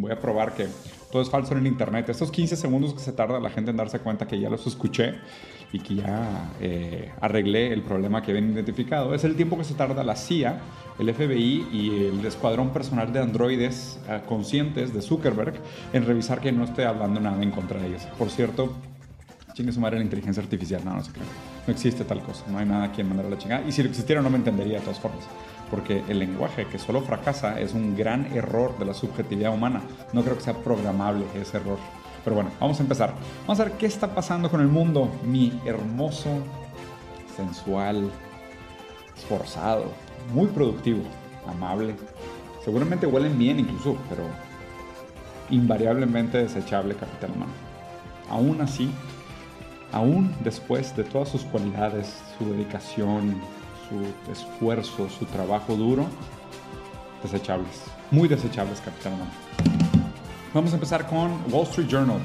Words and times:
voy 0.00 0.12
a 0.12 0.20
probar 0.20 0.54
que 0.54 0.66
todo 1.10 1.22
es 1.22 1.30
falso 1.30 1.52
en 1.52 1.60
el 1.60 1.66
Internet. 1.66 2.08
Estos 2.08 2.30
15 2.30 2.56
segundos 2.56 2.94
que 2.94 3.00
se 3.00 3.12
tarda 3.12 3.40
la 3.40 3.50
gente 3.50 3.70
en 3.70 3.76
darse 3.76 3.98
cuenta 3.98 4.26
que 4.26 4.38
ya 4.38 4.48
los 4.48 4.66
escuché 4.66 5.14
y 5.72 5.80
que 5.80 5.96
ya 5.96 6.50
eh, 6.60 7.12
arreglé 7.20 7.72
el 7.72 7.82
problema 7.82 8.22
que 8.22 8.32
habían 8.32 8.52
identificado, 8.52 9.14
es 9.14 9.24
el 9.24 9.36
tiempo 9.36 9.56
que 9.56 9.64
se 9.64 9.74
tarda 9.74 10.02
la 10.02 10.16
CIA, 10.16 10.60
el 10.98 11.12
FBI 11.14 11.68
y 11.72 12.04
el 12.06 12.24
escuadrón 12.26 12.70
personal 12.70 13.12
de 13.12 13.20
androides 13.20 14.00
eh, 14.08 14.20
conscientes 14.26 14.92
de 14.92 15.02
Zuckerberg 15.02 15.54
en 15.92 16.06
revisar 16.06 16.40
que 16.40 16.52
no 16.52 16.64
esté 16.64 16.84
hablando 16.84 17.20
nada 17.20 17.42
en 17.42 17.50
contra 17.50 17.80
de 17.80 17.88
ellos. 17.88 18.02
Por 18.18 18.30
cierto, 18.30 18.72
chingue 19.52 19.72
su 19.72 19.80
madre 19.80 19.98
la 19.98 20.04
inteligencia 20.04 20.42
artificial, 20.42 20.84
no, 20.84 20.94
no 20.94 21.04
se 21.04 21.12
cree. 21.12 21.26
No 21.66 21.72
existe 21.72 22.04
tal 22.04 22.22
cosa, 22.22 22.44
no 22.48 22.58
hay 22.58 22.66
nada 22.66 22.84
a 22.84 22.92
quien 22.92 23.08
mandar 23.08 23.26
a 23.26 23.30
la 23.30 23.38
chingada. 23.38 23.66
Y 23.66 23.72
si 23.72 23.82
lo 23.82 23.88
existiera 23.88 24.22
no 24.22 24.30
me 24.30 24.38
entendería 24.38 24.78
de 24.78 24.80
todas 24.80 24.98
formas 24.98 25.24
porque 25.70 26.02
el 26.08 26.18
lenguaje 26.18 26.66
que 26.66 26.78
solo 26.78 27.00
fracasa 27.00 27.60
es 27.60 27.74
un 27.74 27.96
gran 27.96 28.26
error 28.34 28.76
de 28.78 28.84
la 28.84 28.94
subjetividad 28.94 29.54
humana. 29.54 29.82
No 30.12 30.22
creo 30.22 30.36
que 30.36 30.42
sea 30.42 30.54
programable 30.54 31.24
ese 31.34 31.58
error. 31.58 31.78
Pero 32.24 32.36
bueno, 32.36 32.50
vamos 32.60 32.78
a 32.80 32.82
empezar. 32.82 33.14
Vamos 33.46 33.60
a 33.60 33.64
ver 33.64 33.72
qué 33.74 33.86
está 33.86 34.14
pasando 34.14 34.50
con 34.50 34.60
el 34.60 34.68
mundo. 34.68 35.08
Mi 35.24 35.58
hermoso, 35.64 36.30
sensual, 37.36 38.10
esforzado, 39.16 39.84
muy 40.34 40.48
productivo, 40.48 41.02
amable. 41.46 41.94
Seguramente 42.64 43.06
huelen 43.06 43.38
bien 43.38 43.60
incluso, 43.60 43.96
pero 44.08 44.24
invariablemente 45.50 46.38
desechable 46.38 46.94
capital 46.94 47.30
humano. 47.30 47.52
Aún 48.28 48.60
así, 48.60 48.90
aún 49.92 50.34
después 50.44 50.94
de 50.96 51.04
todas 51.04 51.28
sus 51.28 51.42
cualidades, 51.42 52.18
su 52.38 52.50
dedicación, 52.52 53.40
su 53.90 54.30
esfuerzo, 54.30 55.08
su 55.08 55.24
trabajo 55.26 55.74
duro, 55.74 56.06
desechables, 57.22 57.82
muy 58.10 58.28
desechables, 58.28 58.80
Capitán. 58.80 59.14
Vamos 60.54 60.72
a 60.72 60.74
empezar 60.74 61.06
con 61.08 61.32
Wall 61.50 61.64
Street 61.64 61.88
Journal 61.88 62.20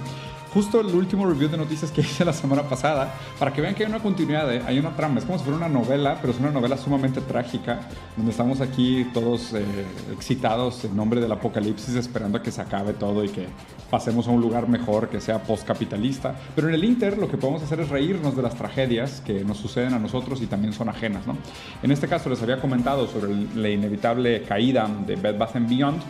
justo 0.55 0.79
el 0.79 0.95
último 0.95 1.25
review 1.27 1.49
de 1.49 1.57
noticias 1.57 1.91
que 1.91 1.99
hice 2.15 2.23
la 2.23 2.31
semana 2.31 2.63
pasada, 2.63 3.13
para 3.37 3.51
que 3.51 3.59
vean 3.59 3.75
que 3.75 3.83
hay 3.83 3.89
una 3.89 3.99
continuidad, 3.99 4.51
¿eh? 4.55 4.61
hay 4.65 4.79
una 4.79 4.95
trama. 4.95 5.19
Es 5.19 5.25
como 5.25 5.37
si 5.37 5.43
fuera 5.43 5.57
una 5.57 5.67
novela, 5.67 6.17
pero 6.21 6.31
es 6.31 6.39
una 6.39 6.49
novela 6.49 6.77
sumamente 6.77 7.19
trágica, 7.19 7.81
donde 8.15 8.31
estamos 8.31 8.61
aquí 8.61 9.05
todos 9.13 9.53
eh, 9.53 9.65
excitados 10.13 10.85
en 10.85 10.95
nombre 10.95 11.19
del 11.19 11.31
apocalipsis, 11.33 11.95
esperando 11.95 12.37
a 12.37 12.41
que 12.41 12.51
se 12.51 12.61
acabe 12.61 12.93
todo 12.93 13.25
y 13.25 13.29
que 13.29 13.47
pasemos 13.89 14.29
a 14.29 14.31
un 14.31 14.39
lugar 14.39 14.69
mejor, 14.69 15.09
que 15.09 15.19
sea 15.19 15.43
postcapitalista. 15.43 16.33
Pero 16.55 16.69
en 16.69 16.75
el 16.75 16.85
Inter 16.85 17.17
lo 17.17 17.29
que 17.29 17.35
podemos 17.35 17.61
hacer 17.61 17.81
es 17.81 17.89
reírnos 17.89 18.37
de 18.37 18.41
las 18.41 18.55
tragedias 18.55 19.21
que 19.25 19.43
nos 19.43 19.57
suceden 19.57 19.93
a 19.93 19.99
nosotros 19.99 20.41
y 20.41 20.47
también 20.47 20.71
son 20.71 20.87
ajenas. 20.87 21.27
¿no? 21.27 21.35
En 21.83 21.91
este 21.91 22.07
caso 22.07 22.29
les 22.29 22.41
había 22.41 22.61
comentado 22.61 23.07
sobre 23.07 23.33
la 23.55 23.69
inevitable 23.69 24.43
caída 24.43 24.89
de 25.05 25.17
Bed 25.17 25.37
Bath 25.37 25.55
Beyond 25.55 26.01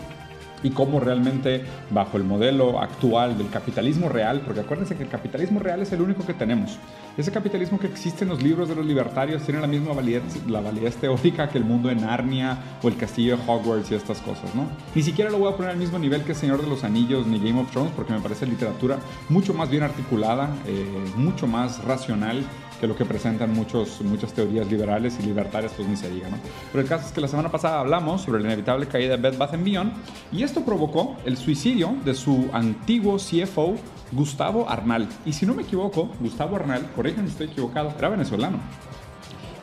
y 0.66 0.71
cómo 0.71 0.99
realmente 0.99 1.63
bajo 1.91 2.17
el 2.17 2.23
modelo 2.23 2.80
actual 2.80 3.38
del 3.38 3.49
capitalismo 3.52 4.09
real, 4.09 4.41
porque 4.44 4.61
acuérdense 4.61 4.95
que 4.95 5.03
el 5.03 5.09
capitalismo 5.09 5.59
real 5.59 5.83
es 5.83 5.91
el 5.91 6.02
único 6.02 6.25
que 6.25 6.33
tenemos. 6.33 6.80
Ese 7.17 7.31
capitalismo 7.31 7.77
que 7.77 7.85
existe 7.85 8.23
en 8.23 8.31
los 8.31 8.41
libros 8.41 8.67
de 8.67 8.73
los 8.73 8.83
libertarios 8.83 9.44
tiene 9.44 9.61
la 9.61 9.67
misma 9.67 9.94
validez, 9.94 10.23
la 10.47 10.61
validez 10.61 10.95
teórica 10.95 11.47
que 11.49 11.59
el 11.59 11.66
mundo 11.66 11.89
de 11.89 11.95
Narnia 11.95 12.57
o 12.81 12.88
el 12.88 12.97
castillo 12.97 13.38
de 13.38 13.44
Hogwarts 13.45 13.91
y 13.91 13.95
estas 13.95 14.19
cosas, 14.22 14.55
¿no? 14.55 14.67
Ni 14.95 15.03
siquiera 15.03 15.30
lo 15.30 15.38
voy 15.38 15.53
a 15.53 15.55
poner 15.55 15.72
al 15.72 15.77
mismo 15.77 15.99
nivel 15.99 16.23
que 16.23 16.33
Señor 16.33 16.61
de 16.61 16.67
los 16.67 16.83
Anillos 16.83 17.27
ni 17.27 17.38
Game 17.38 17.61
of 17.61 17.69
Thrones 17.69 17.91
porque 17.95 18.13
me 18.13 18.19
parece 18.19 18.47
literatura 18.47 18.97
mucho 19.29 19.53
más 19.53 19.69
bien 19.69 19.83
articulada, 19.83 20.50
eh, 20.66 20.85
mucho 21.16 21.45
más 21.45 21.83
racional 21.83 22.44
que 22.79 22.87
lo 22.87 22.95
que 22.95 23.05
presentan 23.05 23.53
muchos, 23.53 24.01
muchas 24.01 24.33
teorías 24.33 24.69
liberales 24.69 25.17
y 25.19 25.23
libertarias, 25.23 25.73
pues 25.75 25.87
ni 25.87 25.95
se 25.95 26.09
diga, 26.09 26.29
¿no? 26.29 26.37
Pero 26.71 26.81
el 26.83 26.89
caso 26.89 27.07
es 27.07 27.11
que 27.11 27.21
la 27.21 27.27
semana 27.27 27.49
pasada 27.49 27.79
hablamos 27.79 28.21
sobre 28.21 28.41
la 28.41 28.47
inevitable 28.47 28.87
caída 28.87 29.17
de 29.17 29.21
Bed 29.21 29.37
Bath 29.37 29.55
Beyond 29.61 29.93
y 30.31 30.43
esto 30.43 30.63
provocó 30.63 31.15
el 31.25 31.37
suicidio 31.37 31.95
de 32.03 32.13
su 32.13 32.49
antiguo 32.53 33.17
CFO, 33.17 33.75
Gustavo 34.11 34.69
Arnal. 34.69 35.07
Y 35.25 35.33
si 35.33 35.45
no 35.45 35.53
me 35.53 35.63
equivoco, 35.63 36.09
Gustavo 36.19 36.55
Arnal, 36.55 36.89
corríjanme 36.95 37.27
si 37.27 37.33
estoy 37.33 37.47
equivocado, 37.47 37.93
era 37.97 38.09
venezolano. 38.09 38.59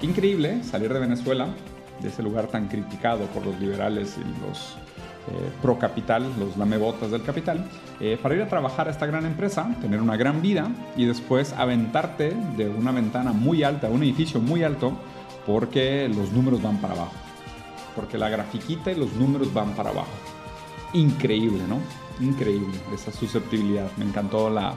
Qué 0.00 0.06
increíble 0.06 0.64
salir 0.64 0.92
de 0.92 0.98
Venezuela, 0.98 1.48
de 2.00 2.08
ese 2.08 2.22
lugar 2.22 2.48
tan 2.48 2.68
criticado 2.68 3.26
por 3.26 3.46
los 3.46 3.58
liberales 3.60 4.16
y 4.18 4.40
los 4.46 4.76
eh, 5.28 5.52
pro 5.62 5.78
capital, 5.78 6.32
los 6.38 6.56
lamebotas 6.56 7.10
del 7.10 7.22
capital, 7.22 7.64
eh, 8.00 8.18
para 8.20 8.34
ir 8.34 8.42
a 8.42 8.48
trabajar 8.48 8.88
a 8.88 8.90
esta 8.90 9.06
gran 9.06 9.24
empresa, 9.24 9.72
tener 9.80 10.00
una 10.00 10.16
gran 10.16 10.42
vida 10.42 10.68
y 10.96 11.04
después 11.04 11.52
aventarte 11.52 12.34
de 12.56 12.68
una 12.68 12.90
ventana 12.90 13.32
muy 13.32 13.62
alta, 13.62 13.88
un 13.88 14.02
edificio 14.02 14.40
muy 14.40 14.64
alto, 14.64 14.92
porque 15.46 16.08
los 16.08 16.32
números 16.32 16.60
van 16.62 16.78
para 16.78 16.94
abajo. 16.94 17.14
Porque 17.94 18.18
la 18.18 18.28
grafiquita 18.28 18.90
y 18.90 18.96
los 18.96 19.12
números 19.12 19.52
van 19.54 19.72
para 19.74 19.90
abajo. 19.90 20.10
Increíble, 20.92 21.62
¿no? 21.68 21.78
Increíble 22.24 22.78
esa 22.92 23.12
susceptibilidad. 23.12 23.90
Me 23.96 24.04
encantó 24.04 24.50
la, 24.50 24.74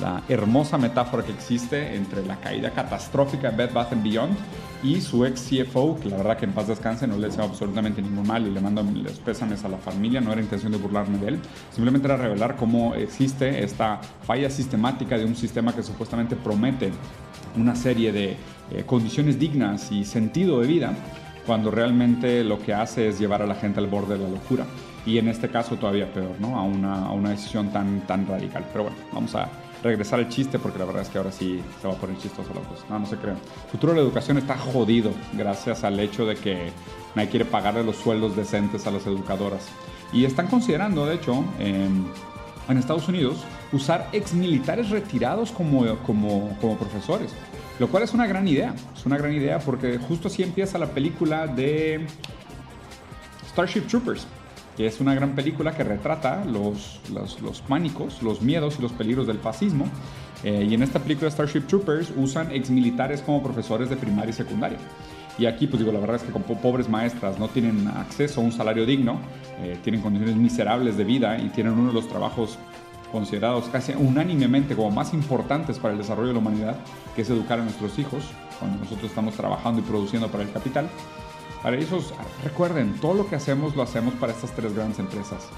la 0.00 0.22
hermosa 0.28 0.78
metáfora 0.78 1.24
que 1.24 1.32
existe 1.32 1.94
entre 1.96 2.24
la 2.24 2.36
caída 2.36 2.70
catastrófica 2.70 3.50
de 3.50 3.56
Bed 3.56 3.72
Bath 3.72 3.94
Beyond 4.02 4.36
y 4.82 5.00
su 5.00 5.24
ex 5.24 5.48
CFO, 5.48 5.98
que 6.00 6.08
la 6.08 6.18
verdad 6.18 6.36
que 6.36 6.44
en 6.44 6.52
paz 6.52 6.68
descanse, 6.68 7.06
no 7.06 7.16
le 7.16 7.26
deseo 7.26 7.44
absolutamente 7.44 8.00
ningún 8.00 8.26
mal 8.26 8.46
y 8.46 8.50
le 8.50 8.60
mando 8.60 8.82
los 8.82 9.18
pésames 9.18 9.64
a 9.64 9.68
la 9.68 9.78
familia, 9.78 10.20
no 10.20 10.32
era 10.32 10.40
intención 10.40 10.70
de 10.70 10.78
burlarme 10.78 11.18
de 11.18 11.28
él, 11.28 11.40
simplemente 11.72 12.06
era 12.06 12.16
revelar 12.16 12.56
cómo 12.56 12.94
existe 12.94 13.64
esta 13.64 14.00
falla 14.22 14.48
sistemática 14.50 15.18
de 15.18 15.24
un 15.24 15.34
sistema 15.34 15.74
que 15.74 15.82
supuestamente 15.82 16.36
promete 16.36 16.92
una 17.56 17.74
serie 17.74 18.12
de 18.12 18.36
eh, 18.70 18.84
condiciones 18.86 19.38
dignas 19.38 19.90
y 19.90 20.04
sentido 20.04 20.60
de 20.60 20.68
vida, 20.68 20.94
cuando 21.44 21.70
realmente 21.70 22.44
lo 22.44 22.60
que 22.60 22.74
hace 22.74 23.08
es 23.08 23.18
llevar 23.18 23.42
a 23.42 23.46
la 23.46 23.54
gente 23.54 23.80
al 23.80 23.86
borde 23.86 24.18
de 24.18 24.24
la 24.24 24.30
locura. 24.30 24.66
Y 25.06 25.16
en 25.16 25.28
este 25.28 25.48
caso 25.48 25.76
todavía 25.76 26.12
peor, 26.12 26.38
¿no? 26.38 26.58
A 26.58 26.62
una, 26.62 27.06
a 27.06 27.12
una 27.12 27.30
decisión 27.30 27.70
tan, 27.70 28.06
tan 28.06 28.26
radical. 28.26 28.66
Pero 28.70 28.84
bueno, 28.84 28.98
vamos 29.14 29.34
a 29.34 29.48
regresar 29.82 30.18
al 30.18 30.28
chiste 30.28 30.58
porque 30.58 30.78
la 30.78 30.84
verdad 30.84 31.02
es 31.02 31.08
que 31.08 31.18
ahora 31.18 31.32
sí 31.32 31.60
se 31.80 31.88
va 31.88 31.94
a 31.94 31.96
poner 31.96 32.18
chistoso 32.18 32.52
la 32.54 32.60
cosa. 32.60 32.84
No, 32.88 32.98
no 32.98 33.06
se 33.06 33.16
crean. 33.16 33.36
El 33.36 33.70
futuro 33.70 33.92
de 33.92 33.98
la 33.98 34.04
educación 34.04 34.38
está 34.38 34.56
jodido 34.56 35.12
gracias 35.32 35.84
al 35.84 35.98
hecho 36.00 36.26
de 36.26 36.36
que 36.36 36.70
nadie 37.14 37.28
quiere 37.28 37.44
pagarle 37.44 37.84
los 37.84 37.96
sueldos 37.96 38.36
decentes 38.36 38.86
a 38.86 38.90
las 38.90 39.06
educadoras. 39.06 39.66
Y 40.12 40.24
están 40.24 40.46
considerando, 40.48 41.06
de 41.06 41.16
hecho, 41.16 41.44
en, 41.58 42.06
en 42.68 42.78
Estados 42.78 43.08
Unidos, 43.08 43.36
usar 43.72 44.08
ex 44.12 44.32
militares 44.32 44.90
retirados 44.90 45.50
como, 45.52 45.96
como, 45.98 46.56
como 46.60 46.76
profesores. 46.76 47.32
Lo 47.78 47.88
cual 47.88 48.02
es 48.02 48.14
una 48.14 48.26
gran 48.26 48.48
idea. 48.48 48.74
Es 48.96 49.06
una 49.06 49.18
gran 49.18 49.32
idea 49.32 49.58
porque 49.58 49.98
justo 49.98 50.28
así 50.28 50.42
empieza 50.42 50.78
la 50.78 50.86
película 50.86 51.46
de 51.46 52.06
Starship 53.50 53.82
Troopers 53.82 54.26
que 54.78 54.86
es 54.86 55.00
una 55.00 55.12
gran 55.12 55.34
película 55.34 55.72
que 55.76 55.82
retrata 55.82 56.44
los, 56.44 57.00
los, 57.10 57.60
pánicos, 57.62 58.22
los 58.22 58.40
miedos 58.42 58.76
y 58.78 58.82
los 58.82 58.92
peligros 58.92 59.26
del 59.26 59.38
fascismo. 59.38 59.86
Eh, 60.44 60.68
y 60.70 60.74
en 60.74 60.84
esta 60.84 61.00
película 61.00 61.28
Starship 61.28 61.62
Troopers 61.62 62.12
usan 62.16 62.52
exmilitares 62.52 63.20
como 63.20 63.42
profesores 63.42 63.90
de 63.90 63.96
primaria 63.96 64.30
y 64.30 64.34
secundaria. 64.34 64.78
Y 65.36 65.46
aquí, 65.46 65.66
pues 65.66 65.80
digo, 65.80 65.90
la 65.90 65.98
verdad 65.98 66.14
es 66.14 66.22
que 66.22 66.30
como 66.30 66.44
pobres 66.44 66.88
maestras 66.88 67.40
no 67.40 67.48
tienen 67.48 67.88
acceso 67.88 68.40
a 68.40 68.44
un 68.44 68.52
salario 68.52 68.86
digno, 68.86 69.18
eh, 69.58 69.76
tienen 69.82 70.00
condiciones 70.00 70.36
miserables 70.36 70.96
de 70.96 71.02
vida 71.02 71.38
y 71.38 71.48
tienen 71.48 71.72
uno 71.72 71.88
de 71.88 71.94
los 71.94 72.06
trabajos 72.06 72.56
considerados 73.10 73.64
casi 73.72 73.94
unánimemente 73.94 74.76
como 74.76 74.92
más 74.92 75.12
importantes 75.12 75.80
para 75.80 75.94
el 75.94 75.98
desarrollo 75.98 76.28
de 76.28 76.34
la 76.34 76.38
humanidad, 76.38 76.76
que 77.16 77.22
es 77.22 77.30
educar 77.30 77.58
a 77.58 77.64
nuestros 77.64 77.98
hijos, 77.98 78.22
cuando 78.60 78.78
nosotros 78.78 79.10
estamos 79.10 79.34
trabajando 79.34 79.80
y 79.80 79.82
produciendo 79.82 80.28
para 80.28 80.44
el 80.44 80.52
capital. 80.52 80.88
Para 81.62 81.76
ellos, 81.76 82.14
recuerden, 82.44 82.94
todo 83.00 83.14
lo 83.14 83.28
que 83.28 83.36
hacemos 83.36 83.74
lo 83.74 83.82
hacemos 83.82 84.14
para 84.14 84.32
estas 84.32 84.52
tres 84.52 84.74
grandes 84.74 84.98
empresas. 84.98 85.48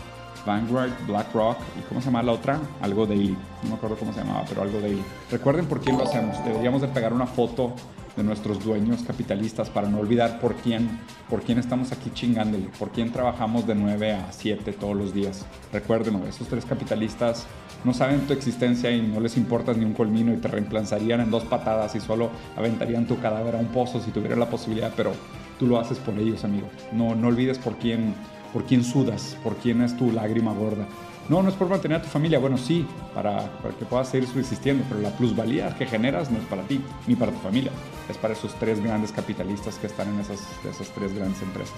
Vanguard, 0.47 0.93
BlackRock 1.07 1.59
y 1.79 1.83
¿cómo 1.89 2.01
se 2.01 2.07
llama 2.07 2.23
la 2.23 2.33
otra? 2.33 2.59
Algo 2.81 3.07
Daily. 3.07 3.37
No 3.63 3.71
me 3.71 3.75
acuerdo 3.75 3.97
cómo 3.97 4.13
se 4.13 4.21
llamaba, 4.21 4.45
pero 4.49 4.63
algo 4.63 4.81
Daily. 4.81 5.03
Recuerden 5.31 5.67
por 5.67 5.81
quién 5.81 5.99
lo 5.99 6.05
hacemos. 6.05 6.43
Deberíamos 6.45 6.81
de 6.81 6.89
pegar 6.89 7.13
una 7.13 7.27
foto 7.27 7.75
de 8.17 8.23
nuestros 8.23 8.65
dueños 8.65 9.03
capitalistas 9.03 9.71
para 9.71 9.89
no 9.89 10.01
olvidar 10.01 10.41
por 10.41 10.55
quién, 10.55 10.99
por 11.29 11.43
quién 11.43 11.59
estamos 11.59 11.93
aquí 11.93 12.11
chingándole, 12.13 12.67
por 12.79 12.91
quién 12.91 13.13
trabajamos 13.13 13.67
de 13.67 13.75
9 13.75 14.13
a 14.13 14.33
7 14.33 14.73
todos 14.73 14.97
los 14.97 15.15
días. 15.15 15.47
Recuerden, 15.73 16.23
esos 16.29 16.49
tres 16.49 16.65
capitalistas 16.65 17.47
no 17.85 17.95
saben 17.95 18.27
tu 18.27 18.33
existencia 18.33 18.91
y 18.91 19.01
no 19.01 19.21
les 19.21 19.37
importas 19.37 19.77
ni 19.77 19.85
un 19.85 19.95
colmino 19.95 20.33
y 20.33 20.39
te 20.39 20.49
reemplazarían 20.49 21.21
en 21.21 21.31
dos 21.31 21.45
patadas 21.45 21.95
y 21.95 22.01
solo 22.01 22.31
aventarían 22.57 23.07
tu 23.07 23.21
cadáver 23.21 23.55
a 23.57 23.59
un 23.59 23.69
pozo 23.69 24.01
si 24.01 24.11
tuvieran 24.11 24.41
la 24.41 24.51
posibilidad, 24.51 24.93
pero 24.97 25.13
tú 25.61 25.67
lo 25.67 25.79
haces 25.79 25.99
por 25.99 26.19
ellos, 26.19 26.43
amigo. 26.43 26.69
No, 26.91 27.15
no 27.15 27.29
olvides 27.29 27.59
por 27.59 27.77
quién, 27.77 28.15
por 28.53 28.65
quién 28.65 28.83
sudas, 28.83 29.37
por 29.45 29.57
quién 29.57 29.83
es 29.83 29.95
tu 29.95 30.11
lágrima 30.11 30.55
gorda. 30.55 30.87
No, 31.29 31.43
no 31.43 31.51
es 31.51 31.55
por 31.55 31.69
mantener 31.69 31.99
a 31.99 32.03
tu 32.03 32.09
familia, 32.09 32.41
bueno, 32.41 32.57
sí, 32.59 32.85
para, 33.15 33.51
que 33.79 33.85
puedas 33.85 34.09
seguir 34.09 34.27
subsistiendo, 34.27 34.83
pero 34.89 35.01
la 35.01 35.11
plusvalía 35.11 35.77
que 35.77 35.87
generas 35.87 36.31
no 36.31 36.39
es 36.39 36.45
para 36.47 36.63
ti 36.63 36.81
ni 37.07 37.15
para 37.15 37.31
tu 37.31 37.39
familia, 37.39 37.71
es 38.09 38.17
para 38.17 38.33
esos 38.33 38.53
tres 38.55 38.83
grandes 38.83 39.13
capitalistas 39.13 39.77
que 39.77 39.87
están 39.87 40.09
en 40.09 40.21
esas, 40.21 40.41
esas 40.69 40.89
tres 40.89 41.15
grandes 41.15 41.41
empresas. 41.43 41.77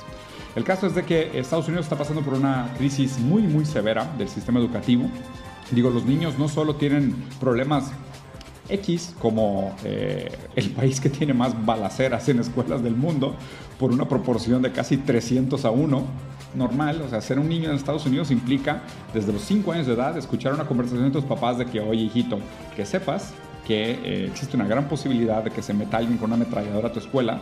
El 0.55 0.65
caso 0.65 0.87
es 0.87 0.95
de 0.95 1.03
que 1.03 1.39
Estados 1.39 1.67
Unidos 1.67 1.87
está 1.87 1.99
pasando 1.99 2.23
por 2.23 2.35
una 2.35 2.73
crisis 2.79 3.19
muy, 3.19 3.43
muy 3.43 3.67
severa 3.67 4.11
del 4.17 4.29
sistema 4.29 4.61
educativo. 4.61 5.11
Digo, 5.73 5.91
los 5.91 6.05
niños 6.05 6.39
no 6.39 6.49
solo 6.49 6.77
tienen 6.77 7.15
problemas 7.41 7.91
X 8.69 9.15
como 9.19 9.75
eh, 9.85 10.31
el 10.57 10.71
país 10.71 11.01
que 11.01 11.09
tiene 11.09 11.35
más 11.35 11.65
balaceras 11.65 12.29
en 12.29 12.41
escuelas 12.41 12.83
del 12.83 12.95
mundo 12.95 13.35
por 13.79 13.93
una 13.93 14.09
proporción 14.09 14.63
de 14.63 14.73
casi 14.73 14.97
300 14.97 15.65
a 15.65 15.71
1, 15.71 16.05
normal, 16.55 17.03
o 17.03 17.09
sea, 17.09 17.21
ser 17.21 17.39
un 17.39 17.49
niño 17.49 17.71
en 17.71 17.77
Estados 17.77 18.07
Unidos 18.07 18.31
implica 18.31 18.83
desde 19.13 19.33
los 19.33 19.43
5 19.43 19.73
años 19.73 19.87
de 19.87 19.95
edad 19.95 20.17
escuchar 20.17 20.53
una 20.53 20.67
conversación 20.67 21.05
de 21.07 21.11
tus 21.11 21.25
papás 21.25 21.59
de 21.59 21.67
que, 21.67 21.81
oye 21.81 22.03
hijito, 22.03 22.39
que 22.77 22.85
sepas 22.85 23.33
que 23.67 23.93
eh, 23.93 24.27
existe 24.27 24.57
una 24.57 24.67
gran 24.67 24.89
posibilidad 24.89 25.43
de 25.43 25.51
que 25.51 25.63
se 25.63 25.73
meta 25.73 25.99
alguien 25.99 26.19
con 26.19 26.33
una 26.33 26.37
ametralladora 26.37 26.89
a 26.89 26.93
tu 26.93 26.99
escuela 26.99 27.41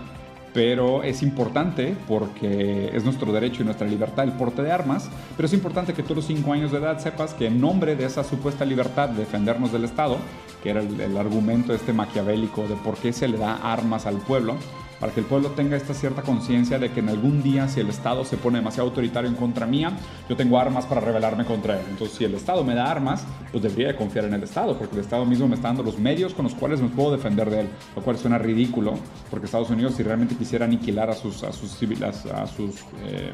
pero 0.52 1.02
es 1.02 1.23
importante 1.23 1.97
porque 2.08 2.91
es 2.93 3.05
nuestro 3.05 3.32
derecho 3.32 3.62
y 3.62 3.64
nuestra 3.64 3.87
libertad 3.87 4.25
el 4.25 4.32
porte 4.32 4.62
de 4.62 4.73
armas, 4.73 5.11
pero 5.37 5.47
es 5.47 5.52
importante 5.52 5.93
que 5.93 6.02
tú 6.02 6.12
a 6.12 6.17
los 6.17 6.26
5 6.26 6.52
años 6.52 6.73
de 6.73 6.79
edad 6.79 6.99
sepas 6.99 7.35
que 7.35 7.47
en 7.47 7.61
nombre 7.61 7.97
de 7.97 8.05
esa 8.05 8.25
supuesta 8.25 8.64
libertad 8.64 9.11
de 9.11 9.20
defendernos 9.20 9.73
del 9.73 9.85
Estado, 9.85 10.19
que 10.62 10.70
era 10.70 10.81
el, 10.81 11.00
el 11.00 11.17
argumento 11.17 11.73
este 11.73 11.93
maquiavélico 11.93 12.67
de 12.67 12.76
por 12.76 12.97
qué 12.97 13.12
se 13.12 13.29
le 13.29 13.38
da 13.38 13.56
armas 13.56 14.06
al 14.06 14.19
pueblo, 14.19 14.56
para 15.00 15.12
que 15.12 15.20
el 15.20 15.26
pueblo 15.26 15.49
tenga 15.50 15.76
esta 15.76 15.94
cierta 15.94 16.23
conciencia 16.23 16.79
de 16.79 16.93
que 16.93 17.00
en 17.00 17.08
algún 17.08 17.43
día 17.43 17.67
si 17.69 17.81
el 17.81 17.88
Estado 17.88 18.25
se 18.25 18.37
pone 18.37 18.58
demasiado 18.58 18.91
autoritario 18.91 19.31
en 19.31 19.35
contra 19.35 19.67
mía, 19.67 19.93
yo 20.29 20.37
tengo 20.37 20.58
armas 20.58 20.85
para 20.85 21.00
rebelarme 21.00 21.47
contra 21.47 21.81
él. 21.81 21.87
Entonces 21.88 22.19
si 22.19 22.25
el 22.25 22.35
Estado 22.35 22.62
me 22.62 22.75
da 22.75 22.91
armas, 22.91 23.25
pues 23.50 23.62
debería 23.62 23.88
de 23.88 23.97
confiar 23.97 24.26
en 24.26 24.35
el 24.35 24.43
Estado, 24.43 24.76
porque 24.76 24.97
el 24.97 25.00
Estado 25.00 25.25
mismo 25.25 25.49
me 25.49 25.55
está 25.55 25.69
dando 25.69 25.82
los 25.82 25.99
medios 25.99 26.35
con 26.35 26.44
los 26.44 26.55
cuales 26.55 26.82
me 26.82 26.88
puedo 26.88 27.12
defender 27.12 27.49
de 27.49 27.62
él, 27.62 27.69
lo 27.97 28.02
cual 28.02 28.19
suena 28.19 28.38
ridículo, 28.38 28.94
porque 29.31 29.47
Estados 29.47 29.70
Unidos 29.70 29.94
si 29.94 30.02
realmente 30.02 30.37
quisiera 30.37 30.67
aniquilar 30.67 31.08
a 31.08 31.14
sus, 31.14 31.43
a 31.43 31.53
sus, 31.53 31.73
a 31.82 32.46
sus, 32.46 32.76
eh, 33.06 33.32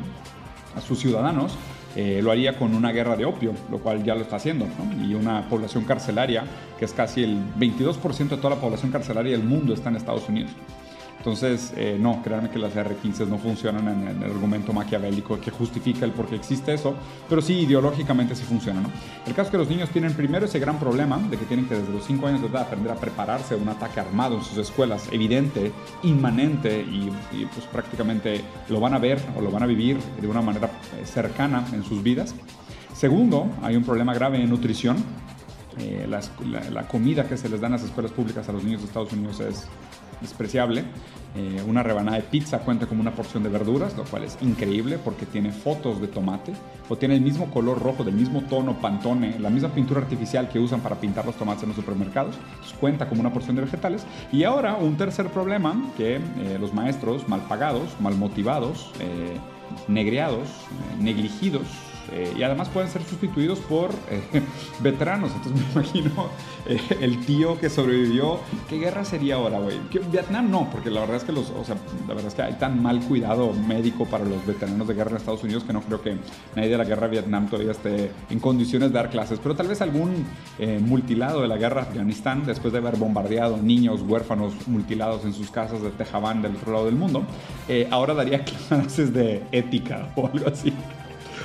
a 0.76 0.80
sus 0.80 1.00
ciudadanos, 1.00 1.52
eh, 1.96 2.20
lo 2.22 2.30
haría 2.30 2.58
con 2.58 2.74
una 2.74 2.92
guerra 2.92 3.16
de 3.16 3.24
opio, 3.24 3.54
lo 3.70 3.78
cual 3.78 4.04
ya 4.04 4.14
lo 4.14 4.20
está 4.20 4.36
haciendo, 4.36 4.66
y 5.02 5.14
una 5.14 5.48
población 5.48 5.84
carcelaria, 5.84 6.44
que 6.78 6.84
es 6.84 6.92
casi 6.92 7.24
el 7.24 7.38
22% 7.58 8.28
de 8.28 8.36
toda 8.36 8.50
la 8.50 8.60
población 8.60 8.92
carcelaria 8.92 9.32
del 9.32 9.44
mundo 9.44 9.72
está 9.72 9.88
en 9.88 9.96
Estados 9.96 10.28
Unidos. 10.28 10.50
Entonces, 11.26 11.73
eh, 11.76 11.99
no, 12.00 12.23
créanme 12.23 12.50
que 12.50 12.58
las 12.61 12.76
R15 12.76 13.26
no 13.26 13.37
funcionan 13.37 13.88
en, 13.88 14.23
el 14.23 14.31
argumento 14.31 14.73
maquiavélico 14.73 15.40
que 15.40 15.50
justifica 15.50 16.05
el 16.05 16.12
por 16.12 16.28
qué 16.28 16.37
existe 16.37 16.73
eso, 16.73 16.94
pero 17.28 17.43
sí 17.43 17.62
ideológicamente 17.62 18.37
sí 18.37 18.44
funciona. 18.44 18.81
El 19.26 19.34
caso 19.34 19.46
es 19.46 19.50
que 19.50 19.58
los 19.58 19.69
niños 19.69 19.90
tienen 19.90 20.14
primero 20.14 20.46
ese 20.46 20.61
gran 20.61 20.78
problema 20.78 21.19
de 21.19 21.37
que 21.37 21.44
tienen 21.44 21.67
que 21.67 21.75
desde 21.75 21.93
los 21.93 22.05
5 22.05 22.28
años 22.28 22.43
de 22.43 22.46
edad 22.46 22.62
aprender 22.62 22.93
a 22.93 22.94
prepararse 22.94 23.55
a 23.55 23.56
un 23.56 23.69
ataque 23.69 23.99
armado 23.99 24.37
en 24.37 24.44
sus 24.44 24.56
escuelas, 24.56 25.08
evidente, 25.11 25.73
inmanente 26.05 26.81
y, 26.81 27.11
pues 27.52 27.67
prácticamente 27.72 28.43
lo 28.69 28.79
van 28.79 28.94
a 28.94 29.00
ver 29.00 29.20
o 29.37 29.40
lo 29.40 29.50
van 29.50 29.64
a 29.64 29.67
vivir 29.67 29.99
de 30.20 30.29
una 30.29 30.43
manera 30.43 30.69
eh, 30.96 31.05
cercana 31.05 31.67
en 31.72 31.82
sus 31.82 32.05
vidas. 32.05 32.37
Segundo, 32.94 33.50
hay 33.62 33.75
un 33.75 33.82
problema 33.82 34.14
grave 34.14 34.40
en 34.40 34.49
nutrición. 34.49 34.96
Eh, 35.81 36.06
la, 36.08 36.20
la, 36.70 36.87
comida 36.87 37.29
que 37.29 37.37
se 37.37 37.49
les 37.49 37.61
da 37.61 37.67
en 37.67 37.72
las 37.72 37.82
escuelas 37.82 38.12
públicas 38.12 38.49
a 38.49 38.52
los 38.52 38.62
niños 38.62 38.81
de 38.81 38.87
Estados 38.87 39.12
Unidos 39.12 39.40
es 39.40 39.69
despreciable. 40.20 40.84
Eh, 41.36 41.62
una 41.66 41.82
rebanada 41.82 42.16
de 42.16 42.22
pizza 42.22 42.60
cuenta 42.60 42.86
como 42.86 43.02
una 43.02 43.10
porción 43.10 43.42
de 43.42 43.50
verduras, 43.50 43.94
lo 43.94 44.04
cual 44.04 44.24
es 44.24 44.38
increíble 44.40 44.96
porque 44.96 45.26
tiene 45.26 45.52
fotos 45.52 46.00
de 46.00 46.08
tomate 46.08 46.54
o 46.88 46.96
tiene 46.96 47.14
el 47.14 47.20
mismo 47.20 47.50
color 47.50 47.78
rojo, 47.82 48.04
del 48.04 48.14
mismo 48.14 48.40
tono 48.42 48.80
pantone, 48.80 49.38
la 49.38 49.50
misma 49.50 49.68
pintura 49.68 50.00
artificial 50.00 50.48
que 50.48 50.58
usan 50.58 50.80
para 50.80 50.96
pintar 50.96 51.26
los 51.26 51.34
tomates 51.34 51.64
en 51.64 51.68
los 51.70 51.76
supermercados. 51.76 52.36
cuenta 52.80 53.06
como 53.08 53.20
una 53.20 53.32
porción 53.32 53.54
de 53.56 53.62
vegetales. 53.62 54.06
Y 54.32 54.44
ahora 54.44 54.76
un 54.76 54.96
tercer 54.96 55.26
problema 55.28 55.76
que 55.98 56.16
eh, 56.16 56.20
los 56.58 56.72
maestros 56.72 57.28
mal 57.28 57.40
pagados, 57.42 58.00
mal 58.00 58.16
motivados, 58.16 58.90
eh, 59.00 59.36
negreados, 59.88 60.48
negligidos, 60.98 61.66
eh, 62.12 62.32
y 62.37 62.43
además 62.43 62.69
pueden 62.69 62.91
ser 62.91 63.03
sustituidos 63.03 63.58
por 63.61 63.91
eh, 64.11 64.43
veteranos. 64.81 65.32
Entonces 65.35 65.62
me 65.67 65.73
imagino 65.73 66.29
eh, 66.67 66.81
el 67.00 67.25
tío 67.25 67.58
que 67.58 67.69
sobrevivió. 67.69 68.41
¿Qué 68.69 68.79
guerra 68.79 69.05
sería 69.05 69.37
ahora, 69.37 69.58
güey? 69.58 69.79
Vietnam 70.11 70.50
no, 70.50 70.69
porque 70.70 70.91
la 70.91 71.00
verdad 71.00 71.17
es 71.17 71.25
que 71.25 71.32
los, 71.32 71.50
o 71.50 71.64
sea, 71.64 71.76
la 72.06 72.14
verdad 72.14 72.29
es 72.29 72.35
que 72.35 72.43
hay 72.43 72.55
tan 72.55 72.82
mal 72.82 73.00
cuidado 73.00 73.53
médico 73.53 74.06
para 74.06 74.25
los 74.25 74.44
veteranos 74.47 74.87
de 74.87 74.94
guerra 74.94 75.11
en 75.11 75.17
Estados 75.17 75.43
Unidos 75.43 75.64
que 75.64 75.73
no 75.73 75.81
creo 75.81 76.00
que 76.00 76.17
nadie 76.55 76.69
de 76.69 76.79
la 76.79 76.85
guerra 76.85 77.08
de 77.08 77.12
Vietnam 77.12 77.49
todavía 77.49 77.73
esté 77.73 78.11
en 78.31 78.41
condiciones 78.41 78.91
de 78.91 78.94
dar 78.94 79.11
clases. 79.11 79.38
Pero 79.43 79.55
tal 79.55 79.69
vez 79.69 79.81
algún 79.81 80.26
multilado 80.87 81.43
de 81.43 81.49
la 81.49 81.56
guerra 81.56 81.82
de 81.82 81.88
Afganistán, 81.88 82.44
después 82.47 82.73
de 82.73 82.79
haber 82.79 82.97
bombardeado 82.97 83.56
niños 83.56 84.03
huérfanos 84.03 84.55
mutilados 84.67 85.25
en 85.25 85.32
sus 85.32 85.50
casas 85.50 85.82
de 85.82 85.91
Tejabán 85.91 86.43
del 86.43 86.56
otro 86.56 86.73
lado 86.73 86.85
del 86.87 86.97
mundo, 86.97 87.25
ahora 87.91 88.14
daría 88.14 88.44
clases 88.69 89.12
de 89.12 89.43
ética 89.53 90.12
o 90.17 90.26
algo 90.26 90.49
así 90.49 90.73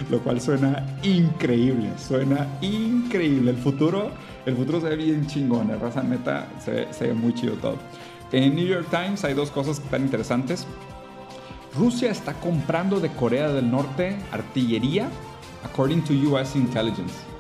lo 0.09 0.19
cual 0.19 0.41
suena 0.41 0.85
increíble, 1.03 1.89
suena 1.97 2.47
increíble. 2.61 3.51
El 3.51 3.57
futuro, 3.57 4.11
el 4.45 4.55
futuro 4.55 4.81
se 4.81 4.89
ve 4.89 4.95
bien 4.95 5.27
chingón, 5.27 5.67
la 5.67 5.77
raza 5.77 6.03
neta 6.03 6.47
se, 6.63 6.91
se 6.93 7.07
ve 7.07 7.13
muy 7.13 7.33
chido 7.33 7.53
todo. 7.55 7.77
En 8.31 8.55
New 8.55 8.65
York 8.65 8.87
Times 8.89 9.23
hay 9.25 9.33
dos 9.33 9.51
cosas 9.51 9.79
tan 9.89 10.03
interesantes. 10.03 10.65
Rusia 11.77 12.11
está 12.11 12.33
comprando 12.33 12.99
de 12.99 13.09
Corea 13.09 13.49
del 13.49 13.69
Norte 13.69 14.17
artillería, 14.31 15.09
according 15.63 16.01
to 16.03 16.13
US 16.13 16.55
intelligence 16.55 17.30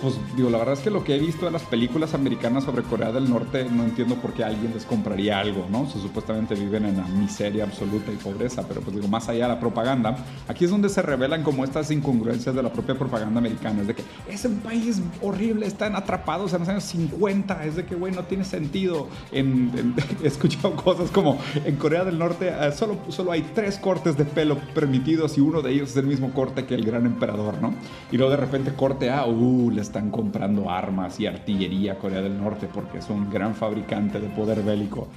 pues 0.00 0.14
digo, 0.36 0.50
la 0.50 0.58
verdad 0.58 0.74
es 0.74 0.80
que 0.80 0.90
lo 0.90 1.04
que 1.04 1.14
he 1.14 1.18
visto 1.18 1.46
en 1.46 1.52
las 1.52 1.62
películas 1.62 2.14
americanas 2.14 2.64
sobre 2.64 2.82
Corea 2.82 3.12
del 3.12 3.28
Norte, 3.28 3.64
no 3.64 3.84
entiendo 3.84 4.16
por 4.16 4.32
qué 4.32 4.44
alguien 4.44 4.72
les 4.74 4.84
compraría 4.84 5.38
algo, 5.38 5.66
¿no? 5.70 5.82
O 5.82 5.88
supuestamente 5.88 6.54
viven 6.54 6.84
en 6.84 6.98
la 6.98 7.06
miseria 7.06 7.64
absoluta 7.64 8.12
y 8.12 8.16
pobreza, 8.16 8.66
pero 8.68 8.80
pues 8.80 8.94
digo, 8.94 9.08
más 9.08 9.28
allá 9.28 9.48
de 9.48 9.54
la 9.54 9.60
propaganda, 9.60 10.16
aquí 10.48 10.64
es 10.64 10.70
donde 10.70 10.88
se 10.88 11.02
revelan 11.02 11.42
como 11.42 11.64
estas 11.64 11.90
incongruencias 11.90 12.54
de 12.54 12.62
la 12.62 12.72
propia 12.72 12.94
propaganda 12.94 13.38
americana, 13.38 13.80
es 13.80 13.86
de 13.86 13.94
que 13.94 14.04
es 14.28 14.44
un 14.44 14.58
país 14.58 15.00
horrible, 15.22 15.66
están 15.66 15.96
atrapados 15.96 16.52
en 16.52 16.60
los 16.60 16.68
años 16.68 16.84
50, 16.84 17.64
es 17.64 17.76
de 17.76 17.86
que, 17.86 17.94
güey, 17.94 18.12
no 18.12 18.24
tiene 18.24 18.44
sentido. 18.44 19.08
En, 19.32 19.94
he 20.22 20.26
escuchado 20.26 20.74
cosas 20.76 21.10
como 21.10 21.38
en 21.64 21.76
Corea 21.76 22.04
del 22.04 22.18
Norte 22.18 22.48
eh, 22.48 22.72
solo, 22.72 22.98
solo 23.08 23.32
hay 23.32 23.42
tres 23.54 23.78
cortes 23.78 24.16
de 24.16 24.24
pelo 24.24 24.58
permitidos 24.74 25.38
y 25.38 25.40
uno 25.40 25.62
de 25.62 25.72
ellos 25.72 25.90
es 25.90 25.96
el 25.96 26.06
mismo 26.06 26.32
corte 26.32 26.66
que 26.66 26.74
el 26.74 26.84
gran 26.84 27.06
emperador, 27.06 27.60
¿no? 27.60 27.74
Y 28.10 28.16
luego 28.16 28.30
de 28.30 28.36
repente 28.36 28.72
corte 28.74 29.10
a, 29.10 29.26
uh, 29.26 29.70
les 29.70 29.85
están 29.86 30.10
comprando 30.10 30.70
armas 30.70 31.18
y 31.20 31.26
artillería 31.26 31.94
a 31.94 31.98
Corea 31.98 32.22
del 32.22 32.38
Norte 32.38 32.68
porque 32.72 32.98
es 32.98 33.10
un 33.10 33.30
gran 33.30 33.54
fabricante 33.54 34.20
de 34.20 34.28
poder 34.28 34.62
bélico. 34.62 35.08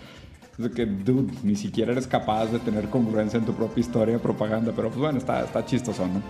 Es 0.57 0.69
que, 0.71 0.85
dude, 0.85 1.31
ni 1.43 1.55
siquiera 1.55 1.91
eres 1.91 2.07
capaz 2.07 2.47
de 2.47 2.59
tener 2.59 2.89
congruencia 2.89 3.37
en 3.37 3.45
tu 3.45 3.53
propia 3.53 3.79
historia 3.79 4.15
de 4.15 4.19
propaganda, 4.19 4.73
pero 4.75 4.89
pues 4.89 4.99
bueno, 4.99 5.17
está, 5.17 5.41
está 5.45 5.65
chistoso, 5.65 6.05
¿no? 6.05 6.21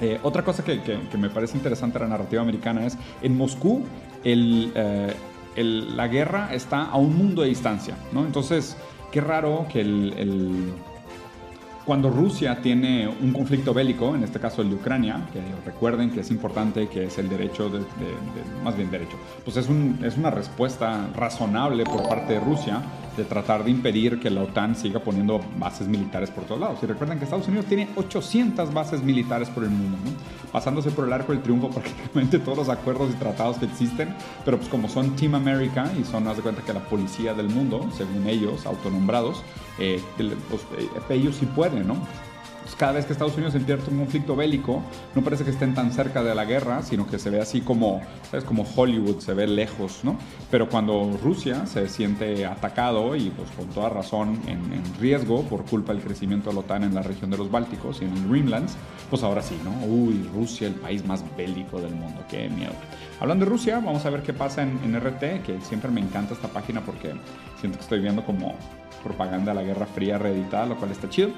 Eh, 0.00 0.18
otra 0.22 0.44
cosa 0.44 0.64
que, 0.64 0.80
que, 0.80 1.18
me 1.18 1.28
parece 1.28 1.56
interesante 1.56 1.98
de 1.98 2.04
la 2.04 2.10
narrativa 2.10 2.42
americana 2.42 2.86
es, 2.86 2.96
en 3.20 3.36
Moscú, 3.36 3.84
el, 4.22 4.72
eh, 4.74 5.12
el, 5.56 5.96
la 5.96 6.06
guerra 6.08 6.54
está 6.54 6.84
a 6.84 6.96
un 6.96 7.16
mundo 7.16 7.42
de 7.42 7.48
distancia, 7.48 7.96
¿no? 8.12 8.24
Entonces, 8.24 8.76
qué 9.10 9.20
raro 9.20 9.66
que 9.72 9.80
el 9.80 10.72
cuando 11.88 12.10
Rusia 12.10 12.60
tiene 12.60 13.08
un 13.08 13.32
conflicto 13.32 13.72
bélico, 13.72 14.14
en 14.14 14.22
este 14.22 14.38
caso 14.38 14.60
el 14.60 14.68
de 14.68 14.74
Ucrania, 14.74 15.22
que 15.32 15.40
recuerden 15.64 16.10
que 16.10 16.20
es 16.20 16.30
importante, 16.30 16.86
que 16.86 17.04
es 17.04 17.16
el 17.16 17.30
derecho, 17.30 17.70
de, 17.70 17.80
más 18.62 18.76
bien 18.76 18.90
derecho, 18.90 19.16
pues 19.42 19.56
es, 19.56 19.70
un, 19.70 19.98
es 20.04 20.18
una 20.18 20.30
respuesta 20.30 21.08
razonable 21.16 21.84
por 21.84 22.06
parte 22.06 22.34
de 22.34 22.40
Rusia 22.40 22.82
de 23.18 23.24
tratar 23.24 23.64
de 23.64 23.70
impedir 23.70 24.20
que 24.20 24.30
la 24.30 24.42
OTAN 24.42 24.76
siga 24.76 25.00
poniendo 25.00 25.40
bases 25.58 25.88
militares 25.88 26.30
por 26.30 26.44
todos 26.44 26.60
lados. 26.60 26.78
Y 26.82 26.86
recuerden 26.86 27.18
que 27.18 27.24
Estados 27.24 27.48
Unidos 27.48 27.66
tiene 27.66 27.88
800 27.96 28.72
bases 28.72 29.02
militares 29.02 29.50
por 29.50 29.64
el 29.64 29.70
mundo, 29.70 29.98
pasándose 30.52 30.90
por 30.92 31.06
el 31.06 31.12
arco 31.12 31.32
del 31.32 31.42
triunfo 31.42 31.68
prácticamente 31.74 32.38
todos 32.38 32.58
los 32.58 32.68
acuerdos 32.68 33.10
y 33.10 33.18
tratados 33.18 33.58
que 33.58 33.66
existen, 33.66 34.14
pero 34.44 34.56
pues 34.56 34.70
como 34.70 34.88
son 34.88 35.16
Team 35.16 35.34
America 35.34 35.90
y 36.00 36.04
son, 36.04 36.26
haz 36.28 36.36
de 36.36 36.42
cuenta 36.42 36.62
que 36.62 36.72
la 36.72 36.80
policía 36.80 37.34
del 37.34 37.48
mundo, 37.48 37.88
según 37.96 38.26
ellos, 38.28 38.64
autonombrados, 38.64 39.42
eh, 39.78 40.00
pues, 40.16 40.62
eh, 40.78 40.88
ellos 41.10 41.36
sí 41.36 41.46
pueden, 41.46 41.86
¿no? 41.86 41.96
Cada 42.78 42.92
vez 42.92 43.06
que 43.06 43.12
Estados 43.12 43.34
Unidos 43.34 43.56
entiende 43.56 43.82
un 43.90 43.98
conflicto 43.98 44.36
bélico, 44.36 44.80
no 45.16 45.22
parece 45.24 45.42
que 45.42 45.50
estén 45.50 45.74
tan 45.74 45.90
cerca 45.90 46.22
de 46.22 46.32
la 46.32 46.44
guerra, 46.44 46.80
sino 46.84 47.08
que 47.08 47.18
se 47.18 47.28
ve 47.28 47.40
así 47.40 47.60
como, 47.60 48.00
¿sabes? 48.30 48.44
Como 48.44 48.62
Hollywood, 48.62 49.18
se 49.18 49.34
ve 49.34 49.48
lejos, 49.48 50.04
¿no? 50.04 50.16
Pero 50.48 50.68
cuando 50.68 51.18
Rusia 51.20 51.66
se 51.66 51.88
siente 51.88 52.46
atacado 52.46 53.16
y 53.16 53.30
pues 53.30 53.50
con 53.50 53.66
toda 53.70 53.88
razón 53.88 54.38
en, 54.46 54.68
riesgo 55.00 55.42
por 55.42 55.64
culpa 55.64 55.92
del 55.92 56.02
crecimiento 56.02 56.50
de 56.50 56.54
la 56.54 56.60
OTAN 56.60 56.84
en 56.84 56.94
la 56.94 57.02
región 57.02 57.30
de 57.30 57.36
los 57.36 57.50
Bálticos 57.50 58.00
y 58.00 58.04
en 58.04 58.16
el 58.16 58.28
Greenlands, 58.28 58.76
pues 59.10 59.24
ahora 59.24 59.42
sí, 59.42 59.58
¿no? 59.64 59.72
Uy, 59.84 60.30
Rusia, 60.32 60.68
el 60.68 60.74
país 60.74 61.04
más 61.04 61.24
bélico 61.36 61.80
del 61.80 61.96
mundo, 61.96 62.22
qué 62.30 62.48
miedo. 62.48 62.74
Hablando 63.18 63.44
de 63.44 63.50
Rusia, 63.50 63.82
vamos 63.84 64.06
a 64.06 64.10
ver 64.10 64.22
qué 64.22 64.32
pasa 64.32 64.62
en, 64.62 64.78
en 64.84 64.94
RT, 65.00 65.42
que 65.44 65.60
siempre 65.62 65.90
me 65.90 66.00
encanta 66.00 66.34
esta 66.34 66.46
página 66.46 66.80
porque 66.82 67.12
siento 67.60 67.78
que 67.78 67.82
estoy 67.82 67.98
viendo 67.98 68.24
como 68.24 68.54
propaganda 69.02 69.52
de 69.52 69.56
la 69.56 69.66
Guerra 69.66 69.86
Fría 69.86 70.16
reeditada, 70.16 70.66
lo 70.66 70.76
cual 70.76 70.92
está 70.92 71.08
chido. 71.08 71.30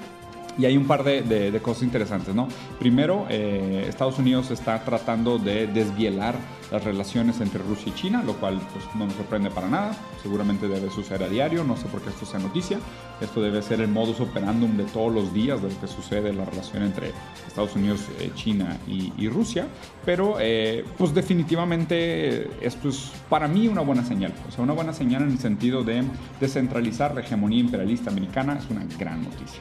Y 0.59 0.64
hay 0.64 0.76
un 0.76 0.87
par 0.87 1.04
de, 1.04 1.61
cosas 1.62 1.85
interesantes, 1.85 2.35
¿no? 2.35 2.49
Primero, 2.78 3.26
eh, 3.28 3.87
Estados 3.88 4.19
Unidos 4.19 4.50
está 4.50 4.83
tratando 4.85 5.38
de 5.38 5.66
desvielar 5.66 6.35
las 6.71 6.85
relaciones 6.85 7.40
entre 7.40 7.62
Rusia 7.62 7.92
y 7.92 7.95
China, 7.95 8.23
lo 8.25 8.35
cual 8.35 8.61
pues, 8.73 8.85
no 8.95 9.07
nos 9.07 9.14
sorprende 9.14 9.50
para 9.50 9.69
nada. 9.69 9.97
Seguramente 10.23 10.69
debe 10.69 10.90
suceder 10.90 11.25
a 11.25 11.28
diario, 11.28 11.64
no 11.64 11.76
sé 11.76 11.87
por 11.87 12.00
qué 12.00 12.11
esto 12.11 12.26
sea 12.26 12.38
noticia. 12.38 12.78
Esto 13.21 13.42
debe 13.42 13.61
ser 13.62 13.80
el 13.80 13.88
modus 13.88 14.21
operandum 14.21 14.76
de 14.76 14.85
todos 14.85 15.12
los 15.12 15.35
días 15.35 15.61
de 15.62 15.69
lo 15.69 15.80
que 15.80 15.87
sucede 15.87 16.33
la 16.33 16.45
relación 16.45 16.83
entre 16.83 17.12
Estados 17.47 17.75
Unidos, 17.75 18.07
eh, 18.21 18.30
China 18.35 18.78
y, 18.87 19.28
Rusia. 19.28 19.66
Pero, 20.04 20.37
eh, 20.40 20.85
pues 20.99 21.14
definitivamente 21.14 22.50
esto 22.64 22.88
es 22.88 23.12
para 23.28 23.47
mí 23.47 23.69
una 23.69 23.83
buena 23.83 24.04
señal. 24.04 24.33
O 24.49 24.52
sea, 24.52 24.64
una 24.64 24.73
buena 24.73 24.92
señal 24.92 25.23
en 25.23 25.33
el 25.33 25.38
sentido 25.38 25.85
de 25.85 26.02
descentralizar 26.40 27.14
la 27.14 27.21
hegemonía 27.21 27.61
imperialista 27.61 28.11
americana 28.11 28.59
es 28.59 28.69
una 28.71 28.85
gran 28.99 29.23
noticia 29.23 29.61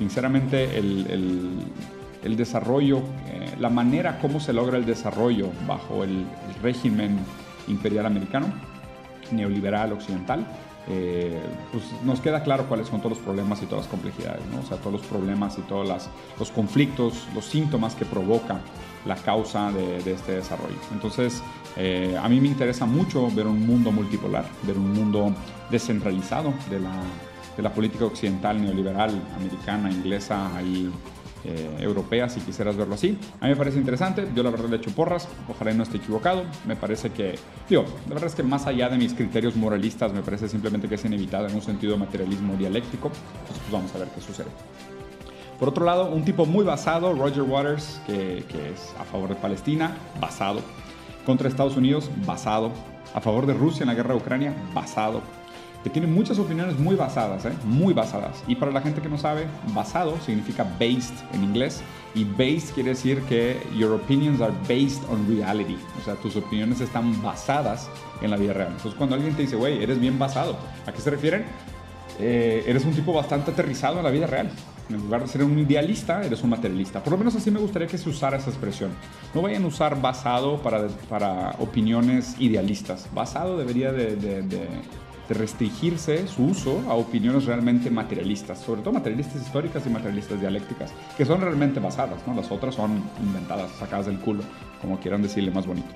sinceramente, 0.00 0.78
el, 0.78 1.06
el 2.22 2.36
desarrollo, 2.36 2.98
eh, 3.28 3.54
la 3.58 3.70
manera 3.70 4.18
como 4.18 4.40
se 4.40 4.52
logra 4.52 4.76
el 4.76 4.84
desarrollo 4.84 5.48
bajo 5.66 6.04
el, 6.04 6.26
régimen 6.62 7.18
imperial 7.68 8.04
americano, 8.04 8.46
neoliberal 9.30 9.92
occidental, 9.92 10.46
eh, 10.88 11.40
pues 11.72 11.84
nos 12.04 12.20
queda 12.20 12.42
claro 12.42 12.66
cuáles 12.66 12.88
son 12.88 13.00
todos 13.00 13.16
los 13.16 13.24
problemas 13.24 13.62
y 13.62 13.66
todas 13.66 13.84
las 13.84 13.90
complejidades, 13.90 14.42
¿no? 14.52 14.60
o 14.60 14.62
sea, 14.62 14.76
todos 14.76 14.92
los 14.92 15.06
problemas 15.06 15.56
y 15.56 15.62
todos 15.62 15.88
los 16.38 16.50
conflictos, 16.50 17.26
los 17.34 17.46
síntomas 17.46 17.94
que 17.94 18.04
provoca 18.04 18.60
la 19.06 19.16
causa 19.16 19.72
de, 19.72 19.98
este 20.12 20.32
desarrollo. 20.32 20.76
Entonces, 20.92 21.42
eh, 21.76 22.18
a 22.20 22.28
mí 22.28 22.40
me 22.40 22.48
interesa 22.48 22.84
mucho 22.84 23.30
ver 23.30 23.46
un 23.46 23.66
mundo 23.66 23.90
multipolar, 23.90 24.44
ver 24.64 24.76
un 24.76 24.92
mundo 24.92 25.32
descentralizado 25.70 26.52
de 26.68 26.80
la, 26.80 26.92
de 27.56 27.62
la 27.62 27.72
política 27.72 28.04
occidental, 28.04 28.60
neoliberal, 28.60 29.10
americana, 29.36 29.90
inglesa 29.90 30.50
y 30.62 30.90
eh, 31.42 31.76
europea, 31.80 32.28
si 32.28 32.40
quisieras 32.40 32.76
verlo 32.76 32.94
así. 32.94 33.18
A 33.40 33.44
mí 33.44 33.50
me 33.50 33.56
parece 33.56 33.78
interesante, 33.78 34.28
yo 34.34 34.42
la 34.42 34.50
verdad 34.50 34.68
le 34.68 34.76
echo 34.76 34.90
porras, 34.90 35.26
ojalá 35.48 35.72
no 35.72 35.84
esté 35.84 35.96
equivocado. 35.96 36.44
Me 36.66 36.76
parece 36.76 37.10
que, 37.10 37.38
digo, 37.68 37.84
la 38.08 38.14
verdad 38.14 38.28
es 38.28 38.34
que 38.34 38.42
más 38.42 38.66
allá 38.66 38.90
de 38.90 38.98
mis 38.98 39.14
criterios 39.14 39.56
moralistas, 39.56 40.12
me 40.12 40.20
parece 40.20 40.48
simplemente 40.48 40.86
que 40.86 40.96
es 40.96 41.04
inevitable 41.04 41.48
en 41.48 41.54
un 41.54 41.62
sentido 41.62 41.94
de 41.94 41.98
materialismo 41.98 42.56
dialéctico. 42.56 43.08
Entonces, 43.08 43.58
pues 43.62 43.72
vamos 43.72 43.94
a 43.94 43.98
ver 43.98 44.08
qué 44.08 44.20
sucede. 44.20 44.48
Por 45.58 45.68
otro 45.68 45.84
lado, 45.84 46.10
un 46.10 46.24
tipo 46.24 46.46
muy 46.46 46.64
basado, 46.64 47.14
Roger 47.14 47.42
Waters, 47.42 48.00
que, 48.06 48.38
es 48.38 48.94
a 48.98 49.04
favor 49.04 49.28
de 49.30 49.34
Palestina, 49.34 49.96
basado. 50.20 50.60
Contra 51.24 51.48
Estados 51.48 51.76
Unidos, 51.76 52.10
basado. 52.26 52.70
A 53.14 53.20
favor 53.20 53.44
de 53.46 53.54
Rusia 53.54 53.82
en 53.82 53.88
la 53.88 53.94
guerra 53.94 54.14
de 54.14 54.20
Ucrania, 54.20 54.54
basado. 54.74 55.22
Que 55.82 55.90
tiene 55.90 56.06
muchas 56.06 56.38
opiniones 56.38 56.78
muy 56.78 56.94
basadas, 56.94 57.44
¿eh? 57.46 57.52
muy 57.64 57.94
basadas. 57.94 58.42
Y 58.46 58.54
para 58.54 58.70
la 58.70 58.82
gente 58.82 59.00
que 59.00 59.08
no 59.08 59.16
sabe, 59.16 59.46
basado 59.74 60.18
significa 60.20 60.64
based 60.78 61.16
en 61.32 61.44
inglés. 61.44 61.82
Y 62.14 62.24
based 62.24 62.74
quiere 62.74 62.90
decir 62.90 63.22
que 63.22 63.56
your 63.76 63.92
opinions 63.92 64.40
are 64.40 64.52
based 64.68 65.02
on 65.08 65.26
reality. 65.28 65.78
O 66.00 66.04
sea, 66.04 66.14
tus 66.16 66.36
opiniones 66.36 66.80
están 66.80 67.22
basadas 67.22 67.88
en 68.20 68.30
la 68.30 68.36
vida 68.36 68.52
real. 68.52 68.72
Entonces, 68.72 68.94
cuando 68.94 69.14
alguien 69.14 69.34
te 69.34 69.42
dice, 69.42 69.56
güey, 69.56 69.82
eres 69.82 69.98
bien 69.98 70.18
basado, 70.18 70.56
¿a 70.86 70.92
qué 70.92 71.00
se 71.00 71.10
refieren? 71.10 71.44
Eh, 72.18 72.64
eres 72.66 72.84
un 72.84 72.92
tipo 72.92 73.12
bastante 73.12 73.50
aterrizado 73.50 73.98
en 73.98 74.04
la 74.04 74.10
vida 74.10 74.26
real. 74.26 74.50
En 74.90 74.96
lugar 74.96 75.22
de 75.22 75.28
ser 75.28 75.44
un 75.44 75.58
idealista, 75.58 76.22
eres 76.22 76.42
un 76.42 76.50
materialista. 76.50 77.02
Por 77.02 77.12
lo 77.12 77.18
menos 77.18 77.34
así 77.36 77.50
me 77.50 77.60
gustaría 77.60 77.86
que 77.86 77.96
se 77.96 78.08
usara 78.08 78.36
esa 78.36 78.50
expresión. 78.50 78.90
No 79.34 79.40
vayan 79.40 79.64
a 79.64 79.68
usar 79.68 80.00
basado 80.00 80.60
para, 80.60 80.88
para 81.08 81.52
opiniones 81.60 82.34
idealistas. 82.38 83.08
Basado 83.14 83.56
debería 83.56 83.92
de, 83.92 84.16
de, 84.16 84.42
restringirse 85.34 86.26
su 86.28 86.44
uso 86.44 86.82
a 86.88 86.94
opiniones 86.94 87.44
realmente 87.44 87.90
materialistas, 87.90 88.58
sobre 88.58 88.82
todo 88.82 88.92
materialistas 88.92 89.42
históricas 89.42 89.86
y 89.86 89.90
materialistas 89.90 90.40
dialécticas, 90.40 90.92
que 91.16 91.24
son 91.24 91.40
realmente 91.40 91.80
basadas, 91.80 92.26
¿no? 92.26 92.34
Las 92.34 92.50
otras 92.50 92.74
son 92.74 93.02
inventadas, 93.20 93.70
sacadas 93.78 94.06
del 94.06 94.18
culo, 94.18 94.42
como 94.80 94.98
quieran 94.98 95.22
decirle 95.22 95.50
más 95.50 95.66
bonito. 95.66 95.88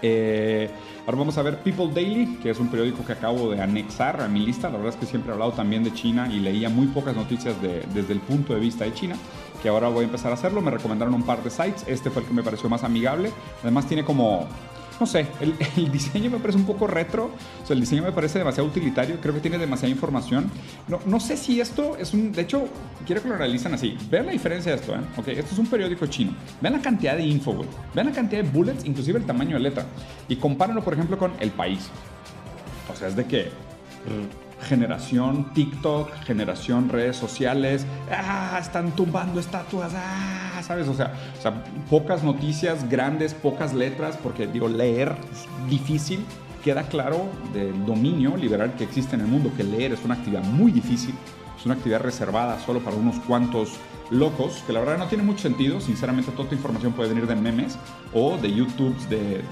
Eh, 0.00 0.70
ahora 1.06 1.18
vamos 1.18 1.36
a 1.38 1.42
ver 1.42 1.58
People 1.58 1.90
Daily, 1.92 2.38
que 2.40 2.50
es 2.50 2.60
un 2.60 2.68
periódico 2.68 3.04
que 3.04 3.12
acabo 3.12 3.50
de 3.50 3.60
anexar 3.60 4.20
a 4.20 4.28
mi 4.28 4.40
lista. 4.40 4.68
La 4.68 4.76
verdad 4.76 4.94
es 4.94 5.00
que 5.00 5.06
siempre 5.06 5.30
he 5.30 5.32
hablado 5.32 5.52
también 5.52 5.82
de 5.82 5.92
China 5.92 6.28
y 6.32 6.38
leía 6.38 6.68
muy 6.68 6.86
pocas 6.86 7.16
noticias 7.16 7.56
desde 7.60 8.12
el 8.12 8.20
punto 8.20 8.54
de 8.54 8.60
vista 8.60 8.84
de 8.84 8.94
China, 8.94 9.16
que 9.62 9.68
ahora 9.68 9.88
voy 9.88 10.02
a 10.02 10.06
empezar 10.06 10.30
a 10.30 10.34
hacerlo. 10.34 10.60
Me 10.60 10.70
recomendaron 10.70 11.14
un 11.14 11.24
par 11.24 11.42
de 11.42 11.50
sites. 11.50 11.84
Este 11.86 12.10
fue 12.10 12.22
el 12.22 12.28
que 12.28 12.34
me 12.34 12.42
pareció 12.42 12.68
más 12.68 12.84
amigable. 12.84 13.32
Además 13.62 13.86
tiene 13.86 14.04
como 14.04 14.46
no 15.00 15.06
sé, 15.06 15.26
el, 15.76 15.92
diseño 15.92 16.30
me 16.30 16.38
parece 16.38 16.58
un 16.58 16.66
poco 16.66 16.86
retro, 16.86 17.30
o 17.62 17.66
sea, 17.66 17.74
el 17.74 17.80
diseño 17.80 18.02
me 18.02 18.12
parece 18.12 18.38
demasiado 18.38 18.68
utilitario, 18.68 19.18
creo 19.20 19.34
que 19.34 19.40
tiene 19.40 19.58
demasiada 19.58 19.90
información. 19.90 20.50
No, 20.86 21.00
no 21.06 21.20
sé 21.20 21.36
si 21.36 21.60
esto 21.60 21.96
es 21.96 22.12
un, 22.14 22.32
de 22.32 22.42
hecho, 22.42 22.68
quiero 23.06 23.22
que 23.22 23.28
lo 23.28 23.36
realicen 23.36 23.74
así. 23.74 23.96
Vean 24.10 24.26
la 24.26 24.32
diferencia 24.32 24.72
de 24.72 24.78
esto, 24.78 24.94
¿eh? 24.94 25.00
Ok, 25.16 25.28
esto 25.28 25.52
es 25.52 25.58
un 25.58 25.66
periódico 25.66 26.06
chino. 26.06 26.32
Vean 26.60 26.74
la 26.74 26.82
cantidad 26.82 27.16
de 27.16 27.24
info, 27.24 27.52
güey. 27.52 27.68
Vean 27.94 28.08
la 28.08 28.12
cantidad 28.12 28.42
de 28.42 28.48
bullets, 28.48 28.84
inclusive 28.84 29.18
el 29.18 29.26
tamaño 29.26 29.56
de 29.56 29.60
letra. 29.60 29.86
Y 30.28 30.36
compárenlo, 30.36 30.82
por 30.82 30.94
ejemplo, 30.94 31.18
con 31.18 31.32
El 31.40 31.50
País. 31.50 31.88
O 32.92 32.96
sea, 32.96 33.08
es 33.08 33.16
de 33.16 33.24
que... 33.24 33.50
Generación 34.62 35.52
TikTok, 35.54 36.12
generación 36.24 36.88
redes 36.88 37.16
sociales, 37.16 37.86
ah, 38.10 38.58
están 38.60 38.90
tumbando 38.90 39.38
estatuas, 39.38 39.92
ah, 39.94 40.47
¿sabes? 40.62 40.88
O 40.88 40.94
sea, 40.94 41.12
pocas 41.88 42.22
noticias 42.22 42.88
grandes, 42.88 43.34
pocas 43.34 43.74
letras, 43.74 44.18
porque 44.22 44.46
digo, 44.46 44.68
leer 44.68 45.16
es 45.32 45.70
difícil. 45.70 46.24
Queda 46.64 46.82
claro 46.82 47.28
del 47.52 47.86
dominio 47.86 48.36
liberal 48.36 48.74
que 48.76 48.84
existe 48.84 49.14
en 49.14 49.22
el 49.22 49.28
mundo, 49.28 49.52
que 49.56 49.62
leer 49.62 49.92
es 49.92 50.04
una 50.04 50.14
actividad 50.14 50.42
muy 50.42 50.72
difícil, 50.72 51.14
es 51.56 51.64
una 51.64 51.74
actividad 51.74 52.00
reservada 52.00 52.58
solo 52.58 52.80
para 52.80 52.96
unos 52.96 53.18
cuantos 53.20 53.78
locos, 54.10 54.62
que 54.66 54.72
la 54.72 54.80
verdad 54.80 54.98
no 54.98 55.06
tiene 55.06 55.24
mucho 55.24 55.40
sentido. 55.40 55.80
Sinceramente, 55.80 56.30
toda 56.32 56.44
esta 56.44 56.54
información 56.54 56.92
puede 56.92 57.10
venir 57.10 57.26
de 57.26 57.36
memes 57.36 57.78
o 58.12 58.36
de 58.38 58.52
YouTubes 58.52 59.08
de, 59.08 59.42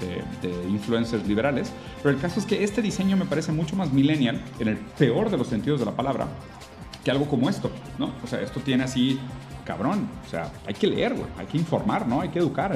de, 0.41 0.69
influencers 0.69 1.27
liberales. 1.27 1.71
Pero 2.01 2.15
el 2.15 2.21
caso 2.21 2.39
es 2.39 2.45
que 2.45 2.63
este 2.63 2.81
diseño 2.81 3.17
me 3.17 3.25
parece 3.25 3.51
mucho 3.51 3.75
más 3.75 3.91
millennial, 3.91 4.43
en 4.59 4.67
el 4.69 4.77
peor 4.77 5.29
de 5.29 5.37
los 5.37 5.47
sentidos 5.47 5.79
de 5.79 5.85
la 5.85 5.95
palabra, 5.95 6.27
que 7.03 7.11
algo 7.11 7.27
como 7.27 7.49
esto, 7.49 7.71
¿no? 7.97 8.11
O 8.23 8.27
sea, 8.27 8.41
esto 8.41 8.59
tiene 8.59 8.83
así, 8.83 9.19
cabrón, 9.67 10.07
o 10.25 10.29
sea, 10.29 10.49
hay 10.65 10.73
que 10.73 10.87
leer, 10.87 11.13
güey, 11.13 11.27
hay 11.37 11.45
que 11.45 11.57
informar, 11.57 12.07
¿no? 12.07 12.21
Hay 12.21 12.29
que 12.29 12.39
educar, 12.39 12.71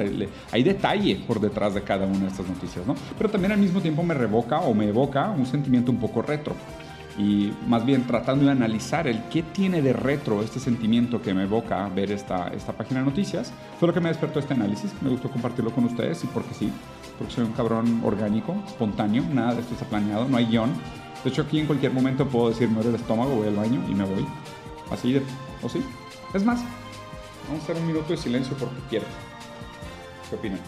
hay 0.52 0.62
detalle 0.62 1.16
por 1.26 1.40
detrás 1.40 1.72
de 1.72 1.82
cada 1.82 2.06
una 2.06 2.20
de 2.20 2.26
estas 2.28 2.46
noticias, 2.46 2.86
¿no? 2.86 2.94
Pero 3.16 3.30
también 3.30 3.52
al 3.52 3.58
mismo 3.58 3.80
tiempo 3.80 4.02
me 4.02 4.12
revoca 4.12 4.60
o 4.60 4.74
me 4.74 4.86
evoca 4.86 5.30
un 5.30 5.46
sentimiento 5.46 5.90
un 5.90 5.98
poco 5.98 6.20
retro 6.20 6.54
y 7.18 7.52
más 7.66 7.84
bien 7.84 8.06
tratando 8.06 8.46
de 8.46 8.52
analizar 8.52 9.06
el 9.06 9.22
qué 9.24 9.42
tiene 9.42 9.82
de 9.82 9.92
retro 9.92 10.42
este 10.42 10.58
sentimiento 10.60 11.20
que 11.20 11.34
me 11.34 11.44
evoca 11.44 11.88
ver 11.88 12.10
esta, 12.10 12.48
esta 12.48 12.72
página 12.72 13.00
de 13.00 13.06
noticias, 13.06 13.52
fue 13.78 13.88
lo 13.88 13.94
que 13.94 14.00
me 14.00 14.08
despertó 14.08 14.38
este 14.38 14.54
análisis. 14.54 14.92
Me 15.02 15.10
gustó 15.10 15.30
compartirlo 15.30 15.70
con 15.72 15.84
ustedes 15.84 16.24
y 16.24 16.26
porque 16.28 16.54
sí, 16.54 16.72
porque 17.18 17.34
soy 17.34 17.44
un 17.44 17.52
cabrón 17.52 18.00
orgánico, 18.04 18.54
espontáneo, 18.66 19.24
nada 19.32 19.54
de 19.54 19.60
esto 19.60 19.74
está 19.74 19.86
planeado, 19.86 20.28
no 20.28 20.36
hay 20.36 20.46
guion. 20.46 20.70
De 21.22 21.30
hecho, 21.30 21.42
aquí 21.42 21.60
en 21.60 21.66
cualquier 21.66 21.92
momento 21.92 22.26
puedo 22.26 22.48
decir, 22.48 22.68
me 22.68 22.76
duele 22.76 22.90
el 22.90 22.94
estómago, 22.96 23.36
voy 23.36 23.48
al 23.48 23.56
baño 23.56 23.80
y 23.88 23.94
me 23.94 24.04
voy. 24.04 24.26
Así 24.90 25.12
de, 25.12 25.22
o 25.62 25.68
sí. 25.68 25.82
Es 26.34 26.44
más, 26.44 26.64
vamos 27.48 27.60
a 27.60 27.64
hacer 27.64 27.76
un 27.76 27.86
minuto 27.86 28.08
de 28.12 28.16
silencio 28.16 28.56
porque 28.56 28.80
quiero. 28.88 29.06
¿Qué 30.28 30.36
opinan? 30.36 30.60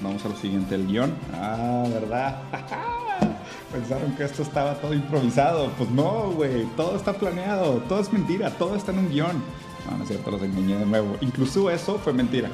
Vamos 0.00 0.24
a 0.24 0.28
lo 0.28 0.36
siguiente, 0.36 0.76
el 0.76 0.86
guion. 0.86 1.12
Ah, 1.34 1.84
¿verdad? 1.88 2.40
Pensaron 3.72 4.12
que 4.12 4.24
esto 4.24 4.42
estaba 4.42 4.74
todo 4.74 4.94
improvisado. 4.94 5.70
Pues 5.76 5.90
no, 5.90 6.30
güey. 6.30 6.64
Todo 6.76 6.96
está 6.96 7.12
planeado. 7.12 7.82
Todo 7.88 8.00
es 8.00 8.12
mentira. 8.12 8.50
Todo 8.50 8.76
está 8.76 8.92
en 8.92 9.00
un 9.00 9.10
guion. 9.10 9.42
No, 9.90 9.96
no 9.96 10.02
es 10.04 10.08
cierto, 10.08 10.30
los 10.30 10.42
engañé 10.42 10.76
de 10.76 10.86
nuevo. 10.86 11.16
Incluso 11.20 11.68
eso 11.70 11.98
fue 11.98 12.12
mentira. 12.12 12.48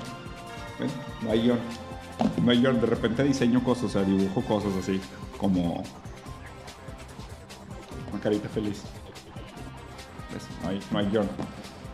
No 1.23 1.31
hay 1.31 1.43
guion. 1.43 1.59
No 2.43 2.51
hay 2.51 2.61
guion. 2.61 2.81
De 2.81 2.87
repente 2.87 3.23
diseño 3.23 3.63
cosas, 3.63 3.85
o 3.85 3.89
sea, 3.91 4.03
dibujo 4.03 4.41
cosas 4.43 4.73
así. 4.81 5.01
Como. 5.39 5.85
Una 8.11 8.21
carita 8.23 8.49
feliz. 8.49 8.83
No 10.63 10.71
hay, 10.71 10.81
no 10.91 10.99
hay 10.99 11.07
guion. 11.11 11.29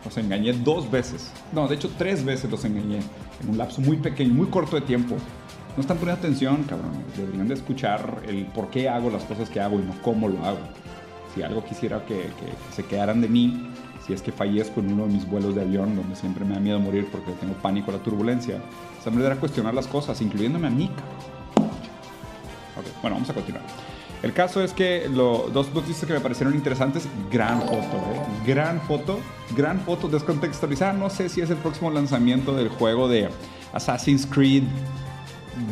Los 0.05 0.17
engañé 0.17 0.53
dos 0.53 0.89
veces. 0.89 1.31
No, 1.51 1.67
de 1.67 1.75
hecho, 1.75 1.91
tres 1.97 2.23
veces 2.23 2.49
los 2.49 2.63
engañé 2.65 3.01
en 3.41 3.49
un 3.49 3.57
lapso 3.57 3.81
muy 3.81 3.97
pequeño, 3.97 4.33
muy 4.33 4.47
corto 4.47 4.77
de 4.77 4.81
tiempo. 4.81 5.15
No 5.75 5.81
están 5.81 5.97
poniendo 5.97 6.19
atención, 6.19 6.63
cabrón. 6.63 6.91
Deberían 7.15 7.47
de 7.47 7.53
escuchar 7.53 8.21
el 8.27 8.45
por 8.47 8.69
qué 8.69 8.89
hago 8.89 9.09
las 9.09 9.23
cosas 9.23 9.49
que 9.49 9.59
hago 9.61 9.79
y 9.79 9.83
no 9.83 9.93
cómo 10.01 10.27
lo 10.27 10.43
hago. 10.45 10.59
Si 11.33 11.41
algo 11.41 11.63
quisiera 11.63 12.05
que, 12.05 12.29
se 12.75 12.83
quedaran 12.83 13.21
de 13.21 13.29
mí, 13.29 13.69
si 14.05 14.11
es 14.11 14.21
que 14.21 14.33
fallezco 14.33 14.81
en 14.81 14.91
uno 14.93 15.07
de 15.07 15.13
mis 15.13 15.25
vuelos 15.25 15.55
de 15.55 15.61
avión, 15.61 15.95
donde 15.95 16.15
siempre 16.15 16.43
me 16.43 16.55
da 16.55 16.59
miedo 16.59 16.79
morir 16.79 17.07
porque 17.09 17.31
tengo 17.33 17.53
pánico 17.53 17.91
a 17.91 17.93
la 17.95 18.03
turbulencia, 18.03 18.57
se 19.01 19.11
me 19.11 19.25
a 19.25 19.35
cuestionar 19.37 19.73
las 19.73 19.87
cosas, 19.87 20.21
incluyéndome 20.21 20.67
a 20.67 20.71
mí. 20.71 20.89
Okay, 22.77 22.91
bueno, 23.01 23.15
vamos 23.15 23.29
a 23.29 23.33
continuar. 23.33 23.63
El 24.23 24.33
caso 24.33 24.61
es 24.61 24.73
que 24.73 25.09
los 25.09 25.51
dos 25.51 25.73
noticias 25.73 26.05
que 26.05 26.13
me 26.13 26.19
parecieron 26.19 26.53
interesantes, 26.53 27.07
gran 27.31 27.61
foto, 27.61 27.77
¿eh? 27.77 28.21
gran 28.45 28.81
foto, 28.81 29.19
gran 29.55 29.79
foto 29.79 30.07
descontextualizada. 30.09 30.93
No 30.93 31.09
sé 31.09 31.29
si 31.29 31.41
es 31.41 31.49
el 31.49 31.57
próximo 31.57 31.89
lanzamiento 31.89 32.53
del 32.53 32.69
juego 32.69 33.07
de 33.07 33.29
Assassin's 33.73 34.27
Creed 34.27 34.63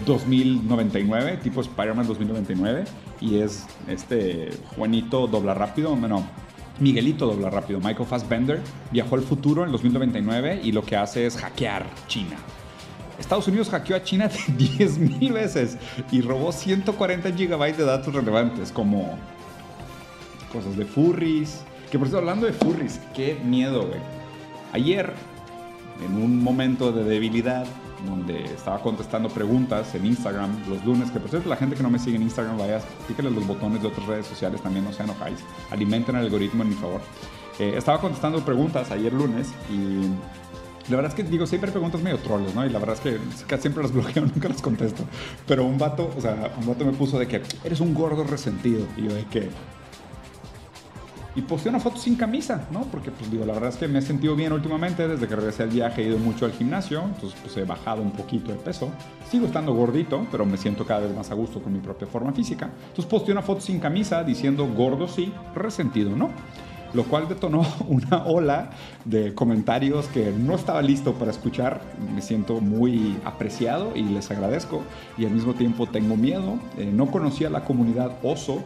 2099, 0.05 1.37
tipo 1.37 1.61
Spider-Man 1.61 2.07
2099, 2.07 2.85
y 3.21 3.39
es 3.39 3.65
este 3.87 4.49
Juanito 4.75 5.27
dobla 5.27 5.53
rápido, 5.53 5.95
bueno, 5.95 6.25
Miguelito 6.79 7.27
dobla 7.27 7.49
rápido, 7.49 7.79
Michael 7.79 8.07
Fassbender, 8.07 8.61
viajó 8.91 9.15
al 9.15 9.21
futuro 9.21 9.65
en 9.65 9.71
2099 9.71 10.61
y 10.63 10.71
lo 10.71 10.83
que 10.83 10.95
hace 10.95 11.25
es 11.25 11.35
hackear 11.37 11.85
China 12.07 12.37
Estados 13.19 13.47
Unidos 13.47 13.69
hackeó 13.69 13.95
a 13.95 14.03
China 14.03 14.29
10.000 14.47 15.33
veces 15.33 15.77
y 16.11 16.21
robó 16.21 16.51
140 16.51 17.31
gigabytes 17.33 17.77
de 17.77 17.85
datos 17.85 18.13
relevantes, 18.13 18.71
como 18.71 19.17
cosas 20.51 20.77
de 20.77 20.85
furries. 20.85 21.61
Que 21.91 21.99
por 21.99 22.07
cierto, 22.07 22.19
hablando 22.19 22.45
de 22.45 22.53
furries, 22.53 22.99
qué 23.13 23.37
miedo, 23.43 23.87
güey. 23.87 23.99
Ayer, 24.71 25.13
en 26.05 26.21
un 26.21 26.41
momento 26.41 26.91
de 26.91 27.03
debilidad, 27.03 27.65
donde 28.07 28.43
estaba 28.45 28.81
contestando 28.81 29.29
preguntas 29.29 29.93
en 29.95 30.05
Instagram 30.05 30.49
los 30.69 30.83
lunes, 30.85 31.11
que 31.11 31.19
por 31.19 31.29
cierto 31.29 31.49
la 31.49 31.55
gente 31.55 31.75
que 31.75 31.83
no 31.83 31.89
me 31.89 31.99
sigue 31.99 32.15
en 32.15 32.23
Instagram, 32.23 32.57
vaya, 32.57 32.81
píquenle 33.07 33.31
los 33.31 33.45
botones 33.45 33.81
de 33.81 33.87
otras 33.87 34.05
redes 34.07 34.27
sociales, 34.27 34.61
también 34.61 34.85
no 34.85 34.93
se 34.93 35.03
enojáis, 35.03 35.39
alimenten 35.71 36.15
el 36.15 36.25
algoritmo 36.25 36.63
en 36.63 36.69
mi 36.69 36.75
favor. 36.75 37.01
Eh, 37.59 37.73
estaba 37.75 37.99
contestando 37.99 38.39
preguntas 38.45 38.89
ayer 38.91 39.11
lunes 39.11 39.49
y 39.69 40.07
la 40.89 40.95
verdad 40.95 41.11
es 41.11 41.15
que 41.15 41.23
digo, 41.23 41.45
siempre 41.45 41.71
preguntas 41.71 42.01
medio 42.01 42.17
trolls, 42.17 42.55
¿no? 42.55 42.65
Y 42.65 42.69
la 42.69 42.79
verdad 42.79 42.95
es 42.95 43.01
que 43.01 43.19
casi 43.45 43.63
siempre 43.63 43.83
las 43.83 43.91
bloqueo, 43.93 44.23
nunca 44.23 44.49
las 44.49 44.61
contesto. 44.61 45.03
Pero 45.47 45.65
un 45.65 45.77
vato, 45.77 46.11
o 46.17 46.21
sea, 46.21 46.51
un 46.59 46.67
vato 46.67 46.83
me 46.83 46.93
puso 46.93 47.19
de 47.19 47.27
que 47.27 47.43
eres 47.63 47.79
un 47.79 47.93
gordo 47.93 48.23
resentido. 48.23 48.85
Y 48.97 49.03
yo 49.03 49.13
de 49.13 49.25
que, 49.25 49.49
y 51.35 51.41
posté 51.41 51.69
una 51.69 51.79
foto 51.79 51.97
sin 51.97 52.15
camisa, 52.15 52.67
¿no? 52.71 52.81
Porque, 52.83 53.11
pues 53.11 53.29
digo, 53.29 53.45
la 53.45 53.53
verdad 53.53 53.69
es 53.69 53.77
que 53.77 53.87
me 53.87 53.99
he 53.99 54.01
sentido 54.01 54.35
bien 54.35 54.51
últimamente, 54.51 55.07
desde 55.07 55.27
que 55.27 55.35
regresé 55.35 55.63
al 55.63 55.69
viaje 55.69 56.03
he 56.03 56.07
ido 56.07 56.17
mucho 56.17 56.45
al 56.45 56.51
gimnasio, 56.51 57.03
entonces 57.03 57.39
pues 57.41 57.55
he 57.57 57.65
bajado 57.65 58.01
un 58.01 58.11
poquito 58.11 58.51
de 58.51 58.57
peso. 58.57 58.89
Sigo 59.29 59.45
estando 59.45 59.73
gordito, 59.73 60.25
pero 60.31 60.45
me 60.45 60.57
siento 60.57 60.85
cada 60.85 61.01
vez 61.01 61.15
más 61.15 61.29
a 61.31 61.35
gusto 61.35 61.61
con 61.61 61.71
mi 61.73 61.79
propia 61.79 62.07
forma 62.07 62.33
física. 62.33 62.69
Entonces 62.89 63.05
posté 63.05 63.31
una 63.31 63.41
foto 63.41 63.61
sin 63.61 63.79
camisa 63.79 64.23
diciendo 64.23 64.67
gordo 64.67 65.07
sí, 65.07 65.31
resentido 65.55 66.15
no 66.15 66.29
lo 66.93 67.03
cual 67.03 67.27
detonó 67.27 67.65
una 67.87 68.25
ola 68.25 68.71
de 69.05 69.33
comentarios 69.33 70.07
que 70.07 70.31
no 70.31 70.55
estaba 70.55 70.81
listo 70.81 71.13
para 71.13 71.31
escuchar. 71.31 71.81
Me 72.13 72.21
siento 72.21 72.61
muy 72.61 73.17
apreciado 73.25 73.95
y 73.95 74.03
les 74.03 74.31
agradezco 74.31 74.83
y 75.17 75.25
al 75.25 75.31
mismo 75.31 75.53
tiempo 75.53 75.87
tengo 75.87 76.15
miedo. 76.15 76.57
Eh, 76.77 76.89
no 76.91 77.07
conocía 77.07 77.49
la 77.49 77.63
comunidad 77.63 78.17
oso 78.23 78.63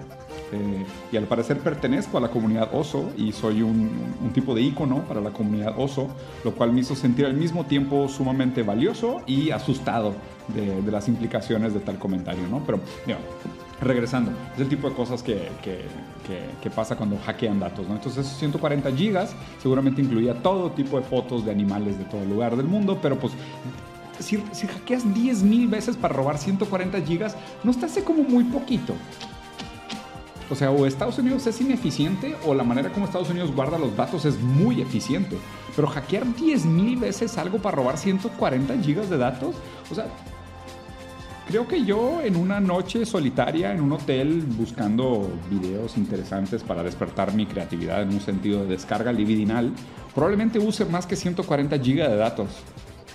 eh, 0.52 0.86
y 1.12 1.18
al 1.18 1.26
parecer 1.26 1.58
pertenezco 1.60 2.18
a 2.18 2.22
la 2.22 2.30
comunidad 2.30 2.70
oso 2.74 3.12
y 3.18 3.32
soy 3.32 3.62
un, 3.62 4.14
tipo 4.34 4.56
de 4.56 4.62
ícono 4.62 5.04
para 5.04 5.22
la 5.22 5.32
comunidad 5.32 5.76
oso, 5.78 6.08
lo 6.44 6.54
cual 6.54 6.74
me 6.74 6.82
hizo 6.82 6.96
sentir 6.96 7.26
al 7.26 7.34
mismo 7.34 7.66
tiempo 7.66 8.08
sumamente 8.08 8.64
valioso 8.64 9.22
y 9.28 9.52
asustado 9.52 10.14
de, 10.48 10.92
las 10.92 11.08
implicaciones 11.08 11.74
de 11.74 11.80
tal 11.80 11.98
comentario, 11.98 12.48
¿no? 12.48 12.64
Pero, 12.66 12.80
regresando, 13.82 14.32
es 14.56 14.62
el 14.62 14.70
tipo 14.70 14.90
de 14.90 14.96
cosas 14.96 15.22
que, 15.22 15.50
que, 15.62 15.86
que, 16.62 16.70
pasa 16.70 16.96
cuando 16.96 17.18
hackean 17.18 17.60
datos, 17.60 17.88
¿no? 17.88 17.96
Entonces, 17.96 18.26
esos 18.26 18.38
140 18.40 18.92
gigas 18.92 19.36
seguramente 19.62 20.02
incluía 20.02 20.34
todo 20.42 20.72
tipo 20.72 21.00
de 21.00 21.06
fotos 21.06 21.46
de 21.46 21.52
animales 21.52 21.98
de 21.98 22.06
todo 22.06 22.24
lugar 22.26 22.56
del 22.56 22.68
mundo, 22.68 23.00
pero 23.02 23.18
pues 23.20 23.34
si, 24.20 24.44
si 24.52 24.68
hackeas 24.68 25.06
10.000 25.06 25.70
veces 25.70 25.98
para 25.98 26.14
robar 26.14 26.38
140 26.38 27.02
gigas, 27.02 27.36
no 27.64 27.74
te 27.74 27.86
hace 27.86 28.04
como 28.04 28.24
muy 28.24 28.44
poquito. 28.46 28.94
O 30.50 30.56
sea, 30.56 30.72
o 30.72 30.86
Estados 30.86 31.18
Unidos 31.18 31.48
es 31.48 31.60
ineficiente 31.62 32.36
o 32.46 32.54
la 32.54 32.64
manera 32.64 32.92
como 32.92 33.06
Estados 33.06 33.30
Unidos 33.30 33.54
guarda 33.54 33.78
los 33.78 33.96
datos 33.96 34.26
es 34.26 34.40
muy 34.40 34.82
eficiente. 34.82 35.38
Pero 35.76 35.88
hackear 35.88 36.26
10.000 36.26 37.00
veces 37.00 37.38
algo 37.38 37.60
para 37.60 37.78
robar 37.78 37.98
140 37.98 38.78
gigas 38.80 39.10
de 39.10 39.18
datos, 39.18 39.56
o 39.90 39.96
sea, 39.96 40.08
creo 41.48 41.68
que 41.68 41.84
yo 41.84 42.22
en 42.22 42.36
una 42.36 42.60
noche 42.60 43.06
solitaria 43.06 43.72
en 43.72 43.82
un 43.82 43.92
hotel 43.94 44.44
buscando 44.58 45.30
videos 45.50 45.98
interesantes 45.98 46.64
para 46.64 46.84
despertar 46.84 47.34
mi 47.34 47.46
creatividad 47.46 48.02
en 48.02 48.10
un 48.10 48.22
sentido 48.22 48.62
de 48.62 48.68
descarga 48.68 49.12
libidinal, 49.12 49.72
probablemente 50.14 50.60
use 50.60 50.86
más 50.86 51.06
que 51.06 51.16
140 51.16 51.80
gigas 51.80 52.10
de 52.10 52.18
datos. 52.18 52.50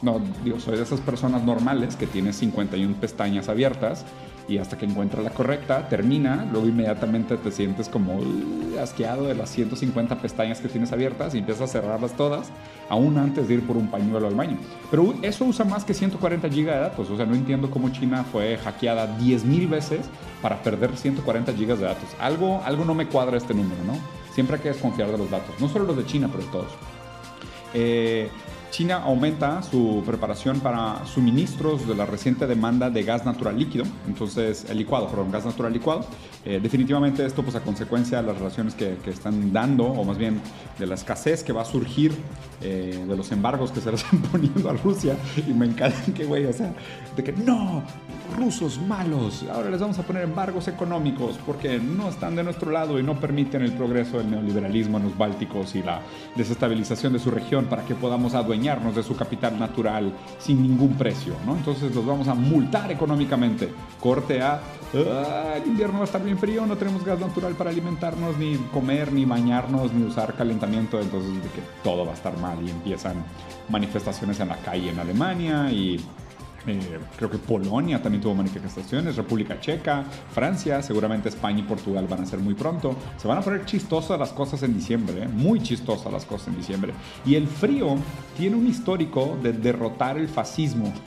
No, 0.02 0.20
digo, 0.44 0.60
soy 0.60 0.76
de 0.76 0.84
esas 0.84 1.00
personas 1.00 1.42
normales 1.42 1.96
que 1.96 2.06
tienen 2.06 2.32
51 2.32 2.96
pestañas 3.00 3.48
abiertas 3.48 4.04
y 4.48 4.58
hasta 4.58 4.78
que 4.78 4.86
encuentra 4.86 5.22
la 5.22 5.30
correcta, 5.30 5.88
termina, 5.88 6.48
luego 6.50 6.66
inmediatamente 6.66 7.36
te 7.36 7.52
sientes 7.52 7.88
como 7.88 8.18
asqueado 8.80 9.26
de 9.26 9.34
las 9.34 9.50
150 9.50 10.16
pestañas 10.20 10.60
que 10.60 10.68
tienes 10.68 10.90
abiertas 10.90 11.34
y 11.34 11.38
empiezas 11.38 11.68
a 11.68 11.72
cerrarlas 11.72 12.16
todas, 12.16 12.50
aún 12.88 13.18
antes 13.18 13.46
de 13.46 13.54
ir 13.54 13.66
por 13.66 13.76
un 13.76 13.88
pañuelo 13.88 14.26
al 14.26 14.34
baño. 14.34 14.56
Pero 14.90 15.14
eso 15.20 15.44
usa 15.44 15.66
más 15.66 15.84
que 15.84 15.92
140 15.92 16.48
GB 16.48 16.54
de 16.54 16.64
datos, 16.64 17.10
o 17.10 17.16
sea, 17.16 17.26
no 17.26 17.34
entiendo 17.34 17.70
cómo 17.70 17.90
China 17.90 18.24
fue 18.24 18.56
hackeada 18.56 19.18
10.000 19.18 19.68
veces 19.68 20.06
para 20.40 20.62
perder 20.62 20.96
140 20.96 21.52
GB 21.52 21.76
de 21.76 21.84
datos. 21.84 22.08
Algo, 22.18 22.62
algo 22.64 22.84
no 22.86 22.94
me 22.94 23.06
cuadra 23.06 23.36
este 23.36 23.52
número, 23.52 23.84
¿no? 23.84 23.98
Siempre 24.32 24.56
hay 24.56 24.62
que 24.62 24.68
desconfiar 24.68 25.10
de 25.10 25.18
los 25.18 25.30
datos, 25.30 25.54
no 25.60 25.68
solo 25.68 25.84
los 25.84 25.96
de 25.96 26.06
China, 26.06 26.30
pero 26.32 26.44
todos. 26.50 26.72
Eh, 27.74 28.30
China 28.70 29.02
aumenta 29.04 29.62
su 29.62 30.02
preparación 30.04 30.60
para 30.60 31.04
suministros 31.06 31.86
de 31.88 31.94
la 31.94 32.06
reciente 32.06 32.46
demanda 32.46 32.90
de 32.90 33.02
gas 33.02 33.24
natural 33.24 33.58
líquido, 33.58 33.84
entonces 34.06 34.66
el 34.68 34.78
licuado, 34.78 35.08
perdón, 35.08 35.30
gas 35.30 35.44
natural 35.44 35.72
licuado. 35.72 36.06
Eh, 36.44 36.60
definitivamente 36.62 37.24
esto 37.24 37.42
pues 37.42 37.56
a 37.56 37.60
consecuencia 37.60 38.20
de 38.20 38.26
las 38.26 38.38
relaciones 38.38 38.74
que, 38.74 38.96
que, 39.02 39.10
están 39.10 39.52
dando, 39.52 39.84
o 39.84 40.04
más 40.04 40.18
bien 40.18 40.40
de 40.78 40.86
la 40.86 40.94
escasez 40.94 41.42
que 41.42 41.52
va 41.52 41.62
a 41.62 41.64
surgir 41.64 42.12
eh, 42.60 43.04
de 43.06 43.16
los 43.16 43.30
embargos 43.32 43.70
que 43.70 43.80
se 43.80 43.90
le 43.90 43.96
están 43.96 44.20
poniendo 44.22 44.68
a 44.68 44.72
Rusia. 44.74 45.16
Y 45.46 45.52
me 45.52 45.66
encanta 45.66 45.98
que, 46.14 46.24
güey, 46.24 46.44
o 46.46 46.52
sea, 46.52 46.72
de 47.16 47.24
que 47.24 47.32
no, 47.32 47.82
rusos 48.36 48.80
malos, 48.80 49.44
ahora 49.52 49.70
les 49.70 49.80
vamos 49.80 49.98
a 49.98 50.02
poner 50.02 50.24
embargos 50.24 50.68
económicos 50.68 51.38
porque 51.44 51.78
no 51.78 52.08
están 52.08 52.36
de 52.36 52.42
nuestro 52.42 52.70
lado 52.70 52.98
y 52.98 53.02
no 53.02 53.18
permiten 53.18 53.62
el 53.62 53.72
progreso 53.72 54.18
del 54.18 54.30
neoliberalismo 54.30 54.98
en 54.98 55.04
los 55.04 55.18
Bálticos 55.18 55.74
y 55.74 55.82
la 55.82 56.00
desestabilización 56.36 57.12
de 57.12 57.18
su 57.18 57.30
región 57.30 57.66
para 57.66 57.84
que 57.84 57.94
podamos 57.94 58.34
adueñarnos 58.34 58.94
de 58.94 59.02
su 59.02 59.16
capital 59.16 59.58
natural 59.58 60.12
sin 60.38 60.62
ningún 60.62 60.96
precio, 60.96 61.34
¿no? 61.46 61.56
Entonces 61.56 61.94
los 61.94 62.04
vamos 62.06 62.28
a 62.28 62.34
multar 62.34 62.90
económicamente. 62.92 63.68
Corte 64.00 64.42
a, 64.42 64.60
ah, 64.94 65.54
el 65.56 65.66
invierno 65.66 65.94
va 65.94 66.02
a 66.02 66.04
estar 66.04 66.22
bien 66.22 66.38
frío, 66.38 66.66
no 66.66 66.76
tenemos 66.76 67.04
gas 67.04 67.18
natural 67.18 67.54
para 67.54 67.70
alimentarnos, 67.70 68.36
ni 68.38 68.56
comer, 68.72 69.12
ni 69.12 69.24
bañarnos, 69.24 69.92
ni 69.92 70.04
usar 70.04 70.34
calentamiento, 70.34 71.00
entonces 71.00 71.32
todo 71.82 72.04
va 72.04 72.12
a 72.12 72.14
estar 72.14 72.38
mal 72.38 72.58
y 72.66 72.70
empiezan 72.70 73.24
manifestaciones 73.68 74.40
en 74.40 74.48
la 74.48 74.56
calle 74.56 74.90
en 74.90 74.98
Alemania 74.98 75.70
y 75.70 76.00
eh, 76.68 77.00
creo 77.16 77.30
que 77.30 77.38
Polonia 77.38 78.02
también 78.02 78.22
tuvo 78.22 78.34
manifestaciones, 78.34 79.16
República 79.16 79.60
Checa, 79.60 80.04
Francia, 80.32 80.82
seguramente 80.82 81.28
España 81.28 81.60
y 81.60 81.62
Portugal 81.62 82.06
van 82.08 82.22
a 82.22 82.26
ser 82.26 82.38
muy 82.38 82.54
pronto. 82.54 82.94
Se 83.16 83.26
van 83.28 83.38
a 83.38 83.40
poner 83.40 83.64
chistosas 83.64 84.18
las 84.18 84.30
cosas 84.30 84.62
en 84.62 84.74
diciembre, 84.74 85.22
¿eh? 85.24 85.28
muy 85.28 85.60
chistosas 85.62 86.12
las 86.12 86.24
cosas 86.24 86.48
en 86.48 86.56
diciembre. 86.56 86.92
Y 87.24 87.34
el 87.34 87.46
frío 87.46 87.96
tiene 88.36 88.56
un 88.56 88.66
histórico 88.66 89.38
de 89.42 89.52
derrotar 89.52 90.18
el 90.18 90.28
fascismo. 90.28 90.92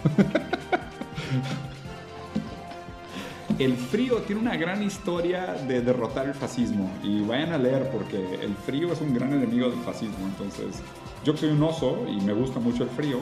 el 3.60 3.76
frío 3.76 4.18
tiene 4.20 4.42
una 4.42 4.56
gran 4.58 4.82
historia 4.82 5.54
de 5.68 5.82
derrotar 5.82 6.28
el 6.28 6.34
fascismo. 6.34 6.90
Y 7.04 7.22
vayan 7.22 7.54
a 7.54 7.58
leer 7.58 7.90
porque 7.92 8.18
el 8.42 8.56
frío 8.56 8.92
es 8.92 9.02
un 9.02 9.14
gran 9.14 9.34
enemigo 9.34 9.70
del 9.70 9.80
fascismo. 9.80 10.26
Entonces, 10.26 10.82
yo 11.24 11.38
soy 11.38 11.50
un 11.50 11.62
oso 11.62 12.06
y 12.08 12.20
me 12.22 12.34
gusta 12.34 12.60
mucho 12.60 12.84
el 12.84 12.90
frío, 12.90 13.20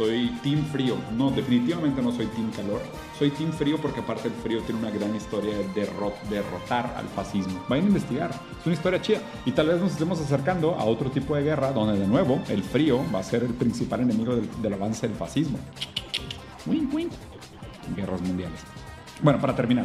soy 0.00 0.28
team 0.42 0.64
frío. 0.72 0.96
No, 1.14 1.30
definitivamente 1.30 2.00
no 2.00 2.10
soy 2.10 2.24
team 2.28 2.50
calor. 2.52 2.80
Soy 3.18 3.30
team 3.32 3.52
frío 3.52 3.76
porque 3.76 4.00
aparte 4.00 4.28
el 4.28 4.34
frío 4.34 4.62
tiene 4.62 4.80
una 4.80 4.90
gran 4.90 5.14
historia 5.14 5.54
de 5.58 5.86
derrotar 6.30 6.94
al 6.96 7.06
fascismo. 7.08 7.62
Vayan 7.68 7.84
a 7.84 7.88
investigar. 7.88 8.30
Es 8.30 8.64
una 8.64 8.74
historia 8.74 9.02
chida. 9.02 9.18
Y 9.44 9.52
tal 9.52 9.66
vez 9.66 9.78
nos 9.78 9.92
estemos 9.92 10.18
acercando 10.18 10.74
a 10.74 10.84
otro 10.84 11.10
tipo 11.10 11.36
de 11.36 11.42
guerra 11.42 11.72
donde 11.72 11.98
de 11.98 12.06
nuevo 12.06 12.40
el 12.48 12.62
frío 12.62 13.04
va 13.14 13.18
a 13.18 13.22
ser 13.22 13.42
el 13.42 13.52
principal 13.52 14.00
enemigo 14.00 14.34
del, 14.34 14.72
avance 14.72 15.06
del 15.06 15.14
fascismo. 15.14 15.58
Wink, 16.64 16.94
wink. 16.94 17.12
Guerras 17.94 18.22
mundiales. 18.22 18.60
Bueno, 19.22 19.38
para 19.38 19.54
terminar. 19.54 19.84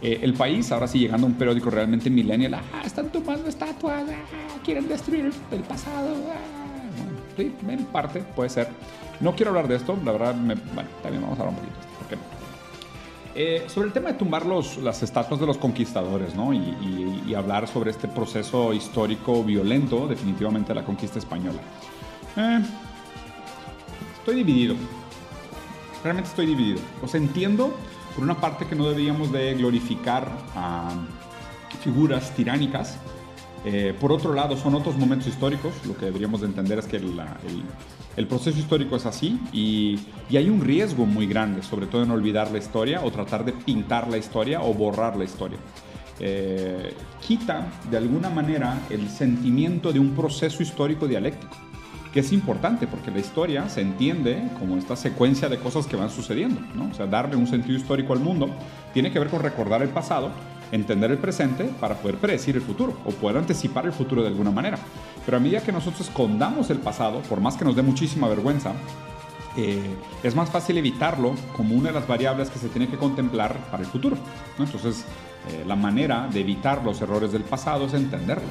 Eh, 0.00 0.18
el 0.22 0.34
país, 0.34 0.72
ahora 0.72 0.88
sí 0.88 0.98
llegando 0.98 1.28
a 1.28 1.30
un 1.30 1.36
periódico 1.36 1.70
realmente 1.70 2.10
millennial, 2.10 2.54
ah, 2.54 2.82
están 2.84 3.12
tomando 3.12 3.48
estatuas, 3.48 4.02
ah, 4.10 4.58
quieren 4.64 4.88
destruir 4.88 5.30
el, 5.52 5.60
pasado. 5.60 6.16
Ah. 6.32 7.36
sí, 7.36 7.54
en 7.68 7.84
parte 7.84 8.18
puede 8.34 8.50
ser. 8.50 8.66
No 9.22 9.36
quiero 9.36 9.50
hablar 9.50 9.68
de 9.68 9.76
esto, 9.76 9.96
la 10.04 10.12
verdad, 10.12 10.34
bueno, 10.34 10.90
también 11.00 11.22
vamos 11.22 11.38
a 11.38 11.42
hablar 11.42 11.54
un 11.54 11.60
poquito 11.60 11.74
de 11.74 11.80
esto, 11.80 11.98
¿por 11.98 12.08
qué 12.08 12.16
no? 12.16 12.22
Eh, 13.34 13.64
sobre 13.68 13.86
el 13.86 13.92
tema 13.94 14.10
de 14.10 14.18
tumbar 14.18 14.44
los, 14.44 14.76
las 14.78 15.02
estatuas 15.02 15.40
de 15.40 15.46
los 15.46 15.56
conquistadores, 15.56 16.34
¿no? 16.34 16.52
Y, 16.52 17.34
hablar 17.34 17.66
sobre 17.66 17.90
este 17.90 18.08
proceso 18.08 18.74
histórico 18.74 19.42
violento, 19.42 20.06
definitivamente, 20.06 20.68
de 20.68 20.74
la 20.74 20.84
conquista 20.84 21.18
española. 21.18 21.60
Eh, 22.36 22.60
estoy 24.18 24.36
dividido. 24.36 24.74
Realmente 26.04 26.28
estoy 26.28 26.44
dividido. 26.44 26.80
O 27.02 27.08
sea, 27.08 27.18
entiendo, 27.18 27.74
por 28.14 28.22
una 28.22 28.38
parte, 28.38 28.66
que 28.66 28.74
no 28.74 28.86
deberíamos 28.86 29.32
de 29.32 29.54
glorificar 29.54 30.28
a 30.54 30.90
figuras 31.82 32.32
tiránicas, 32.32 32.98
eh, 33.64 33.96
por 33.98 34.12
otro 34.12 34.34
lado, 34.34 34.58
son 34.58 34.74
otros 34.74 34.96
momentos 34.98 35.28
históricos. 35.28 35.72
Lo 35.86 35.96
que 35.96 36.04
deberíamos 36.04 36.42
de 36.42 36.48
entender 36.48 36.80
es 36.80 36.86
que 36.86 36.96
el, 36.96 37.18
el, 38.16 38.26
proceso 38.26 38.58
histórico 38.58 38.96
es 38.96 39.06
así 39.06 39.38
y, 39.52 39.98
hay 40.30 40.48
un 40.48 40.60
riesgo 40.62 41.04
muy 41.04 41.26
grande, 41.26 41.62
sobre 41.62 41.86
todo 41.86 42.02
en 42.02 42.10
olvidar 42.10 42.50
la 42.50 42.58
historia 42.58 43.02
o 43.04 43.10
tratar 43.10 43.44
de 43.44 43.52
pintar 43.52 44.08
la 44.08 44.16
historia 44.16 44.62
o 44.62 44.72
borrar 44.72 45.16
la 45.16 45.24
historia. 45.24 45.58
Eh, 46.20 46.94
quita 47.26 47.66
de 47.90 47.96
alguna 47.96 48.30
manera 48.30 48.80
el 48.90 49.08
sentimiento 49.08 49.92
de 49.92 49.98
un 49.98 50.10
proceso 50.14 50.62
histórico 50.62 51.06
dialéctico. 51.06 51.56
que 52.12 52.20
es 52.20 52.30
importante 52.30 52.86
porque 52.86 53.10
la 53.10 53.20
historia 53.20 53.70
se 53.70 53.80
entiende 53.80 54.50
como 54.58 54.76
esta 54.76 54.96
secuencia 54.96 55.48
de 55.48 55.58
cosas 55.58 55.86
que 55.86 55.96
van 55.96 56.10
sucediendo, 56.10 56.60
¿no? 56.74 56.90
O 56.90 56.94
sea, 56.94 57.06
darle 57.06 57.36
un 57.36 57.46
sentido 57.46 57.78
histórico 57.78 58.12
al 58.12 58.20
mundo 58.20 58.50
tiene 58.92 59.10
que 59.10 59.18
ver 59.18 59.30
con 59.30 59.40
recordar 59.40 59.80
el 59.80 59.88
pasado, 59.88 60.30
entender 60.72 61.10
el 61.12 61.18
presente 61.18 61.64
para 61.64 61.94
poder 61.94 62.16
predecir 62.16 62.56
el 62.56 62.62
futuro 62.62 62.96
o 63.04 63.10
poder 63.10 63.36
anticipar 63.36 63.86
el 63.86 63.92
futuro 63.92 64.22
de 64.22 64.28
alguna 64.28 64.50
manera. 64.50 64.78
Pero 65.24 65.36
a 65.36 65.40
medida 65.40 65.62
que 65.62 65.70
nosotros 65.70 66.08
escondamos 66.08 66.70
el 66.70 66.78
pasado, 66.78 67.20
por 67.22 67.40
más 67.40 67.56
que 67.56 67.64
nos 67.64 67.76
dé 67.76 67.82
muchísima 67.82 68.26
vergüenza, 68.26 68.72
eh, 69.56 69.94
es 70.22 70.34
más 70.34 70.50
fácil 70.50 70.78
evitarlo 70.78 71.34
como 71.54 71.74
una 71.74 71.90
de 71.90 71.94
las 71.94 72.08
variables 72.08 72.48
que 72.48 72.58
se 72.58 72.68
tiene 72.68 72.88
que 72.88 72.96
contemplar 72.96 73.56
para 73.70 73.82
el 73.82 73.88
futuro. 73.88 74.16
Entonces, 74.58 75.04
eh, 75.50 75.64
la 75.66 75.76
manera 75.76 76.28
de 76.32 76.40
evitar 76.40 76.82
los 76.82 77.00
errores 77.02 77.32
del 77.32 77.42
pasado 77.42 77.86
es 77.86 77.94
entenderlos. 77.94 78.50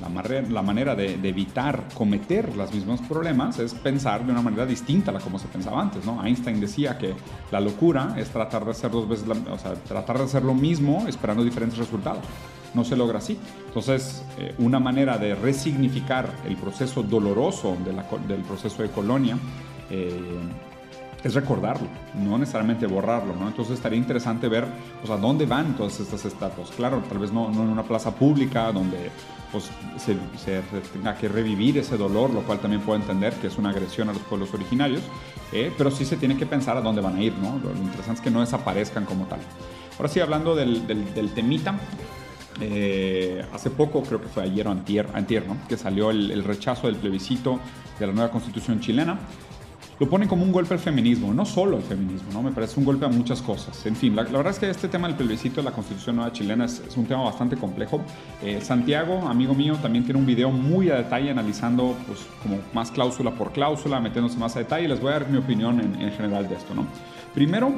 La, 0.00 0.62
manera 0.62 0.94
de, 0.94 1.14
evitar 1.14 1.84
cometer 1.94 2.54
los 2.56 2.72
mismos 2.72 3.00
problemas 3.02 3.58
es 3.58 3.74
pensar 3.74 4.24
de 4.24 4.32
una 4.32 4.42
manera 4.42 4.66
distinta 4.66 5.10
a 5.10 5.14
la 5.14 5.20
como 5.20 5.38
se 5.38 5.48
pensaba 5.48 5.80
antes. 5.80 6.04
¿no? 6.04 6.24
Einstein 6.24 6.60
decía 6.60 6.98
que 6.98 7.14
la 7.50 7.60
locura 7.60 8.14
es 8.16 8.28
tratar 8.30 8.64
de 8.64 8.72
hacer 8.72 8.90
dos 8.90 9.08
veces, 9.08 9.26
o 9.28 9.58
sea, 9.58 9.74
tratar 9.74 10.18
de 10.18 10.24
hacer 10.24 10.42
lo 10.42 10.54
mismo 10.54 11.04
esperando 11.06 11.44
diferentes 11.44 11.78
resultados. 11.78 12.22
No 12.74 12.84
se 12.84 12.96
logra 12.96 13.18
así. 13.18 13.38
Entonces, 13.68 14.24
eh, 14.38 14.54
una 14.58 14.80
manera 14.80 15.16
de 15.16 15.34
resignificar 15.34 16.28
el 16.46 16.56
proceso 16.56 17.02
doloroso 17.02 17.76
del 18.26 18.40
proceso 18.40 18.82
de 18.82 18.90
colonia 18.90 19.38
eh, 19.90 20.10
es 21.24 21.34
recordarlo, 21.34 21.88
no 22.14 22.36
necesariamente 22.36 22.86
borrarlo, 22.86 23.34
¿no? 23.34 23.48
Entonces 23.48 23.74
estaría 23.74 23.98
interesante 23.98 24.46
ver, 24.46 24.66
pues, 25.00 25.10
a 25.10 25.16
dónde 25.16 25.46
van 25.46 25.74
todas 25.74 25.98
estas 25.98 26.26
estatuas. 26.26 26.70
Claro, 26.70 27.02
tal 27.08 27.18
vez 27.18 27.32
no, 27.32 27.50
en 27.50 27.58
una 27.58 27.82
plaza 27.82 28.14
pública 28.14 28.70
donde 28.70 29.10
pues, 29.50 29.70
se, 29.96 30.16
tenga 30.92 31.16
que 31.16 31.28
revivir 31.28 31.78
ese 31.78 31.96
dolor, 31.96 32.28
lo 32.28 32.42
cual 32.42 32.58
también 32.58 32.82
puedo 32.82 33.00
entender 33.00 33.32
que 33.34 33.46
es 33.46 33.56
una 33.56 33.70
agresión 33.70 34.10
a 34.10 34.12
los 34.12 34.20
pueblos 34.22 34.52
originarios, 34.52 35.00
eh, 35.50 35.72
pero 35.78 35.90
sí 35.90 36.04
se 36.04 36.18
tiene 36.18 36.36
que 36.36 36.44
pensar 36.44 36.76
a 36.76 36.82
dónde 36.82 37.00
van 37.00 37.16
a 37.16 37.22
ir, 37.22 37.32
¿no? 37.38 37.58
Lo, 37.58 37.70
interesante 37.70 38.14
es 38.14 38.20
que 38.20 38.30
no 38.30 38.40
desaparezcan 38.40 39.06
como 39.06 39.24
tal. 39.24 39.40
Ahora 39.96 40.10
sí, 40.10 40.20
hablando 40.20 40.54
del, 40.54 40.86
del, 40.86 41.30
temita, 41.32 41.78
eh, 42.60 43.46
hace 43.54 43.70
poco, 43.70 44.02
creo 44.02 44.20
que 44.20 44.28
fue 44.28 44.42
ayer 44.42 44.68
o 44.68 44.72
antier, 44.72 45.08
antier 45.14 45.46
¿no? 45.46 45.56
que 45.68 45.78
salió 45.78 46.10
el, 46.10 46.30
el, 46.30 46.44
rechazo 46.44 46.86
del 46.86 46.96
plebiscito 46.96 47.60
de 47.98 48.06
la 48.08 48.12
nueva 48.12 48.30
constitución 48.30 48.80
chilena 48.80 49.18
lo 49.98 50.08
ponen 50.08 50.28
como 50.28 50.42
un 50.42 50.52
golpe 50.52 50.74
al 50.74 50.80
feminismo, 50.80 51.32
no 51.32 51.44
solo 51.44 51.76
al 51.76 51.82
feminismo, 51.82 52.32
¿no? 52.32 52.42
Me 52.42 52.50
parece 52.50 52.78
un 52.80 52.86
golpe 52.86 53.04
a 53.06 53.08
muchas 53.08 53.40
cosas. 53.40 53.86
En 53.86 53.94
fin, 53.94 54.16
la, 54.16 54.24
verdad 54.24 54.48
es 54.48 54.58
que 54.58 54.68
este 54.68 54.88
tema 54.88 55.06
del 55.06 55.16
plebiscito 55.16 55.56
de 55.56 55.64
la 55.64 55.72
Constitución 55.72 56.16
Nueva 56.16 56.32
Chilena 56.32 56.64
es, 56.64 56.82
un 56.96 57.06
tema 57.06 57.22
bastante 57.22 57.56
complejo. 57.56 58.00
Eh, 58.42 58.60
Santiago, 58.60 59.28
amigo 59.28 59.54
mío, 59.54 59.76
también 59.80 60.04
tiene 60.04 60.18
un 60.18 60.26
video 60.26 60.50
muy 60.50 60.90
a 60.90 60.96
detalle 60.96 61.30
analizando, 61.30 61.96
pues, 62.06 62.26
como 62.42 62.58
más 62.72 62.90
cláusula 62.90 63.32
por 63.32 63.52
cláusula, 63.52 64.00
metiéndose 64.00 64.36
más 64.36 64.56
a 64.56 64.60
detalle. 64.60 64.88
Les 64.88 65.00
voy 65.00 65.10
a 65.10 65.20
dar 65.20 65.30
mi 65.30 65.38
opinión 65.38 65.80
en, 65.80 66.00
en 66.00 66.10
general 66.12 66.48
de 66.48 66.56
esto, 66.56 66.74
¿no? 66.74 66.86
Primero, 67.32 67.72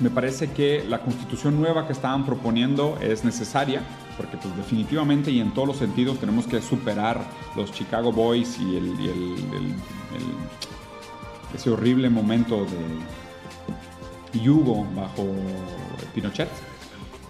me 0.00 0.10
parece 0.10 0.50
que 0.50 0.84
la 0.88 1.00
constitución 1.00 1.58
nueva 1.58 1.86
que 1.86 1.92
estaban 1.92 2.26
proponiendo 2.26 2.98
es 3.00 3.24
necesaria, 3.24 3.82
porque 4.16 4.36
pues 4.36 4.54
definitivamente 4.56 5.30
y 5.30 5.40
en 5.40 5.52
todos 5.52 5.68
los 5.68 5.76
sentidos 5.78 6.18
tenemos 6.18 6.46
que 6.46 6.60
superar 6.60 7.22
los 7.56 7.72
Chicago 7.72 8.12
Boys 8.12 8.58
y 8.58 8.76
el, 8.76 9.00
y 9.00 9.08
el, 9.08 9.34
el 9.54 9.74
ese 11.54 11.70
horrible 11.70 12.10
momento 12.10 12.66
de 14.32 14.40
yugo 14.40 14.86
bajo 14.94 15.26
Pinochet. 16.14 16.48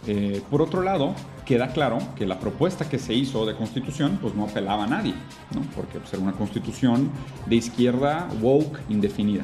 Eh, 0.07 0.43
por 0.51 0.63
otro 0.63 0.83
lado, 0.83 1.15
queda 1.45 1.73
claro 1.73 1.99
que 2.17 2.27
la 2.27 2.39
propuesta 2.39 2.89
que 2.89 2.99
se 2.99 3.13
hizo 3.15 3.45
de 3.45 3.55
constitución 3.55 4.19
pues 4.21 4.35
no 4.35 4.45
apelaba 4.45 4.85
a 4.85 4.87
nadie, 4.87 5.15
¿no? 5.55 5.63
porque 5.75 5.99
pues, 5.99 6.13
era 6.13 6.23
una 6.23 6.33
constitución 6.33 7.11
de 7.47 7.57
izquierda 7.57 8.29
woke 8.41 8.81
indefinida. 8.89 9.43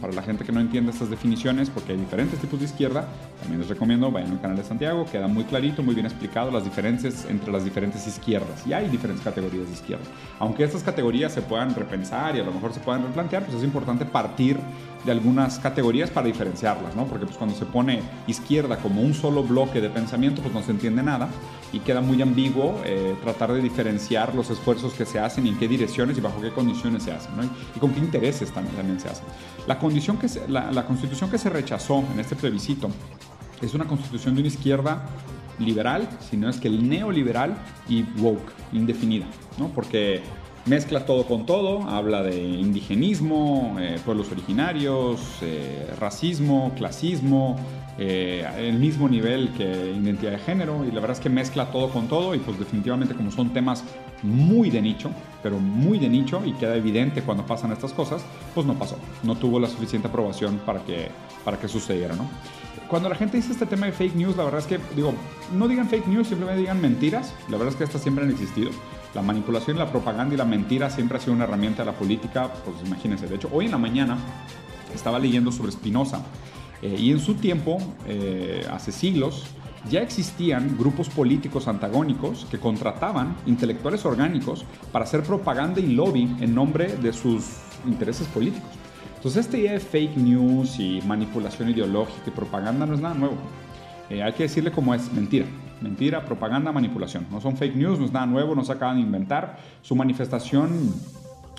Para 0.00 0.12
la 0.12 0.22
gente 0.22 0.44
que 0.44 0.52
no 0.52 0.60
entiende 0.60 0.90
estas 0.90 1.10
definiciones, 1.10 1.70
porque 1.70 1.92
hay 1.92 1.98
diferentes 1.98 2.40
tipos 2.40 2.58
de 2.58 2.66
izquierda, 2.66 3.06
también 3.40 3.60
les 3.60 3.68
recomiendo, 3.68 4.10
vayan 4.10 4.32
al 4.32 4.40
canal 4.40 4.56
de 4.56 4.64
Santiago, 4.64 5.06
queda 5.10 5.28
muy 5.28 5.44
clarito, 5.44 5.82
muy 5.82 5.94
bien 5.94 6.06
explicado 6.06 6.50
las 6.50 6.64
diferencias 6.64 7.26
entre 7.28 7.52
las 7.52 7.64
diferentes 7.64 8.06
izquierdas. 8.06 8.66
Y 8.66 8.72
hay 8.72 8.88
diferentes 8.88 9.22
categorías 9.22 9.66
de 9.66 9.72
izquierda. 9.72 10.04
Aunque 10.38 10.64
estas 10.64 10.82
categorías 10.82 11.32
se 11.32 11.42
puedan 11.42 11.74
repensar 11.74 12.36
y 12.36 12.40
a 12.40 12.44
lo 12.44 12.52
mejor 12.52 12.72
se 12.72 12.80
puedan 12.80 13.02
replantear, 13.02 13.44
pues 13.44 13.58
es 13.58 13.64
importante 13.64 14.04
partir 14.04 14.58
de 15.06 15.12
algunas 15.12 15.60
categorías 15.60 16.10
para 16.10 16.26
diferenciarlas, 16.26 16.96
¿no? 16.96 17.06
Porque 17.06 17.24
pues 17.24 17.38
cuando 17.38 17.54
se 17.54 17.64
pone 17.64 18.02
izquierda 18.26 18.76
como 18.78 19.00
un 19.00 19.14
solo 19.14 19.44
bloque 19.44 19.80
de 19.80 19.88
pensamiento, 19.88 20.42
pues 20.42 20.52
no 20.52 20.62
se 20.62 20.72
entiende 20.72 21.02
nada 21.02 21.28
y 21.72 21.78
queda 21.78 22.00
muy 22.00 22.20
ambiguo 22.20 22.80
eh, 22.84 23.14
tratar 23.22 23.52
de 23.52 23.62
diferenciar 23.62 24.34
los 24.34 24.50
esfuerzos 24.50 24.92
que 24.94 25.06
se 25.06 25.20
hacen 25.20 25.46
y 25.46 25.50
en 25.50 25.58
qué 25.58 25.68
direcciones 25.68 26.18
y 26.18 26.20
bajo 26.20 26.40
qué 26.40 26.50
condiciones 26.50 27.04
se 27.04 27.12
hacen, 27.12 27.36
¿no? 27.36 27.44
y, 27.44 27.78
con 27.78 27.92
qué 27.92 28.00
intereses 28.00 28.50
también, 28.50 28.74
también 28.76 29.00
se 29.00 29.08
hacen. 29.08 29.24
La, 29.66 29.78
condición 29.78 30.18
que 30.18 30.26
la, 30.48 30.72
la 30.72 30.84
constitución 30.84 31.30
que 31.30 31.38
se 31.38 31.48
rechazó 31.48 32.04
en 32.12 32.18
este 32.18 32.34
plebiscito 32.34 32.90
es 33.62 33.74
una 33.74 33.86
constitución 33.86 34.34
de 34.34 34.40
una 34.40 34.48
izquierda 34.48 35.06
liberal, 35.58 36.08
sino 36.28 36.48
es 36.48 36.58
que 36.58 36.68
el 36.68 36.88
neoliberal 36.88 37.56
y 37.88 38.02
woke, 38.18 38.52
indefinida, 38.72 39.26
¿no? 39.58 39.68
Porque 39.68 40.22
mezcla 40.66 41.06
todo 41.06 41.24
con 41.24 41.46
todo, 41.46 41.88
habla 41.88 42.22
de 42.22 42.36
indigenismo, 42.42 43.76
eh, 43.78 43.98
pueblos 44.04 44.30
originarios, 44.32 45.20
eh, 45.42 45.88
racismo, 45.98 46.72
clasismo, 46.76 47.56
eh, 47.98 48.44
el 48.58 48.78
mismo 48.78 49.08
nivel 49.08 49.52
que 49.56 49.64
identidad 49.64 50.32
de 50.32 50.38
género 50.38 50.84
y 50.84 50.88
la 50.88 51.00
verdad 51.00 51.12
es 51.12 51.20
que 51.20 51.30
mezcla 51.30 51.70
todo 51.70 51.88
con 51.90 52.08
todo 52.08 52.34
y 52.34 52.38
pues 52.38 52.58
definitivamente 52.58 53.14
como 53.14 53.30
son 53.30 53.52
temas 53.52 53.84
muy 54.22 54.68
de 54.68 54.82
nicho, 54.82 55.10
pero 55.42 55.58
muy 55.58 55.98
de 55.98 56.08
nicho 56.08 56.42
y 56.44 56.52
queda 56.54 56.76
evidente 56.76 57.22
cuando 57.22 57.46
pasan 57.46 57.72
estas 57.72 57.92
cosas, 57.92 58.22
pues 58.54 58.66
no 58.66 58.74
pasó, 58.74 58.98
no 59.22 59.36
tuvo 59.36 59.60
la 59.60 59.68
suficiente 59.68 60.08
aprobación 60.08 60.60
para 60.66 60.80
que, 60.84 61.08
para 61.44 61.58
que 61.58 61.68
sucediera, 61.68 62.14
¿no? 62.16 62.28
Cuando 62.88 63.08
la 63.08 63.16
gente 63.16 63.36
dice 63.36 63.52
este 63.52 63.66
tema 63.66 63.86
de 63.86 63.92
fake 63.92 64.14
news, 64.14 64.36
la 64.36 64.44
verdad 64.44 64.60
es 64.60 64.66
que, 64.66 64.78
digo, 64.94 65.12
no 65.52 65.66
digan 65.66 65.88
fake 65.88 66.06
news, 66.06 66.28
simplemente 66.28 66.60
digan 66.60 66.80
mentiras, 66.80 67.34
la 67.48 67.56
verdad 67.56 67.72
es 67.72 67.76
que 67.76 67.84
estas 67.84 68.02
siempre 68.02 68.24
han 68.24 68.30
existido. 68.30 68.70
La 69.16 69.22
manipulación, 69.22 69.78
la 69.78 69.90
propaganda 69.90 70.34
y 70.34 70.36
la 70.36 70.44
mentira 70.44 70.90
siempre 70.90 71.16
ha 71.16 71.20
sido 71.22 71.32
una 71.32 71.44
herramienta 71.44 71.82
de 71.82 71.90
la 71.90 71.96
política, 71.96 72.52
pues 72.66 72.76
imagínense. 72.86 73.26
De 73.26 73.36
hecho, 73.36 73.48
hoy 73.50 73.64
en 73.64 73.70
la 73.70 73.78
mañana 73.78 74.18
estaba 74.94 75.18
leyendo 75.18 75.50
sobre 75.50 75.72
Spinoza 75.72 76.20
eh, 76.82 76.96
y 76.98 77.12
en 77.12 77.18
su 77.18 77.32
tiempo, 77.36 77.78
eh, 78.06 78.66
hace 78.70 78.92
siglos, 78.92 79.46
ya 79.88 80.02
existían 80.02 80.76
grupos 80.76 81.08
políticos 81.08 81.66
antagónicos 81.66 82.46
que 82.50 82.58
contrataban 82.58 83.34
intelectuales 83.46 84.04
orgánicos 84.04 84.66
para 84.92 85.06
hacer 85.06 85.22
propaganda 85.22 85.80
y 85.80 85.94
lobby 85.94 86.36
en 86.38 86.54
nombre 86.54 86.94
de 86.96 87.14
sus 87.14 87.44
intereses 87.86 88.26
políticos. 88.26 88.68
Entonces, 89.14 89.46
esta 89.46 89.56
idea 89.56 89.72
de 89.72 89.80
fake 89.80 90.18
news 90.18 90.78
y 90.78 91.00
manipulación 91.06 91.70
ideológica 91.70 92.24
y 92.26 92.30
propaganda 92.32 92.84
no 92.84 92.92
es 92.92 93.00
nada 93.00 93.14
nuevo. 93.14 93.36
Eh, 94.10 94.22
hay 94.22 94.34
que 94.34 94.42
decirle 94.42 94.70
cómo 94.70 94.94
es 94.94 95.10
mentira. 95.10 95.46
Mentira, 95.80 96.24
propaganda, 96.24 96.72
manipulación. 96.72 97.26
No 97.30 97.40
son 97.40 97.56
fake 97.56 97.76
news, 97.76 97.98
no 97.98 98.06
es 98.06 98.12
nada 98.12 98.26
nuevo, 98.26 98.54
no 98.54 98.64
se 98.64 98.72
acaban 98.72 98.96
de 98.96 99.02
inventar. 99.02 99.58
Su 99.82 99.94
manifestación 99.94 100.94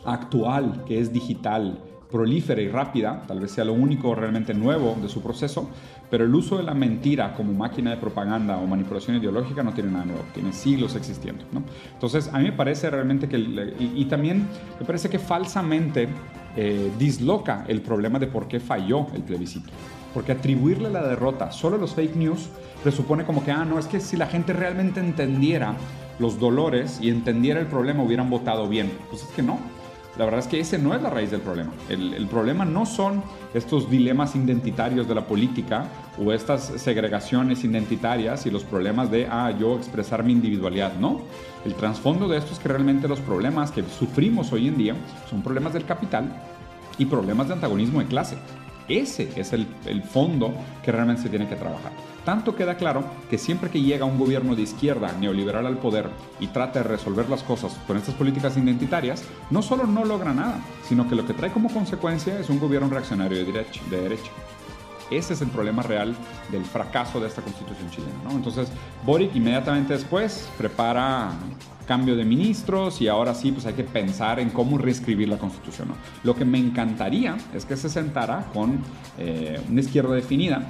actual, 0.05 0.83
que 0.87 0.99
es 0.99 1.13
digital, 1.13 1.79
prolífera 2.11 2.61
y 2.61 2.69
rápida, 2.69 3.23
tal 3.27 3.39
vez 3.39 3.51
sea 3.51 3.65
lo 3.65 3.73
único 3.73 4.15
realmente 4.15 4.53
nuevo 4.53 4.95
de 5.01 5.09
su 5.09 5.21
proceso, 5.21 5.69
pero 6.09 6.23
el 6.23 6.33
uso 6.33 6.57
de 6.57 6.63
la 6.63 6.73
mentira 6.73 7.33
como 7.33 7.53
máquina 7.53 7.91
de 7.91 7.97
propaganda 7.97 8.57
o 8.57 8.65
manipulación 8.65 9.17
ideológica 9.17 9.61
no 9.61 9.73
tiene 9.73 9.91
nada 9.91 10.05
nuevo, 10.05 10.23
tiene 10.33 10.53
siglos 10.53 10.95
existiendo. 10.95 11.43
Entonces, 11.93 12.29
a 12.33 12.37
mí 12.37 12.45
me 12.45 12.53
parece 12.53 12.89
realmente 12.89 13.27
que, 13.27 13.37
y, 13.37 14.05
también 14.05 14.47
me 14.79 14.85
parece 14.85 15.09
que 15.09 15.19
falsamente 15.19 16.07
eh, 16.55 16.91
disloca 16.97 17.65
el 17.67 17.81
problema 17.81 18.19
de 18.19 18.27
por 18.27 18.47
qué 18.47 18.59
falló 18.59 19.07
el 19.13 19.23
plebiscito. 19.23 19.69
Porque 20.17 20.31
atribuirle 20.31 20.89
la 20.89 21.07
derrota 21.07 21.51
solo 21.51 21.75
a 21.75 21.79
los 21.79 21.93
fake 21.93 22.15
news 22.15 22.49
presupone 22.81 23.23
como 23.23 23.45
que, 23.45 23.51
ah, 23.51 23.63
no, 23.63 23.77
es 23.77 23.85
que 23.85 23.99
si 23.99 24.17
la 24.17 24.25
gente 24.25 24.51
realmente 24.51 24.99
entendiera 24.99 25.75
los 26.17 26.39
dolores 26.39 26.97
y 26.99 27.11
entendiera 27.11 27.59
el 27.59 27.67
problema 27.67 28.01
hubieran 28.01 28.27
votado 28.27 28.67
bien. 28.67 28.91
Pues 29.11 29.21
es 29.21 29.29
que 29.29 29.43
no. 29.43 29.59
La 30.17 30.25
verdad 30.25 30.39
es 30.39 30.47
que 30.47 30.59
ese 30.59 30.79
no 30.79 30.95
es 30.95 31.03
la 31.03 31.11
raíz 31.11 31.29
del 31.29 31.41
problema. 31.41 31.71
El, 31.87 32.25
problema 32.25 32.65
no 32.65 32.87
son 32.87 33.21
estos 33.53 33.91
dilemas 33.91 34.35
identitarios 34.35 35.07
de 35.07 35.13
la 35.13 35.27
política 35.27 35.85
o 36.17 36.33
estas 36.33 36.63
segregaciones 36.77 37.63
identitarias 37.63 38.47
y 38.47 38.49
los 38.49 38.63
problemas 38.63 39.11
de, 39.11 39.27
ah, 39.29 39.51
yo 39.51 39.77
expresar 39.77 40.23
mi 40.23 40.33
individualidad. 40.33 40.93
No. 40.95 41.21
El 41.63 41.75
trasfondo 41.75 42.27
de 42.27 42.39
esto 42.39 42.53
es 42.53 42.57
que 42.57 42.69
realmente 42.69 43.07
los 43.07 43.19
problemas 43.19 43.69
que 43.69 43.83
sufrimos 43.83 44.51
hoy 44.51 44.67
en 44.67 44.77
día 44.79 44.95
son 45.29 45.43
problemas 45.43 45.73
del 45.73 45.85
capital 45.85 46.41
y 46.97 47.05
problemas 47.05 47.49
de 47.49 47.53
antagonismo 47.53 47.99
de 47.99 48.07
clase. 48.07 48.35
Ese 48.87 49.29
es 49.35 49.53
el, 49.53 49.67
el 49.85 50.03
fondo 50.03 50.53
que 50.83 50.91
realmente 50.91 51.23
se 51.23 51.29
tiene 51.29 51.47
que 51.47 51.55
trabajar. 51.55 51.91
Tanto 52.27 52.55
queda 52.55 52.75
claro 52.75 53.05
que 53.29 53.37
siempre 53.37 53.69
que 53.69 53.81
llega 53.81 54.03
un 54.03 54.17
gobierno 54.17 54.53
de 54.53 54.61
izquierda 54.63 55.13
neoliberal 55.13 55.65
al 55.65 55.77
poder 55.77 56.09
y 56.41 56.47
trata 56.47 56.79
de 56.79 56.89
resolver 56.89 57.29
las 57.29 57.41
cosas 57.41 57.73
con 57.87 57.95
estas 57.95 58.15
políticas 58.15 58.57
identitarias, 58.57 59.23
no 59.49 59.61
solo 59.61 59.85
no 59.85 60.03
logra 60.03 60.33
nada, 60.33 60.59
sino 60.87 61.07
que 61.07 61.15
lo 61.15 61.25
que 61.25 61.33
trae 61.33 61.51
como 61.51 61.69
consecuencia 61.69 62.37
es 62.37 62.49
un 62.49 62.59
gobierno 62.59 62.89
reaccionario 62.89 63.37
de 63.37 63.45
derecha. 63.45 63.81
De 63.89 64.01
derecha. 64.01 64.29
Ese 65.09 65.35
es 65.35 65.41
el 65.41 65.47
problema 65.47 65.83
real 65.83 66.15
del 66.51 66.65
fracaso 66.65 67.21
de 67.21 67.29
esta 67.29 67.41
constitución 67.41 67.89
chilena. 67.91 68.31
Entonces, 68.31 68.67
Boric 69.05 69.33
inmediatamente 69.33 69.93
después 69.93 70.49
prepara 70.57 71.31
cambio 71.87 72.15
de 72.15 72.25
ministros 72.25 73.01
y 73.01 73.07
ahora 73.07 73.33
sí, 73.33 73.51
pues 73.51 73.65
hay 73.65 73.73
que 73.73 73.83
pensar 73.83 74.39
en 74.39 74.49
cómo 74.49 74.77
reescribir 74.77 75.29
la 75.29 75.37
constitución. 75.37 75.87
Lo 76.23 76.35
que 76.35 76.45
me 76.45 76.59
encantaría 76.59 77.37
es 77.53 77.65
que 77.65 77.77
se 77.77 77.89
sentara 77.89 78.45
con 78.53 78.79
eh, 79.17 79.59
una 79.69 79.81
izquierda 79.81 80.13
definida, 80.13 80.67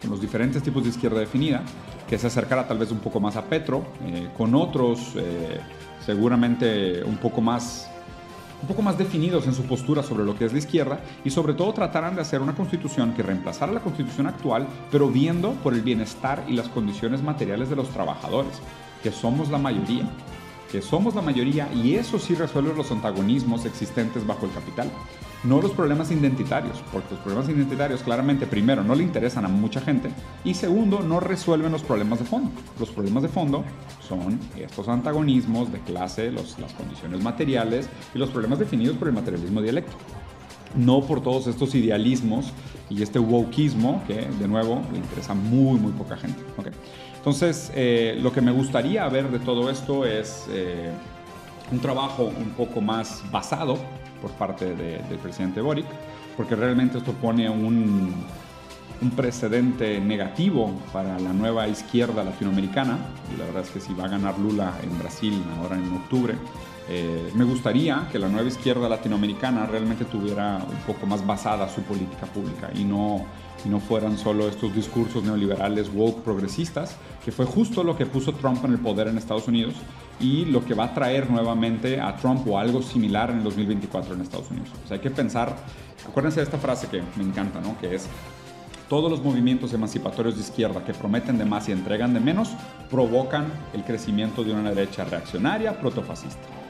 con 0.00 0.10
los 0.10 0.20
diferentes 0.20 0.62
tipos 0.62 0.84
de 0.84 0.90
izquierda 0.90 1.18
definida, 1.18 1.62
que 2.08 2.18
se 2.18 2.28
acercara 2.28 2.68
tal 2.68 2.78
vez 2.78 2.92
un 2.92 2.98
poco 2.98 3.18
más 3.18 3.34
a 3.36 3.46
Petro, 3.46 3.84
eh, 4.04 4.28
con 4.36 4.54
otros 4.54 5.14
eh, 5.16 5.58
seguramente 6.04 7.02
un 7.02 7.16
poco 7.16 7.40
más 7.40 7.90
un 8.62 8.68
poco 8.68 8.80
más 8.80 8.96
definidos 8.96 9.46
en 9.46 9.54
su 9.54 9.64
postura 9.64 10.02
sobre 10.02 10.24
lo 10.24 10.34
que 10.34 10.46
es 10.46 10.52
la 10.52 10.58
izquierda 10.58 11.00
y 11.24 11.30
sobre 11.30 11.52
todo 11.52 11.74
trataran 11.74 12.14
de 12.14 12.22
hacer 12.22 12.40
una 12.40 12.54
constitución 12.54 13.12
que 13.12 13.22
reemplazara 13.22 13.70
la 13.70 13.80
constitución 13.80 14.26
actual, 14.26 14.66
pero 14.90 15.08
viendo 15.08 15.52
por 15.62 15.74
el 15.74 15.82
bienestar 15.82 16.42
y 16.48 16.54
las 16.54 16.68
condiciones 16.68 17.22
materiales 17.22 17.68
de 17.68 17.76
los 17.76 17.90
trabajadores, 17.90 18.62
que 19.02 19.12
somos 19.12 19.48
la 19.48 19.58
mayoría, 19.58 20.08
que 20.70 20.82
somos 20.82 21.14
la 21.14 21.22
mayoría 21.22 21.72
y 21.72 21.94
eso 21.94 22.18
sí 22.18 22.34
resuelve 22.34 22.74
los 22.74 22.90
antagonismos 22.90 23.64
existentes 23.64 24.26
bajo 24.26 24.46
el 24.46 24.52
capital 24.52 24.90
no 25.46 25.60
los 25.60 25.72
problemas 25.72 26.10
identitarios, 26.10 26.82
porque 26.92 27.14
los 27.14 27.20
problemas 27.20 27.48
identitarios 27.48 28.02
claramente, 28.02 28.46
primero, 28.46 28.82
no 28.82 28.94
le 28.94 29.04
interesan 29.04 29.44
a 29.44 29.48
mucha 29.48 29.80
gente 29.80 30.10
y 30.44 30.54
segundo, 30.54 31.00
no 31.00 31.20
resuelven 31.20 31.72
los 31.72 31.82
problemas 31.82 32.18
de 32.18 32.24
fondo. 32.24 32.50
Los 32.80 32.90
problemas 32.90 33.22
de 33.22 33.28
fondo 33.28 33.64
son 34.06 34.38
estos 34.56 34.88
antagonismos 34.88 35.72
de 35.72 35.78
clase, 35.80 36.32
las 36.32 36.54
condiciones 36.76 37.22
materiales 37.22 37.88
y 38.14 38.18
los 38.18 38.30
problemas 38.30 38.58
definidos 38.58 38.96
por 38.96 39.08
el 39.08 39.14
materialismo 39.14 39.62
dialéctico. 39.62 39.98
No 40.74 41.00
por 41.02 41.22
todos 41.22 41.46
estos 41.46 41.74
idealismos 41.74 42.52
y 42.90 43.02
este 43.02 43.18
wokismo 43.18 44.02
que, 44.06 44.26
de 44.26 44.48
nuevo, 44.48 44.82
le 44.92 44.98
interesa 44.98 45.34
muy, 45.34 45.78
muy 45.78 45.92
poca 45.92 46.16
gente. 46.16 46.42
Entonces, 47.16 47.72
eh, 47.74 48.18
lo 48.20 48.32
que 48.32 48.40
me 48.40 48.52
gustaría 48.52 49.08
ver 49.08 49.30
de 49.30 49.38
todo 49.38 49.70
esto 49.70 50.04
es 50.04 50.46
eh, 50.50 50.90
un 51.72 51.80
trabajo 51.80 52.24
un 52.24 52.50
poco 52.50 52.80
más 52.80 53.22
basado 53.30 53.78
por 54.22 54.30
parte 54.32 54.74
del 54.74 55.18
presidente 55.18 55.60
Boric, 55.60 55.86
porque 56.36 56.54
realmente 56.54 56.98
esto 56.98 57.12
pone 57.12 57.48
un, 57.48 58.14
un 59.02 59.10
precedente 59.10 60.00
negativo 60.00 60.72
para 60.92 61.18
la 61.18 61.32
nueva 61.32 61.68
izquierda 61.68 62.24
latinoamericana. 62.24 62.98
Y 63.34 63.38
la 63.38 63.46
verdad 63.46 63.62
es 63.62 63.70
que 63.70 63.80
si 63.80 63.92
va 63.94 64.04
a 64.04 64.08
ganar 64.08 64.38
Lula 64.38 64.72
en 64.82 64.98
Brasil 64.98 65.42
ahora 65.60 65.76
en 65.76 65.92
octubre, 65.94 66.34
eh, 66.88 67.32
me 67.34 67.44
gustaría 67.44 68.08
que 68.12 68.18
la 68.18 68.28
nueva 68.28 68.48
izquierda 68.48 68.88
latinoamericana 68.88 69.66
realmente 69.66 70.04
tuviera 70.04 70.58
un 70.58 70.78
poco 70.86 71.06
más 71.06 71.26
basada 71.26 71.68
su 71.68 71.82
política 71.82 72.26
pública 72.26 72.70
y 72.74 72.84
no, 72.84 73.24
no 73.68 73.80
fueran 73.80 74.16
solo 74.16 74.48
estos 74.48 74.74
discursos 74.74 75.24
neoliberales 75.24 75.90
woke 75.92 76.22
progresistas, 76.22 76.96
que 77.24 77.32
fue 77.32 77.44
justo 77.44 77.82
lo 77.82 77.96
que 77.96 78.06
puso 78.06 78.32
Trump 78.32 78.64
en 78.64 78.72
el 78.72 78.78
poder 78.78 79.08
en 79.08 79.18
Estados 79.18 79.48
Unidos 79.48 79.74
y 80.20 80.44
lo 80.44 80.64
que 80.64 80.74
va 80.74 80.84
a 80.84 80.94
traer 80.94 81.28
nuevamente 81.28 82.00
a 82.00 82.16
Trump 82.16 82.46
o 82.48 82.58
algo 82.58 82.80
similar 82.82 83.30
en 83.30 83.38
el 83.38 83.44
2024 83.44 84.14
en 84.14 84.20
Estados 84.20 84.50
Unidos. 84.50 84.70
O 84.84 84.88
sea, 84.88 84.96
hay 84.96 85.02
que 85.02 85.10
pensar, 85.10 85.56
acuérdense 86.08 86.40
de 86.40 86.44
esta 86.44 86.58
frase 86.58 86.86
que 86.86 87.02
me 87.16 87.24
encanta, 87.24 87.60
¿no? 87.60 87.76
Que 87.78 87.96
es, 87.96 88.06
todos 88.88 89.10
los 89.10 89.20
movimientos 89.20 89.72
emancipatorios 89.74 90.36
de 90.36 90.42
izquierda 90.42 90.84
que 90.84 90.94
prometen 90.94 91.36
de 91.36 91.44
más 91.44 91.68
y 91.68 91.72
entregan 91.72 92.14
de 92.14 92.20
menos 92.20 92.50
provocan 92.88 93.52
el 93.74 93.82
crecimiento 93.82 94.44
de 94.44 94.52
una 94.52 94.70
derecha 94.70 95.04
reaccionaria 95.04 95.78
protofascista 95.80 96.65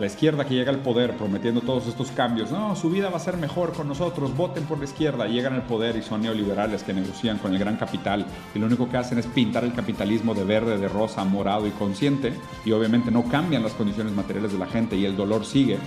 la 0.00 0.06
izquierda 0.06 0.44
que 0.44 0.54
llega 0.54 0.70
al 0.70 0.78
poder 0.78 1.16
prometiendo 1.16 1.60
todos 1.60 1.86
estos 1.86 2.10
cambios, 2.10 2.50
no, 2.50 2.74
su 2.74 2.90
vida 2.90 3.10
va 3.10 3.18
a 3.18 3.20
ser 3.20 3.36
mejor 3.36 3.72
con 3.72 3.86
nosotros, 3.86 4.36
voten 4.36 4.64
por 4.64 4.78
la 4.78 4.84
izquierda, 4.84 5.26
llegan 5.26 5.52
al 5.52 5.62
poder 5.62 5.96
y 5.96 6.02
son 6.02 6.22
neoliberales 6.22 6.82
que 6.82 6.94
negocian 6.94 7.38
con 7.38 7.52
el 7.52 7.58
gran 7.58 7.76
capital 7.76 8.26
y 8.54 8.58
lo 8.58 8.66
único 8.66 8.88
que 8.88 8.96
hacen 8.96 9.18
es 9.18 9.26
pintar 9.26 9.62
el 9.64 9.74
capitalismo 9.74 10.34
de 10.34 10.44
verde, 10.44 10.78
de 10.78 10.88
rosa, 10.88 11.24
morado 11.24 11.66
y 11.66 11.70
consciente 11.70 12.32
y 12.64 12.72
obviamente 12.72 13.10
no 13.10 13.28
cambian 13.28 13.62
las 13.62 13.72
condiciones 13.72 14.12
materiales 14.12 14.52
de 14.52 14.58
la 14.58 14.66
gente 14.66 14.96
y 14.96 15.04
el 15.04 15.16
dolor 15.16 15.44
sigue 15.44 15.78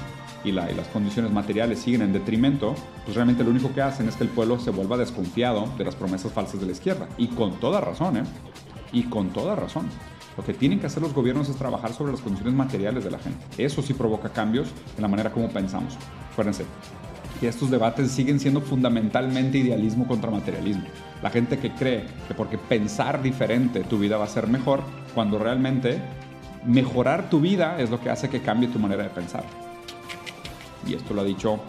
y, 0.43 0.49
y 0.49 0.51
las 0.51 0.87
condiciones 0.91 1.31
materiales 1.31 1.79
siguen 1.79 2.03
en 2.03 2.13
detrimento, 2.13 2.75
pues 3.05 3.15
realmente 3.15 3.43
lo 3.43 3.49
único 3.49 3.73
que 3.73 3.81
hacen 3.81 4.07
es 4.07 4.15
que 4.15 4.23
el 4.23 4.29
pueblo 4.29 4.59
se 4.59 4.69
vuelva 4.69 4.95
desconfiado 4.97 5.67
de 5.77 5.85
las 5.85 5.95
promesas 5.95 6.31
falsas 6.31 6.59
de 6.59 6.67
la 6.67 6.71
izquierda 6.73 7.07
y 7.17 7.27
con 7.27 7.59
toda 7.59 7.81
razón, 7.81 8.17
¿eh? 8.17 8.23
Y 8.91 9.03
con 9.03 9.29
toda 9.29 9.55
razón. 9.55 9.89
Lo 10.37 10.43
que 10.43 10.53
tienen 10.53 10.79
que 10.79 10.87
hacer 10.87 11.03
los 11.03 11.13
gobiernos 11.13 11.49
es 11.49 11.55
trabajar 11.55 11.93
sobre 11.93 12.11
las 12.11 12.21
condiciones 12.21 12.55
materiales 12.55 13.03
de 13.03 13.11
la 13.11 13.19
gente. 13.19 13.45
Eso 13.57 13.81
sí 13.81 13.93
provoca 13.93 14.29
cambios 14.29 14.69
en 14.95 15.01
la 15.01 15.07
manera 15.07 15.31
como 15.31 15.49
pensamos. 15.49 15.95
Acuérdense 16.31 16.65
que 17.39 17.47
estos 17.47 17.69
debates 17.69 18.11
siguen 18.11 18.39
siendo 18.39 18.61
fundamentalmente 18.61 19.57
idealismo 19.57 20.07
contra 20.07 20.31
materialismo. 20.31 20.85
La 21.21 21.29
gente 21.29 21.57
que 21.57 21.71
cree 21.71 22.05
que 22.27 22.33
porque 22.33 22.57
pensar 22.57 23.21
diferente 23.21 23.81
tu 23.81 23.99
vida 23.99 24.17
va 24.17 24.25
a 24.25 24.29
ser 24.29 24.47
mejor, 24.47 24.81
cuando 25.13 25.37
realmente 25.37 26.01
mejorar 26.65 27.29
tu 27.29 27.39
vida 27.39 27.79
es 27.79 27.89
lo 27.89 27.99
que 27.99 28.09
hace 28.09 28.29
que 28.29 28.41
cambie 28.41 28.69
tu 28.69 28.79
manera 28.79 29.03
de 29.03 29.09
pensar. 29.09 29.43
Y 30.87 30.93
esto 30.95 31.13
lo 31.13 31.21
ha 31.21 31.25
dicho 31.25 31.59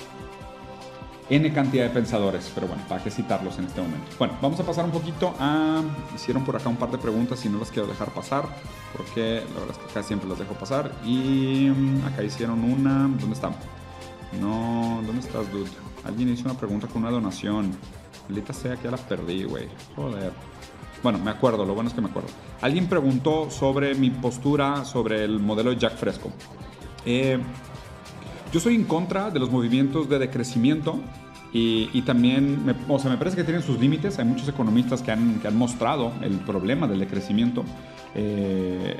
N 1.31 1.53
cantidad 1.55 1.85
de 1.85 1.91
pensadores, 1.91 2.51
pero 2.55 2.67
bueno, 2.67 2.83
para 2.89 3.03
qué 3.03 3.11
citarlos 3.11 3.59
en 3.59 3.65
este 3.65 3.81
momento. 3.81 4.07
Bueno, 4.19 4.37
vamos 4.43 4.61
a 4.61 4.63
pasar 4.63 4.85
un 4.85 4.91
poquito 4.91 5.35
a... 5.39 5.83
Hicieron 6.15 6.45
por 6.45 6.57
acá 6.57 6.69
un 6.69 6.77
par 6.77 6.91
de 6.91 6.99
preguntas 6.99 7.45
y 7.47 7.49
no 7.49 7.59
las 7.59 7.71
quiero 7.71 7.89
dejar 7.89 8.11
pasar, 8.11 8.45
porque 8.95 9.43
la 9.55 9.61
verdad 9.61 9.71
es 9.71 9.79
que 9.79 9.91
acá 9.91 10.03
siempre 10.03 10.29
las 10.29 10.39
dejo 10.39 10.53
pasar. 10.55 10.93
Y 11.05 11.71
mm, 11.75 12.07
acá 12.07 12.23
hicieron 12.23 12.63
una... 12.63 13.09
¿Dónde 13.19 13.33
está? 13.33 13.51
No, 14.39 15.01
¿dónde 15.07 15.21
estás, 15.21 15.51
dude? 15.51 15.71
Alguien 16.05 16.29
hizo 16.29 16.45
una 16.45 16.59
pregunta 16.59 16.87
con 16.89 17.03
una 17.03 17.11
donación. 17.11 17.73
Maldita 18.29 18.53
sea 18.53 18.77
que 18.77 18.85
ya 18.85 18.91
la 18.91 18.99
perdí, 18.99 19.45
güey. 19.45 19.69
Joder. 19.97 20.33
Bueno, 21.03 21.19
me 21.19 21.31
acuerdo, 21.31 21.65
lo 21.65 21.75
bueno 21.75 21.89
es 21.89 21.95
que 21.95 22.01
me 22.01 22.09
acuerdo. 22.09 22.29
Alguien 22.61 22.87
preguntó 22.87 23.51
sobre 23.51 23.95
mi 23.95 24.11
postura 24.11 24.85
sobre 24.85 25.25
el 25.25 25.39
modelo 25.39 25.71
de 25.71 25.77
Jack 25.77 25.97
Fresco. 25.97 26.31
Eh, 27.05 27.39
yo 28.55 28.61
soy 28.61 28.77
en 28.77 28.85
contra 28.85 29.33
de 29.33 29.40
los 29.40 29.51
movimientos 29.51 30.09
de 30.09 30.17
decrecimiento 30.21 31.01
y, 31.53 32.03
también, 32.03 32.64
me, 32.64 32.75
o 32.88 33.01
sea, 33.01 33.11
me 33.11 33.17
parece 33.17 33.37
que 33.37 33.43
tienen 33.43 33.62
sus 33.62 33.81
límites. 33.81 34.19
Hay 34.21 34.25
muchos 34.25 34.49
economistas 34.49 35.03
que 35.03 35.11
han, 35.11 35.40
mostrado 35.57 36.12
el 36.23 36.38
problema 36.38 36.87
del 36.87 37.01
decrecimiento. 37.01 37.64
Eh, 38.14 38.97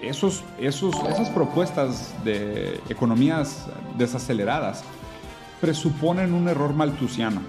esos, 0.00 0.44
esos, 0.60 0.94
esas 1.08 1.28
propuestas 1.30 2.14
de 2.24 2.80
economías 2.88 3.66
desaceleradas 3.96 4.84
presuponen 5.60 6.32
un 6.32 6.48
error 6.48 6.72
maltusiano, 6.72 7.40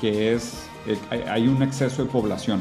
que 0.00 0.32
es 0.32 0.68
eh, 0.86 1.24
hay 1.28 1.48
un 1.48 1.60
exceso 1.62 2.04
de 2.04 2.10
población 2.10 2.60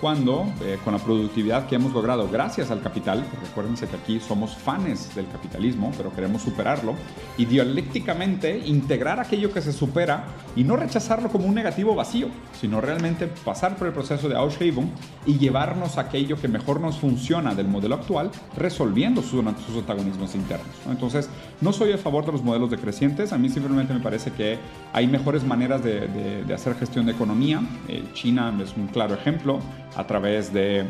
cuando 0.00 0.46
eh, 0.62 0.78
con 0.82 0.94
la 0.94 0.98
productividad 0.98 1.66
que 1.66 1.74
hemos 1.74 1.92
logrado 1.92 2.28
gracias 2.28 2.70
al 2.70 2.80
capital, 2.80 3.24
recuérdense 3.42 3.86
que 3.86 3.96
aquí 3.96 4.20
somos 4.20 4.56
fans 4.56 5.14
del 5.14 5.28
capitalismo, 5.28 5.92
pero 5.96 6.12
queremos 6.12 6.42
superarlo, 6.42 6.94
y 7.36 7.44
dialécticamente 7.44 8.58
integrar 8.58 9.20
aquello 9.20 9.52
que 9.52 9.60
se 9.60 9.72
supera 9.72 10.24
y 10.56 10.64
no 10.64 10.76
rechazarlo 10.76 11.28
como 11.28 11.46
un 11.46 11.54
negativo 11.54 11.94
vacío, 11.94 12.28
sino 12.58 12.80
realmente 12.80 13.26
pasar 13.26 13.76
por 13.76 13.86
el 13.86 13.92
proceso 13.92 14.28
de 14.28 14.36
Ausschreibung 14.36 14.88
y 15.26 15.38
llevarnos 15.38 15.98
aquello 15.98 16.40
que 16.40 16.48
mejor 16.48 16.80
nos 16.80 16.98
funciona 16.98 17.54
del 17.54 17.68
modelo 17.68 17.94
actual, 17.96 18.30
resolviendo 18.56 19.22
sus, 19.22 19.44
sus 19.66 19.76
antagonismos 19.76 20.34
internos. 20.34 20.68
Entonces, 20.88 21.28
no 21.60 21.72
soy 21.72 21.92
a 21.92 21.98
favor 21.98 22.24
de 22.24 22.32
los 22.32 22.42
modelos 22.42 22.70
decrecientes, 22.70 23.32
a 23.32 23.38
mí 23.38 23.48
simplemente 23.48 23.92
me 23.92 24.00
parece 24.00 24.32
que 24.32 24.58
hay 24.92 25.06
mejores 25.06 25.44
maneras 25.44 25.82
de, 25.82 26.44
hacer 26.54 26.74
gestión 26.74 27.06
de 27.06 27.12
economía. 27.12 27.60
Eh, 27.88 28.02
China 28.12 28.52
es 28.62 28.76
un 28.76 28.88
claro 28.88 29.14
ejemplo 29.14 29.60
a 29.96 30.06
través 30.06 30.52
de 30.52 30.86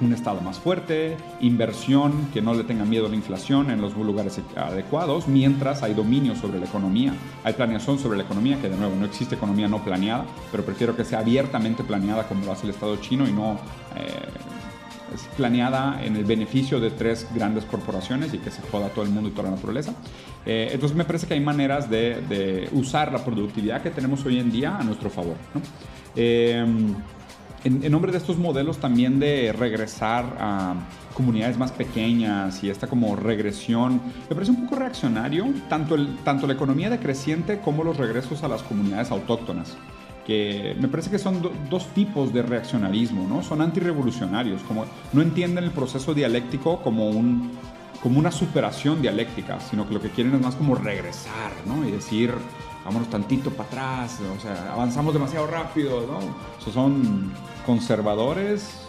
un 0.00 0.12
Estado 0.12 0.40
más 0.40 0.58
fuerte, 0.58 1.16
inversión 1.40 2.28
que 2.32 2.40
no 2.40 2.54
le 2.54 2.64
tenga 2.64 2.84
miedo 2.84 3.06
a 3.06 3.08
la 3.08 3.16
inflación 3.16 3.70
en 3.70 3.80
los 3.80 3.96
lugares 3.96 4.40
adecuados, 4.56 5.26
mientras 5.26 5.82
hay 5.82 5.94
dominio 5.94 6.36
sobre 6.36 6.60
la 6.60 6.66
economía, 6.66 7.14
hay 7.44 7.54
planeación 7.54 7.98
sobre 7.98 8.16
la 8.16 8.24
economía, 8.24 8.60
que 8.60 8.68
de 8.68 8.76
nuevo 8.76 8.94
no 8.94 9.06
existe 9.06 9.34
economía 9.34 9.68
no 9.68 9.82
planeada, 9.82 10.24
pero 10.50 10.64
prefiero 10.64 10.96
que 10.96 11.04
sea 11.04 11.20
abiertamente 11.20 11.82
planeada 11.82 12.28
como 12.28 12.44
lo 12.44 12.52
hace 12.52 12.64
el 12.64 12.70
Estado 12.70 12.96
chino 12.96 13.28
y 13.28 13.32
no 13.32 13.54
eh, 13.96 15.14
es 15.14 15.22
planeada 15.36 16.04
en 16.04 16.16
el 16.16 16.24
beneficio 16.24 16.78
de 16.80 16.90
tres 16.90 17.26
grandes 17.34 17.64
corporaciones 17.64 18.32
y 18.34 18.38
que 18.38 18.50
se 18.50 18.62
joda 18.62 18.90
todo 18.90 19.04
el 19.04 19.10
mundo 19.10 19.30
y 19.30 19.32
toda 19.32 19.50
la 19.50 19.56
naturaleza. 19.56 19.94
Eh, 20.44 20.68
entonces 20.72 20.96
me 20.96 21.04
parece 21.04 21.26
que 21.26 21.34
hay 21.34 21.40
maneras 21.40 21.90
de, 21.90 22.68
usar 22.72 23.10
la 23.10 23.24
productividad 23.24 23.82
que 23.82 23.90
tenemos 23.90 24.24
hoy 24.26 24.38
en 24.38 24.52
día 24.52 24.76
a 24.76 24.84
nuestro 24.84 25.10
favor. 25.10 25.36
Eh, 26.14 26.64
en, 27.64 27.90
nombre 27.90 28.12
de 28.12 28.18
estos 28.18 28.38
modelos 28.38 28.78
también 28.78 29.18
de 29.18 29.52
regresar 29.52 30.36
a 30.40 30.74
comunidades 31.14 31.58
más 31.58 31.72
pequeñas 31.72 32.62
y 32.62 32.70
esta 32.70 32.86
como 32.86 33.16
regresión, 33.16 34.00
me 34.28 34.34
parece 34.34 34.52
un 34.52 34.64
poco 34.64 34.76
reaccionario, 34.76 35.46
tanto, 35.68 35.94
el, 35.94 36.16
tanto 36.18 36.46
la 36.46 36.52
economía 36.52 36.90
decreciente 36.90 37.58
como 37.58 37.82
los 37.82 37.96
regresos 37.96 38.42
a 38.44 38.48
las 38.48 38.62
comunidades 38.62 39.10
autóctonas 39.10 39.76
que 40.28 40.76
me 40.78 40.88
parece 40.88 41.08
que 41.10 41.18
son 41.18 41.40
dos 41.70 41.86
tipos 41.94 42.34
de 42.34 42.42
reaccionarismo, 42.42 43.26
¿no? 43.26 43.42
Son 43.42 43.62
antirrevolucionarios, 43.62 44.62
como 44.64 44.84
no 45.14 45.22
entienden 45.22 45.64
el 45.64 45.70
proceso 45.70 46.12
dialéctico 46.12 46.82
como, 46.82 47.08
un, 47.08 47.52
como 48.02 48.18
una 48.18 48.30
superación 48.30 49.00
dialéctica, 49.00 49.58
sino 49.58 49.88
que 49.88 49.94
lo 49.94 50.02
que 50.02 50.10
quieren 50.10 50.34
es 50.34 50.42
más 50.42 50.54
como 50.54 50.74
regresar, 50.74 51.52
¿no? 51.66 51.88
Y 51.88 51.90
decir, 51.90 52.34
vámonos 52.88 53.10
tantito 53.10 53.50
para 53.50 53.68
atrás, 53.68 54.18
o 54.34 54.40
sea, 54.40 54.72
avanzamos 54.72 55.12
demasiado 55.12 55.46
rápido, 55.46 56.06
¿no? 56.06 56.20
son 56.72 57.34
conservadores 57.66 58.86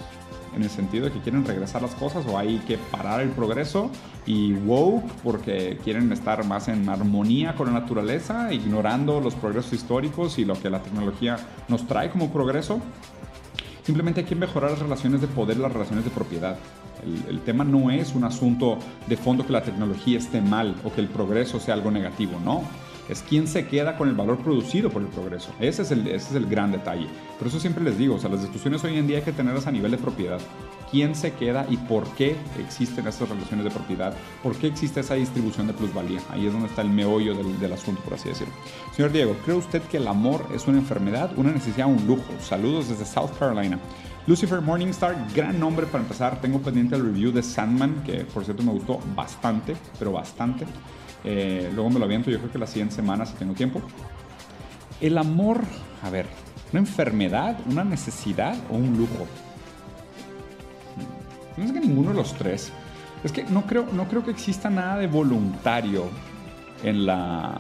en 0.56 0.64
el 0.64 0.70
sentido 0.70 1.06
de 1.06 1.12
que 1.12 1.20
quieren 1.20 1.44
regresar 1.44 1.82
las 1.82 1.96
cosas 1.96 2.26
o 2.26 2.38
hay 2.38 2.60
que 2.60 2.78
parar 2.78 3.20
el 3.20 3.30
progreso 3.30 3.92
y 4.26 4.54
woke 4.54 5.04
porque 5.22 5.78
quieren 5.84 6.14
estar 6.14 6.46
más 6.46 6.70
en 6.70 6.88
armonía 6.88 7.56
con 7.56 7.68
la 7.68 7.80
naturaleza, 7.80 8.54
ignorando 8.54 9.20
los 9.20 9.36
progresos 9.36 9.74
históricos 9.74 10.40
y 10.40 10.46
lo 10.46 10.54
que 10.54 10.70
la 10.70 10.82
tecnología 10.82 11.38
nos 11.68 11.86
trae 11.86 12.10
como 12.10 12.32
progreso. 12.32 12.80
Simplemente 13.84 14.22
hay 14.22 14.28
que 14.28 14.36
mejorar 14.36 14.72
las 14.72 14.80
relaciones 14.80 15.20
de 15.20 15.28
poder, 15.28 15.58
las 15.58 15.74
relaciones 15.74 16.06
de 16.06 16.12
propiedad. 16.12 16.58
El, 17.04 17.36
el, 17.36 17.42
tema 17.42 17.66
no 17.66 17.92
es 17.92 18.16
un 18.16 18.24
asunto 18.24 18.78
de 19.08 19.18
fondo 19.18 19.46
que 19.46 19.54
la 19.54 19.64
tecnología 19.64 20.18
esté 20.18 20.42
mal 20.42 20.76
o 20.86 20.92
que 20.92 21.02
el 21.02 21.08
progreso 21.08 21.60
sea 21.60 21.74
algo 21.74 21.92
negativo, 21.92 22.40
no 22.44 22.64
es 23.10 23.24
quién 23.28 23.48
se 23.48 23.68
queda 23.68 23.98
con 23.98 24.08
el 24.08 24.16
valor 24.16 24.38
producido 24.38 24.90
por 24.90 25.02
el 25.02 25.08
progreso. 25.08 25.52
Ese 25.60 25.82
es 25.82 25.92
el, 25.92 26.08
ese 26.08 26.30
es 26.30 26.36
el 26.36 26.46
gran 26.46 26.72
detalle. 26.72 27.08
Por 27.38 27.48
eso 27.48 27.60
siempre 27.60 27.84
les 27.84 27.98
digo, 27.98 28.16
o 28.16 28.20
sea, 28.20 28.30
las 28.30 28.42
discusiones 28.42 28.84
hoy 28.84 28.98
en 28.98 29.08
día 29.08 29.18
hay 29.18 29.24
que 29.24 29.32
tenerlas 29.32 29.68
a 29.68 29.72
nivel 29.72 29.92
de 29.92 29.98
propiedad. 29.98 30.40
¿Quién 30.92 31.16
se 31.16 31.34
queda 31.34 31.66
y 31.70 31.78
por 31.78 32.08
qué 32.16 32.36
existen 32.60 33.08
estas 33.08 33.30
relaciones 33.30 33.66
de 33.66 33.72
propiedad? 33.72 34.14
¿Por 34.42 34.56
qué 34.56 34.68
existe 34.68 35.02
esa 35.02 35.16
distribución 35.16 35.68
de 35.68 35.74
plusvalía? 35.74 36.20
Ahí 36.30 36.48
es 36.48 36.54
donde 36.54 36.68
está 36.68 36.82
el 36.82 36.90
meollo 36.90 37.36
del, 37.36 37.60
del 37.60 37.74
asunto, 37.74 38.02
por 38.02 38.14
así 38.14 38.30
decirlo. 38.30 38.54
Señor 38.96 39.12
Diego, 39.12 39.36
¿cree 39.46 39.56
usted 39.56 39.82
que 39.84 39.98
el 39.98 40.08
amor 40.08 40.46
es 40.54 40.68
una 40.68 40.80
enfermedad, 40.80 41.32
una 41.36 41.52
necesidad, 41.52 41.88
un 41.88 42.08
lujo? 42.08 42.34
Saludos 42.40 42.90
desde 42.90 43.06
South 43.06 43.32
Carolina. 43.38 43.80
Lucifer 44.28 44.62
Morningstar, 44.62 45.16
gran 45.34 45.60
nombre 45.60 45.88
para 45.88 46.04
empezar. 46.04 46.40
Tengo 46.40 46.60
pendiente 46.60 46.96
el 46.96 47.04
review 47.04 47.32
de 47.32 47.42
Sandman, 47.42 48.04
que 48.04 48.26
por 48.26 48.46
cierto 48.46 48.62
me 48.62 48.72
gustó 48.72 49.00
bastante, 49.16 49.76
pero 49.98 50.12
bastante. 50.12 50.66
Eh, 51.24 51.70
luego 51.74 51.90
me 51.90 52.00
lo 52.00 52.06
aviento, 52.06 52.32
yo 52.32 52.40
creo 52.40 52.52
que 52.52 52.58
las 52.58 52.72
100 52.72 52.92
semanas 52.92 53.30
si 53.30 53.36
tengo 53.36 53.54
tiempo. 53.54 53.82
El 55.02 55.18
amor, 55.18 55.64
a 56.04 56.10
ver, 56.10 56.26
¿una 56.72 56.80
enfermedad, 56.80 57.58
una 57.70 57.84
necesidad 57.84 58.58
o 58.70 58.76
un 58.76 58.98
lujo? 58.98 59.28
No 61.58 61.66
es 61.66 61.72
que 61.72 61.80
ninguno 61.80 62.10
de 62.12 62.16
los 62.16 62.34
tres. 62.34 62.72
Es 63.24 63.32
que 63.34 63.44
no 63.44 63.66
creo, 63.66 63.86
no 63.92 64.08
creo 64.08 64.24
que 64.24 64.32
exista 64.32 64.70
nada 64.70 64.98
de 64.98 65.08
voluntario 65.08 66.06
en 66.84 67.06
la 67.06 67.60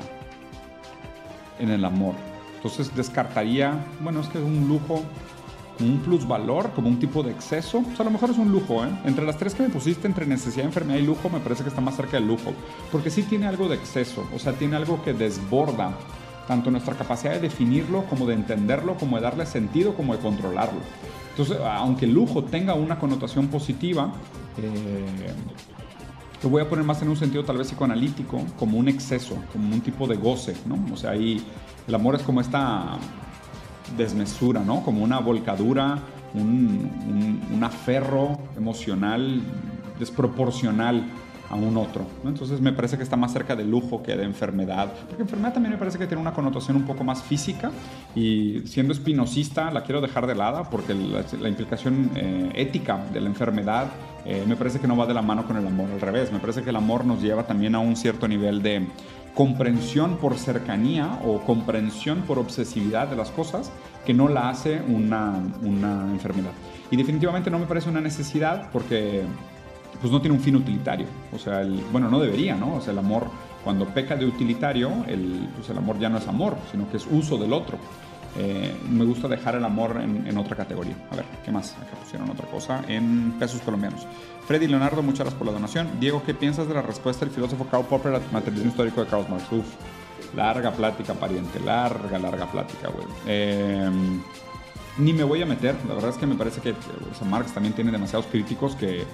en 1.59 1.69
el 1.69 1.83
amor. 1.83 2.15
Entonces 2.55 2.93
descartaría, 2.95 3.85
bueno, 3.99 4.21
es 4.21 4.27
que 4.27 4.37
es 4.37 4.43
un 4.43 4.67
lujo, 4.67 5.03
un 5.79 5.99
plusvalor, 5.99 6.71
como 6.71 6.89
un 6.89 6.99
tipo 6.99 7.23
de 7.23 7.31
exceso. 7.31 7.79
O 7.79 7.95
sea, 7.95 8.01
a 8.01 8.03
lo 8.03 8.11
mejor 8.11 8.31
es 8.31 8.37
un 8.37 8.51
lujo, 8.51 8.83
¿eh? 8.83 8.89
Entre 9.05 9.25
las 9.25 9.37
tres 9.37 9.53
que 9.53 9.63
me 9.63 9.69
pusiste, 9.69 10.07
entre 10.07 10.25
necesidad, 10.25 10.65
enfermedad 10.65 10.99
y 10.99 11.03
lujo, 11.03 11.29
me 11.29 11.39
parece 11.39 11.63
que 11.63 11.69
está 11.69 11.81
más 11.81 11.95
cerca 11.95 12.17
del 12.17 12.27
lujo. 12.27 12.53
Porque 12.91 13.09
sí 13.09 13.23
tiene 13.23 13.47
algo 13.47 13.67
de 13.67 13.75
exceso, 13.75 14.27
o 14.33 14.39
sea, 14.39 14.53
tiene 14.53 14.75
algo 14.75 15.01
que 15.03 15.13
desborda 15.13 15.97
tanto 16.47 16.71
nuestra 16.71 16.95
capacidad 16.95 17.33
de 17.33 17.41
definirlo, 17.41 18.05
como 18.05 18.25
de 18.25 18.33
entenderlo, 18.33 18.95
como 18.95 19.17
de 19.17 19.21
darle 19.21 19.45
sentido, 19.45 19.93
como 19.93 20.15
de 20.15 20.19
controlarlo. 20.19 20.79
Entonces, 21.29 21.57
aunque 21.63 22.05
el 22.05 22.13
lujo 22.13 22.43
tenga 22.43 22.73
una 22.73 22.97
connotación 22.97 23.47
positiva, 23.47 24.11
eh, 24.57 25.33
voy 26.47 26.61
a 26.61 26.69
poner 26.69 26.85
más 26.85 27.01
en 27.01 27.09
un 27.09 27.17
sentido 27.17 27.43
tal 27.43 27.57
vez 27.57 27.67
psicoanalítico, 27.67 28.41
como 28.57 28.77
un 28.77 28.87
exceso, 28.87 29.37
como 29.51 29.73
un 29.73 29.81
tipo 29.81 30.07
de 30.07 30.15
goce, 30.15 30.55
¿no? 30.65 30.77
O 30.93 30.97
sea, 30.97 31.11
ahí 31.11 31.39
el 31.87 31.95
amor 31.95 32.15
es 32.15 32.21
como 32.23 32.41
esta 32.41 32.97
desmesura, 33.97 34.61
¿no? 34.61 34.83
Como 34.83 35.03
una 35.03 35.19
volcadura, 35.19 35.99
un, 36.33 36.89
un, 37.07 37.41
un 37.53 37.63
aferro 37.63 38.37
emocional 38.57 39.41
desproporcional 39.99 41.03
a 41.49 41.55
un 41.55 41.77
otro. 41.77 42.05
Entonces 42.25 42.61
me 42.61 42.71
parece 42.71 42.97
que 42.97 43.03
está 43.03 43.17
más 43.17 43.33
cerca 43.33 43.55
de 43.55 43.65
lujo 43.65 44.03
que 44.03 44.15
de 44.15 44.23
enfermedad. 44.23 44.91
Porque 45.07 45.23
enfermedad 45.23 45.53
también 45.53 45.73
me 45.73 45.79
parece 45.79 45.97
que 45.97 46.05
tiene 46.05 46.21
una 46.21 46.33
connotación 46.33 46.77
un 46.77 46.83
poco 46.83 47.03
más 47.03 47.23
física 47.23 47.71
y 48.15 48.61
siendo 48.65 48.93
espinosista 48.93 49.71
la 49.71 49.83
quiero 49.83 50.01
dejar 50.01 50.27
de 50.27 50.35
lado 50.35 50.67
porque 50.69 50.93
la, 50.93 51.23
la 51.39 51.49
implicación 51.49 52.11
eh, 52.15 52.51
ética 52.55 53.03
de 53.11 53.21
la 53.21 53.27
enfermedad 53.27 53.87
eh, 54.25 54.43
me 54.47 54.55
parece 54.55 54.79
que 54.79 54.87
no 54.87 54.95
va 54.95 55.05
de 55.07 55.13
la 55.13 55.21
mano 55.21 55.45
con 55.45 55.57
el 55.57 55.65
amor, 55.65 55.89
al 55.91 56.01
revés. 56.01 56.31
Me 56.31 56.39
parece 56.39 56.61
que 56.61 56.69
el 56.69 56.75
amor 56.75 57.05
nos 57.05 57.21
lleva 57.21 57.43
también 57.47 57.73
a 57.73 57.79
un 57.79 57.95
cierto 57.95 58.27
nivel 58.27 58.61
de 58.61 58.87
comprensión 59.39 60.17
por 60.17 60.37
cercanía 60.37 61.17
o 61.23 61.39
comprensión 61.45 62.23
por 62.23 62.39
obsesividad 62.39 63.07
de 63.07 63.15
las 63.15 63.29
cosas 63.29 63.71
que 64.05 64.13
no 64.13 64.27
la 64.27 64.49
hace 64.49 64.81
una, 64.85 65.41
una 65.61 66.11
enfermedad. 66.11 66.51
Y 66.91 66.97
definitivamente 66.97 67.49
no 67.49 67.57
me 67.57 67.65
parece 67.65 67.87
una 67.87 68.01
necesidad 68.01 68.69
porque 68.73 69.23
pues 70.01 70.11
no 70.11 70.19
tiene 70.19 70.35
un 70.35 70.43
fin 70.43 70.57
utilitario. 70.57 71.07
O 71.33 71.39
sea, 71.39 71.61
el, 71.61 71.81
bueno, 71.89 72.09
no 72.09 72.19
debería, 72.19 72.55
¿no? 72.55 72.75
O 72.75 72.81
sea, 72.81 72.91
el 72.91 72.99
amor, 72.99 73.27
cuando 73.63 73.85
peca 73.85 74.17
de 74.17 74.25
utilitario, 74.25 74.91
el, 75.07 75.47
pues 75.55 75.69
el 75.69 75.77
amor 75.77 75.97
ya 75.99 76.09
no 76.09 76.17
es 76.17 76.27
amor, 76.27 76.57
sino 76.69 76.91
que 76.91 76.97
es 76.97 77.07
uso 77.09 77.37
del 77.37 77.53
otro. 77.53 77.77
Eh, 78.37 78.75
me 78.89 79.05
gusta 79.05 79.27
dejar 79.27 79.55
el 79.55 79.65
amor 79.65 79.99
en, 80.01 80.37
otra 80.37 80.55
categoría. 80.55 80.95
A 81.11 81.15
ver, 81.15 81.25
¿qué 81.43 81.51
más? 81.51 81.73
Acá 81.73 81.97
pusieron 82.01 82.29
otra 82.29 82.47
cosa 82.47 82.83
en 82.87 83.33
pesos 83.39 83.61
colombianos. 83.61 84.05
Freddy 84.47 84.67
Leonardo, 84.67 85.01
muchas 85.01 85.19
gracias 85.19 85.37
por 85.37 85.47
la 85.47 85.53
donación. 85.53 85.89
Diego, 85.99 86.23
¿qué 86.25 86.33
piensas 86.33 86.67
de 86.67 86.73
la 86.73 86.81
respuesta 86.81 87.25
del 87.25 87.33
filósofo 87.33 87.65
Karl 87.69 87.85
Popper 87.85 88.13
al 88.15 88.21
materialismo 88.31 88.69
histórico 88.69 89.03
de 89.03 89.07
Karl 89.07 89.25
Marx? 89.29 89.51
Uf, 89.51 89.65
larga 90.35 90.71
plática, 90.71 91.13
pariente, 91.13 91.59
larga, 91.59 92.19
larga 92.19 92.45
plática, 92.45 92.89
güey. 92.89 93.05
Eh, 93.27 93.89
ni 94.99 95.13
me 95.13 95.23
voy 95.23 95.41
a 95.41 95.45
meter, 95.45 95.75
la 95.87 95.93
verdad 95.93 96.11
es 96.11 96.17
que 96.17 96.27
me 96.27 96.35
parece 96.35 96.61
que 96.61 96.75
Marx 97.25 97.53
también 97.53 97.73
tiene 97.73 97.91
demasiados 97.91 98.25
críticos 98.27 98.75
que, 98.75 99.05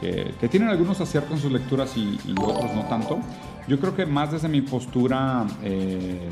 que, 0.00 0.34
que, 0.38 0.48
tienen 0.48 0.68
algunos 0.68 1.00
aciertos 1.00 1.32
en 1.32 1.38
sus 1.38 1.52
lecturas 1.52 1.96
y, 1.96 2.18
y, 2.26 2.34
otros 2.38 2.74
no 2.74 2.84
tanto. 2.84 3.18
Yo 3.66 3.80
creo 3.80 3.94
que 3.94 4.04
más 4.04 4.32
desde 4.32 4.48
mi 4.48 4.60
postura, 4.60 5.46
eh, 5.62 6.28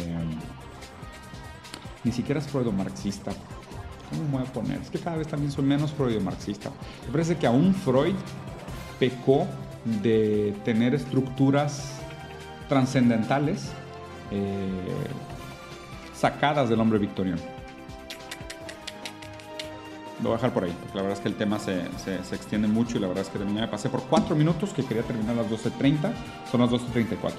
ni 2.08 2.12
siquiera 2.12 2.40
es 2.40 2.46
freudo-marxista. 2.46 3.32
¿Cómo 4.08 4.24
me 4.24 4.38
voy 4.38 4.46
a 4.46 4.52
poner? 4.52 4.80
Es 4.80 4.88
que 4.88 4.98
cada 4.98 5.18
vez 5.18 5.28
también 5.28 5.52
soy 5.52 5.64
menos 5.64 5.92
freudo-marxista. 5.92 6.70
Me 7.06 7.12
parece 7.12 7.36
que 7.36 7.46
aún 7.46 7.74
Freud 7.74 8.14
pecó 8.98 9.46
de 9.84 10.54
tener 10.64 10.94
estructuras 10.94 12.00
trascendentales 12.66 13.70
eh, 14.30 14.68
sacadas 16.14 16.70
del 16.70 16.80
hombre 16.80 16.98
victoriano 16.98 17.58
lo 20.22 20.30
voy 20.30 20.32
a 20.32 20.36
dejar 20.36 20.52
por 20.52 20.64
ahí, 20.64 20.74
porque 20.80 20.96
la 20.96 21.02
verdad 21.02 21.18
es 21.18 21.22
que 21.22 21.28
el 21.28 21.36
tema 21.36 21.58
se, 21.58 21.80
extiende 22.34 22.66
mucho 22.66 22.96
y 22.96 23.00
la 23.00 23.08
verdad 23.08 23.24
es 23.24 23.30
que 23.30 23.38
también 23.38 23.60
me 23.60 23.68
pasé 23.68 23.88
por 23.88 24.02
cuatro 24.02 24.34
minutos 24.34 24.70
que 24.72 24.84
quería 24.84 25.02
terminar 25.02 25.38
a 25.38 25.42
las 25.42 25.50
12.30, 25.50 26.12
son 26.50 26.60
las 26.60 26.70
12.34. 26.70 27.32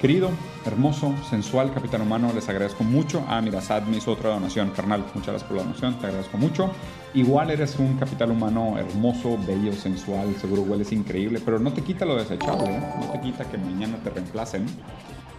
Querido, 0.00 0.30
hermoso, 0.64 1.12
sensual 1.28 1.74
capitán 1.74 2.02
humano, 2.02 2.30
les 2.32 2.48
agradezco 2.48 2.84
mucho. 2.84 3.24
Ah, 3.26 3.40
mira, 3.40 3.60
Sad 3.60 3.82
me 3.82 3.96
hizo 3.96 4.12
otra 4.12 4.30
donación, 4.30 4.70
carnal. 4.70 5.00
Muchas 5.12 5.26
gracias 5.26 5.42
por 5.42 5.56
la 5.56 5.64
donación, 5.64 5.98
te 5.98 6.06
agradezco 6.06 6.38
mucho. 6.38 6.70
Igual 7.14 7.50
eres 7.50 7.76
un 7.80 7.96
capitán 7.96 8.30
humano 8.30 8.78
hermoso, 8.78 9.36
bello, 9.44 9.72
sensual, 9.72 10.36
seguro 10.36 10.62
hueles 10.62 10.92
increíble, 10.92 11.40
pero 11.44 11.58
no 11.58 11.72
te 11.72 11.82
quita 11.82 12.04
lo 12.04 12.14
desechable, 12.14 12.76
¿eh? 12.76 12.94
no 13.00 13.10
te 13.10 13.20
quita 13.20 13.44
que 13.50 13.58
mañana 13.58 13.96
te 13.96 14.10
reemplacen. 14.10 14.66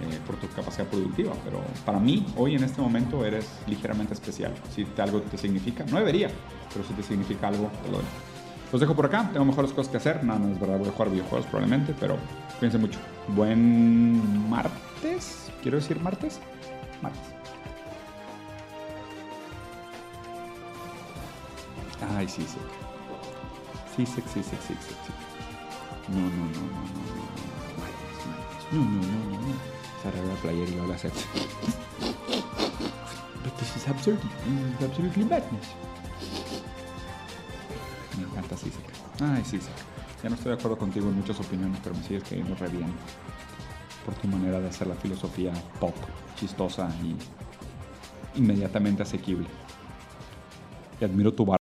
Eh, 0.01 0.17
por 0.25 0.37
tu 0.37 0.47
capacidad 0.47 0.87
productiva, 0.87 1.33
pero 1.43 1.61
para 1.85 1.99
mí, 1.99 2.25
hoy 2.37 2.55
en 2.55 2.63
este 2.63 2.81
momento, 2.81 3.25
eres 3.25 3.49
ligeramente 3.67 4.13
especial. 4.13 4.53
Si 4.73 4.85
te, 4.85 5.01
algo 5.01 5.19
te 5.21 5.37
significa, 5.37 5.83
no 5.91 5.97
debería, 5.97 6.29
pero 6.73 6.85
si 6.85 6.93
te 6.93 7.03
significa 7.03 7.49
algo, 7.49 7.69
te 7.83 7.91
lo 7.91 7.97
doy. 7.97 8.05
Los 8.71 8.79
dejo 8.79 8.95
por 8.95 9.07
acá, 9.07 9.29
tengo 9.33 9.45
mejores 9.45 9.71
cosas 9.71 9.91
que 9.91 9.97
hacer. 9.97 10.23
No, 10.23 10.37
no 10.37 10.51
es 10.51 10.59
verdad, 10.59 10.77
voy 10.77 10.89
a 10.89 10.91
jugar 10.91 11.09
videojuegos 11.09 11.47
probablemente, 11.47 11.95
pero 11.99 12.17
cuídense 12.59 12.77
mucho. 12.77 12.99
Buen 13.29 14.49
martes, 14.49 15.51
quiero 15.61 15.77
decir 15.77 15.99
martes. 15.99 16.39
Martes. 17.01 17.21
Ay, 22.15 22.27
sí, 22.27 22.43
sí. 22.43 22.57
Sí, 23.97 24.05
sí, 24.05 24.21
sí, 24.33 24.43
sí, 24.43 24.55
sí, 24.67 24.75
sí. 24.79 25.13
No, 26.09 26.21
no, 26.21 26.27
no, 26.27 26.31
no, 26.31 26.61
no, 26.61 27.01
no. 27.09 27.23
Martes, 27.79 28.19
martes. 28.29 28.63
No, 28.71 28.79
no, 28.79 29.01
no, 29.01 29.19
no, 29.29 29.47
no. 29.47 29.55
Cerrar 30.03 30.25
la 30.25 30.35
playera 30.35 30.71
y 30.71 30.75
lo 30.75 30.93
hacer. 30.93 31.11
But 33.43 33.57
this 33.57 33.75
is 33.75 33.87
absurd. 33.87 34.19
This 34.19 34.79
is 34.79 34.85
absolutely 34.85 35.25
madness. 35.25 35.67
Ay, 39.21 39.43
Sisek. 39.43 39.73
Ya 40.23 40.29
no 40.29 40.35
estoy 40.35 40.51
de 40.51 40.57
acuerdo 40.57 40.77
contigo 40.77 41.07
en 41.09 41.15
muchas 41.15 41.39
opiniones, 41.39 41.79
pero 41.83 41.95
me 41.95 42.03
sigues 42.03 42.23
cayendo 42.23 42.55
re 42.55 42.67
bien. 42.69 42.91
Por 44.05 44.15
tu 44.15 44.27
manera 44.27 44.59
de 44.59 44.67
hacer 44.67 44.87
la 44.87 44.95
filosofía 44.95 45.53
pop, 45.79 45.95
chistosa 46.35 46.89
y 47.03 47.15
inmediatamente 48.39 49.03
asequible. 49.03 49.47
Y 50.99 51.05
admiro 51.05 51.33
tu 51.33 51.45
barba. 51.45 51.57